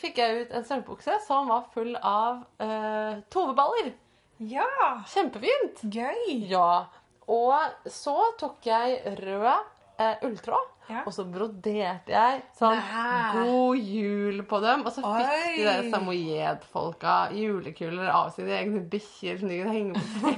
[0.00, 3.90] fikk jeg ut en strømpebukse som var full av eh, toveballer.
[4.38, 4.68] Ja!
[5.10, 5.82] Kjempefint!
[5.92, 6.46] Gøy!
[6.48, 6.86] Ja.
[7.26, 11.00] Og så tok jeg rød uh, ulltråd, Ja.
[11.02, 13.42] og så broderte jeg sånn Nei.
[13.42, 14.84] God jul på dem.
[14.86, 15.52] Og så fikk Oi.
[15.56, 20.34] de der samojedfolka julekuler av sine egne bikkjer som de kunne henge på.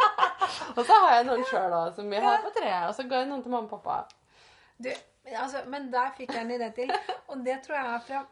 [0.76, 2.88] og så har jeg noen sjøl òg, som vi har på treet.
[2.90, 4.02] Og så ga jeg noen til mamma og pappa.
[4.78, 4.92] Du,
[5.32, 6.94] altså, men der fikk jeg en idé til.
[7.32, 8.24] Og det tror jeg er fra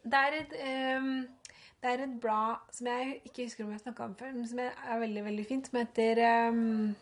[0.00, 0.56] Det er et,
[1.00, 1.12] um
[1.80, 4.58] det er et blad som jeg ikke husker om jeg snakka om før, men som
[4.60, 6.96] er veldig veldig fint, som heter um,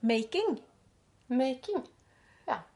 [0.00, 0.56] Making.
[1.28, 1.84] Making.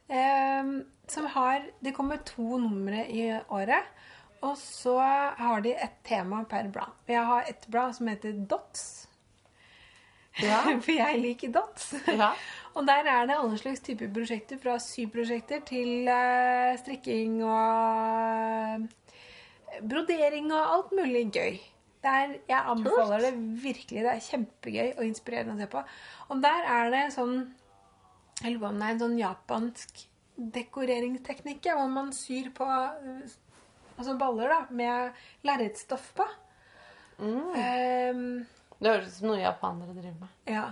[0.09, 3.83] Ehm, som har Det kommer to numre i året.
[4.43, 4.99] Og så
[5.39, 6.93] har de et tema per blad.
[7.09, 9.09] Jeg har et blad som heter Dots.
[10.43, 10.61] Ja.
[10.85, 11.95] For jeg liker dots.
[12.07, 12.33] ja.
[12.77, 19.81] Og der er det alle slags typer prosjekter, fra syprosjekter til eh, strikking og eh,
[19.81, 21.57] brodering og alt mulig gøy.
[22.05, 23.33] Der, jeg anbefaler det
[23.63, 24.03] virkelig.
[24.05, 25.83] Det er kjempegøy og inspirerende å se på.
[26.29, 27.39] Og der er det sånn
[28.43, 30.03] Jeg lurer om det er en sånn japansk
[30.37, 33.37] dekoreringsteknikk, ja, hvor man syr på eh,
[33.97, 36.27] altså baller da, med lerretstoff på.
[37.19, 37.39] Mm.
[37.57, 40.35] Um, Det høres ut som noe japanere driver med.
[40.53, 40.67] ja.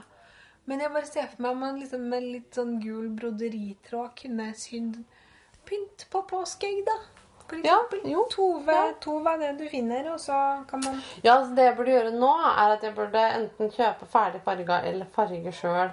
[0.66, 4.46] Men jeg bare ser for meg om man liksom med litt sånn gul broderitråd kunne
[4.56, 4.94] sydd
[5.68, 6.94] pynt på påskeegg, da.
[7.44, 8.06] For Ja, eksempel.
[8.10, 8.22] jo.
[8.32, 8.92] Tove, Ja.
[9.04, 12.14] Tove er det du finner, og så kan man Ja, så Det jeg burde gjøre
[12.16, 15.90] nå, er at jeg burde enten kjøpe ferdig farga eller farge sjøl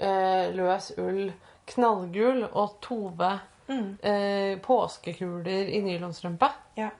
[0.00, 1.30] eh, løs ull,
[1.70, 3.30] knallgul og Tove
[3.70, 6.48] eh, påskekuler i nylonstrømpe.
[6.80, 6.90] Ja.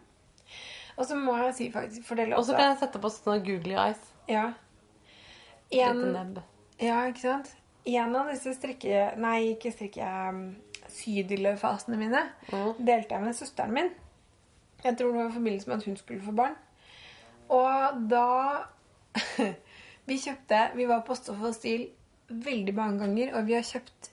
[1.00, 3.74] Og så må jeg si faktisk fordele Og så kan jeg sette på sånne googly
[3.80, 4.00] eyes.
[4.28, 4.50] Ja.
[5.72, 6.40] En, nebb.
[6.82, 7.54] ja, ikke sant?
[7.88, 9.06] En av disse strikke...
[9.22, 10.04] Nei, ikke strikke...
[10.30, 10.42] um,
[10.90, 12.20] Sydillefasene mine
[12.50, 12.72] Mm.
[12.82, 13.90] delte jeg med søsteren min.
[14.82, 16.56] Jeg tror det var i forbindelse med at hun skulle få barn.
[17.48, 18.26] Og da
[20.10, 21.86] Vi kjøpte Vi var på Stoff og Stil
[22.30, 24.10] veldig mange ganger, og vi har kjøpt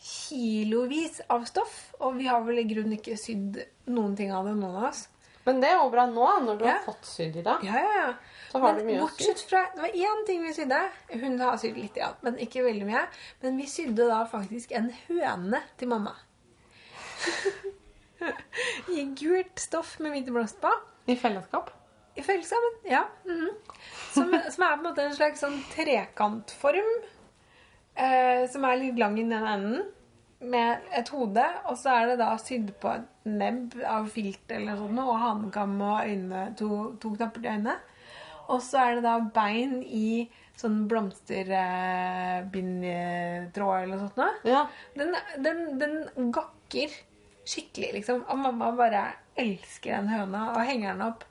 [0.00, 1.78] kilovis av stoff.
[2.00, 3.60] Og vi har vel i grunnen ikke sydd
[3.90, 5.06] noen ting av det, noen av oss.
[5.46, 6.72] Men det er jo bra nå, når du Ja.
[6.76, 7.62] har fått sydd i dag.
[7.64, 8.14] Ja, ja, ja.
[8.52, 10.80] Så har Men du mye bortsett fra Det var én ting vi sydde.
[11.08, 13.06] Hun har sydd litt, ja, men ikke veldig mye.
[13.42, 16.14] Men vi sydde da faktisk en høne til mamma.
[18.98, 20.72] I gult stoff med hvite blomster på.
[21.08, 21.70] I fellesskap.
[22.16, 23.04] I fellesskap, ja.
[23.24, 23.48] mhm.
[24.12, 26.90] som, som er på en måte en slags sånn trekantform.
[27.94, 29.82] Eh, som er litt lang i den enden.
[30.40, 31.46] Med et hode.
[31.68, 35.74] Og så er det da sydd på et nebb av filt eller sånn, og hanekam
[35.84, 36.68] og øyne, to,
[37.02, 37.76] to knapper til øynene.
[38.50, 44.18] Og så er det da bein i sånn blomsterbindtråd eller noe sånt.
[44.18, 44.32] noe.
[44.48, 44.62] Ja.
[44.96, 45.10] Den,
[45.44, 45.94] den, den
[46.34, 46.88] gakker
[47.46, 48.18] skikkelig, liksom.
[48.26, 49.02] Og mamma bare
[49.40, 51.22] elsker den høna og henger den opp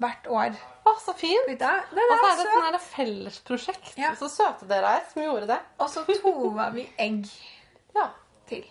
[0.00, 0.58] hvert år.
[0.88, 1.50] Å, så fint!
[1.50, 3.94] Og så er det et sånn fellesprosjekt.
[4.00, 4.14] Ja.
[4.18, 5.60] Så søte dere er som gjorde det.
[5.78, 7.24] Og så tova vi egg
[7.98, 8.08] Ja.
[8.48, 8.64] til.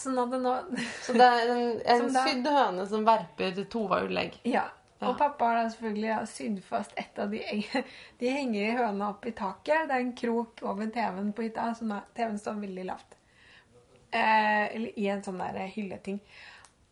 [0.00, 0.56] Sånn at det nå
[1.06, 4.40] Så det er en, en sydd høne som verper Tova ullegg.
[4.48, 4.66] Ja.
[5.00, 7.84] Og pappa har da selvfølgelig sydd fast et av de eggene.
[8.20, 9.86] De henger i høna opp i taket.
[9.88, 11.70] Det er en krok over TV-en på hytta.
[12.16, 13.16] TV-en står veldig lavt.
[14.12, 16.18] Eh, eller i en sånn der hylleting.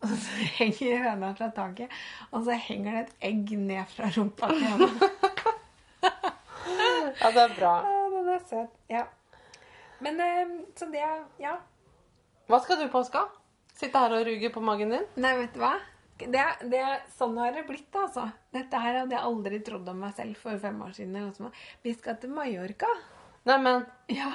[0.02, 1.90] Og så henger høna fra taket,
[2.30, 5.08] og så henger det et egg ned fra rumpa til høna.
[7.18, 7.70] Ja, det er bra.
[7.82, 8.74] Ja, den er søt.
[8.92, 9.04] Ja.
[10.04, 11.02] Men eh, så det
[11.42, 11.56] Ja.
[12.48, 13.24] Hva skal du i påska?
[13.74, 15.06] Sitte her og ruge på magen din?
[15.20, 15.72] Nei, vet du hva?
[16.18, 16.82] Det, det,
[17.14, 18.28] sånn har det blitt, altså.
[18.54, 21.14] Dette her hadde jeg aldri trodd om meg selv for fem år siden.
[21.16, 21.60] eller noe sånt.
[21.82, 22.88] Vi skal til Mallorca.
[23.48, 24.32] Neimen, Ja.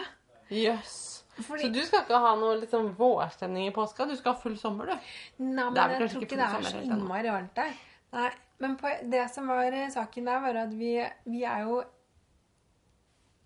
[0.50, 1.23] jøss.
[1.36, 4.06] Fordi- Så du skal ikke ha noe liksom, vårstemning i påska?
[4.06, 4.92] Du skal ha full sommer, du?
[5.44, 7.74] Nei, men jeg tror ikke det er så innmari varmt der.
[8.14, 8.30] Nei,
[8.60, 10.94] men på, det som var saken der, var at vi,
[11.26, 11.84] vi er jo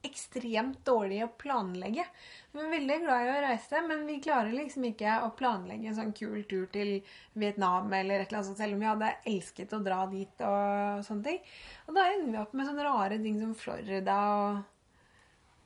[0.07, 2.03] ekstremt dårlige å planlegge.
[2.53, 5.97] Vi er veldig glad i å reise, men vi klarer liksom ikke å planlegge en
[5.97, 7.01] sånn kul tur til
[7.33, 11.03] Vietnam eller et eller annet sånt, selv om vi hadde elsket å dra dit og
[11.07, 11.39] sånne ting.
[11.87, 14.63] Og da ender vi opp med sånne rare ting som Florida og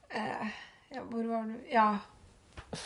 [0.10, 0.60] eh,
[0.92, 1.56] ja, Hvor var du?
[1.72, 1.90] Ja,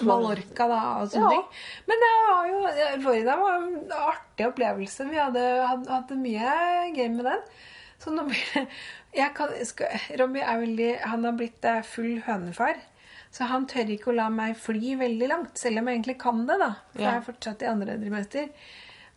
[0.01, 1.29] Mallorca da, og sånne Ja.
[1.29, 1.45] ting.
[1.87, 2.59] Men det var jo,
[3.03, 5.05] Florida var en artig opplevelse.
[5.09, 5.43] Vi hadde,
[5.89, 6.55] hatt mye
[6.95, 7.41] gøy med den.
[8.01, 8.67] Så nå blir det
[9.15, 9.87] jeg kan, skal,
[10.19, 12.75] Robbie er veldig Han har blitt eh, full hønefar.
[13.31, 16.45] Så han tør ikke å la meg fly veldig langt, selv om jeg egentlig kan
[16.47, 16.57] det.
[16.59, 16.71] da.
[16.93, 17.09] For Ja.
[17.11, 18.49] jeg er fortsatt i andre trimester.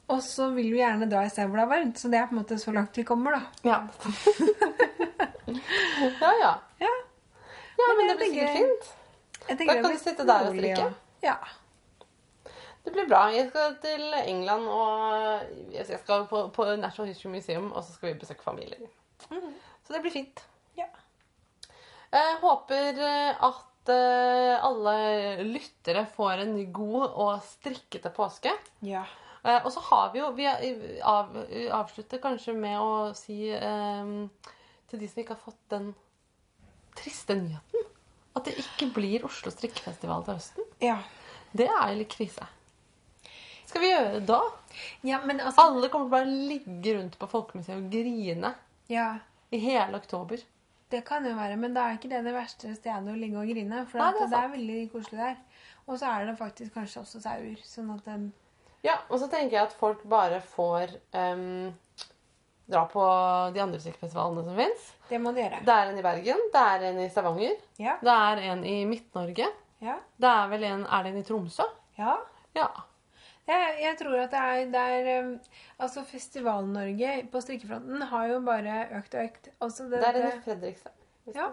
[0.08, 1.98] Og så vil vi gjerne dra i sted hvor det er varmt.
[1.98, 3.40] Så det er på en måte så langt vi kommer, da.
[3.64, 3.80] Ja.
[6.20, 6.54] ja, ja.
[6.80, 6.88] Ja,
[7.78, 8.94] Ja, men men det blir sikkert fint.
[9.48, 10.88] Da kan du sitte der og strikke.
[11.22, 11.36] Ja.
[12.84, 13.22] Det blir bra.
[13.34, 18.12] Jeg skal til England og jeg skal på, på National History Museum, og så skal
[18.12, 18.86] vi besøke familier.
[19.28, 20.44] Så det blir fint.
[20.78, 20.86] ja.
[22.12, 28.52] Jeg håper eh, at eh, alle lyttere får en god og strikkete påske.
[28.82, 29.04] ja.
[29.44, 34.30] Eh, Og så har vi jo Vi er- avslutter kanskje med å si um,
[34.90, 35.94] til de som ikke har fått den
[36.98, 37.86] triste nyheten,
[38.36, 40.68] at det ikke blir Oslo strikkefestival til høsten.
[40.84, 40.98] ja.
[41.56, 42.44] Det er jo litt krise.
[43.68, 44.40] Skal vi gjøre det da?
[45.04, 48.50] Ja, men altså Alle kommer til å bare ligge rundt på Folkemuseet og grine
[48.92, 49.06] Ja,
[49.50, 50.42] i hele oktober.
[50.92, 53.48] det kan jo være, men da er ikke det det verste stedet å ligge og
[53.48, 53.80] grine.
[53.88, 55.34] For Nei, det er det, er veldig koselig der.
[55.86, 57.56] Og så er det faktisk kanskje også sauer.
[57.64, 58.28] Sånn at den
[58.84, 61.72] Ja, og så tenker jeg at folk bare får ehm,
[62.68, 63.04] dra på
[63.54, 64.88] de andre strikkefestivalene som fins.
[65.08, 65.62] Det må du gjøre.
[65.64, 67.94] Det er en i Bergen, det er en i Stavanger, Ja.
[68.02, 69.46] det er en i Midt-Norge.
[69.80, 69.94] Ja.
[70.18, 71.64] Det er vel en Er det en i Tromsø?
[71.98, 72.16] ja.
[72.54, 72.66] Ja.
[73.48, 75.40] Jeg, jeg tror at det er, det er um,
[75.80, 79.48] Altså, Festival-Norge på strikkefronten har jo bare økt og økt.
[79.64, 80.92] Altså det, Det er en i Fredrikstad.
[81.34, 81.46] Ja.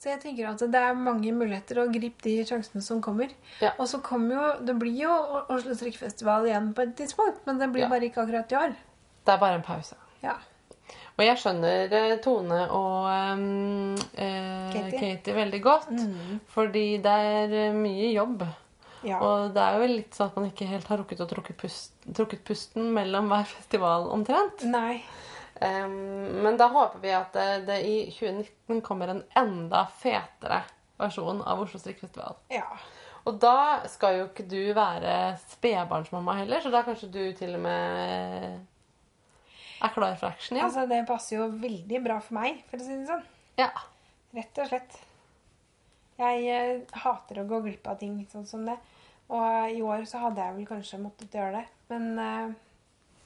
[0.00, 3.32] så jeg tenker at det er mange muligheter å gripe de sjansene som kommer.
[3.60, 3.70] Ja.
[3.78, 5.12] Og så kommer jo Det blir jo
[5.48, 7.88] Oslo strikkefestival igjen på et tidspunkt, men det blir Ja.
[7.88, 8.76] bare ikke akkurat i år.
[9.24, 9.98] Det er bare en pause.
[10.22, 10.38] Ja.
[11.20, 14.96] Og jeg skjønner eh, Tone og um, eh, Katie.
[14.96, 15.90] Katie veldig godt.
[16.54, 18.46] Fordi det er eh, mye jobb.
[19.04, 19.18] ja.
[19.20, 21.92] Og det er jo litt sånn at man ikke helt har rukket å trukke pust,
[22.16, 24.64] trukket pusten mellom hver festival omtrent.
[24.64, 25.02] Nei.
[25.60, 30.62] Um, men da håper vi at det, det i 2019 kommer en enda fetere
[31.00, 32.38] versjon av Oslo strikkefestival.
[32.48, 32.64] Ja.
[33.28, 37.64] Og da skal jo ikke du være spedbarnsmamma heller, så da kanskje du til og
[37.66, 38.60] med
[39.80, 40.68] er klar for action igjen.
[40.68, 43.24] Altså, det passer jo veldig bra for meg, for å si det sånn.
[43.60, 43.70] Ja.
[44.36, 44.98] Rett og slett.
[46.20, 48.76] Jeg eh, hater å gå glipp av ting sånn som det.
[49.30, 51.66] Og eh, i år så hadde jeg vel kanskje måttet gjøre det.
[51.92, 52.56] Men eh,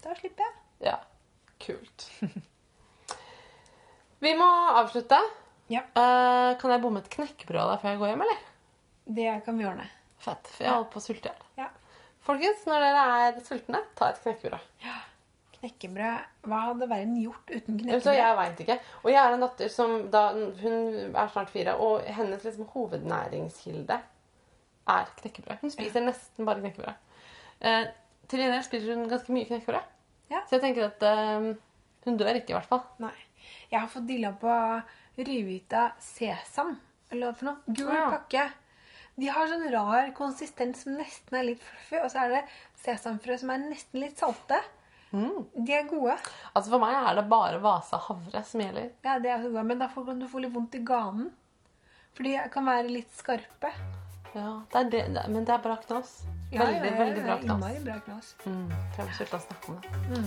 [0.05, 0.61] da slipper jeg.
[0.93, 0.99] ja.
[1.65, 2.09] Kult.
[4.25, 4.47] Vi må
[4.81, 5.19] avslutte.
[5.73, 5.81] Ja.
[5.97, 8.43] Uh, kan jeg bomme et knekkebrød av deg før jeg går hjem, eller?
[9.17, 9.87] Det kan vi ordne.
[10.21, 10.49] Fett.
[10.57, 11.47] For jeg holder på å sulte i hjel.
[11.61, 11.69] Ja.
[12.25, 14.63] Folkens, når dere er sultne, ta et knekkebrød.
[15.65, 18.15] Knekkebrød Hva hadde verden gjort uten Så knekkebrød?
[18.19, 18.77] jeg vet ikke.
[19.03, 20.23] Og jeg er en datter som da,
[20.61, 20.77] Hun
[21.17, 23.97] er snart fire, og hennes liksom hovednæringskilde
[24.95, 25.63] er knekkebrød.
[25.63, 26.95] Hun spiser nesten bare knekkebrød.
[27.65, 27.87] Eh,
[28.29, 29.87] til gjengjeld spiser hun ganske mye knekkebrød.
[30.31, 30.43] Ja.
[30.49, 31.55] Så jeg tenker at eh,
[32.05, 32.83] hun dør ikke, i hvert fall.
[33.01, 33.15] Nei.
[33.71, 34.53] Jeg har fått dilla på
[35.25, 36.75] Ryvita sesam.
[37.11, 37.57] Eller hva for noe?
[37.81, 38.11] Gul Ja.
[38.19, 38.45] pakke.
[39.17, 42.01] De har sånn rar konsistens som nesten er litt fluffy.
[42.03, 42.45] Og så er det
[42.85, 44.59] sesamfrø som er nesten litt salte.
[45.15, 46.17] De er gode.
[46.53, 48.91] Altså For meg er det bare Vasa havre som gjelder.
[49.07, 49.67] Ja, det er så gode.
[49.71, 51.31] Men da får kan du få litt vondt i ganen.
[52.15, 53.71] For de kan være litt skarpe.
[54.35, 56.17] Ja, det er det, det, Men det er bra knas.
[56.51, 57.55] Veldig, veldig bra knas.
[57.55, 58.35] Innmari bra knas.
[58.47, 58.67] Mm,
[58.97, 60.25] Fremskyld til å snakke om det.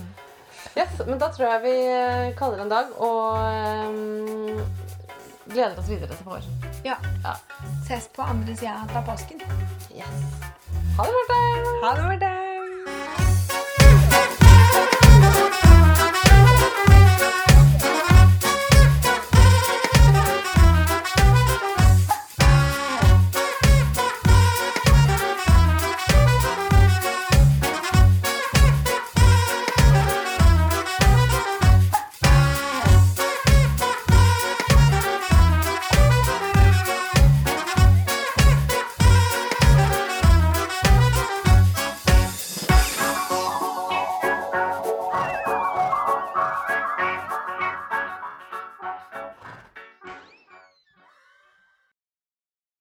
[0.77, 3.37] Yes, men da tror jeg vi eh, kaller det en dag og
[3.91, 4.63] um,
[5.51, 6.49] gleder oss videre til vår.
[6.87, 6.97] Ja.
[7.23, 7.37] Ja.
[7.85, 9.43] Ses på andre sida av påsken.
[9.93, 10.27] Yes.
[10.97, 11.41] Ha det, Marte!
[11.83, 12.46] Ha det, Marte!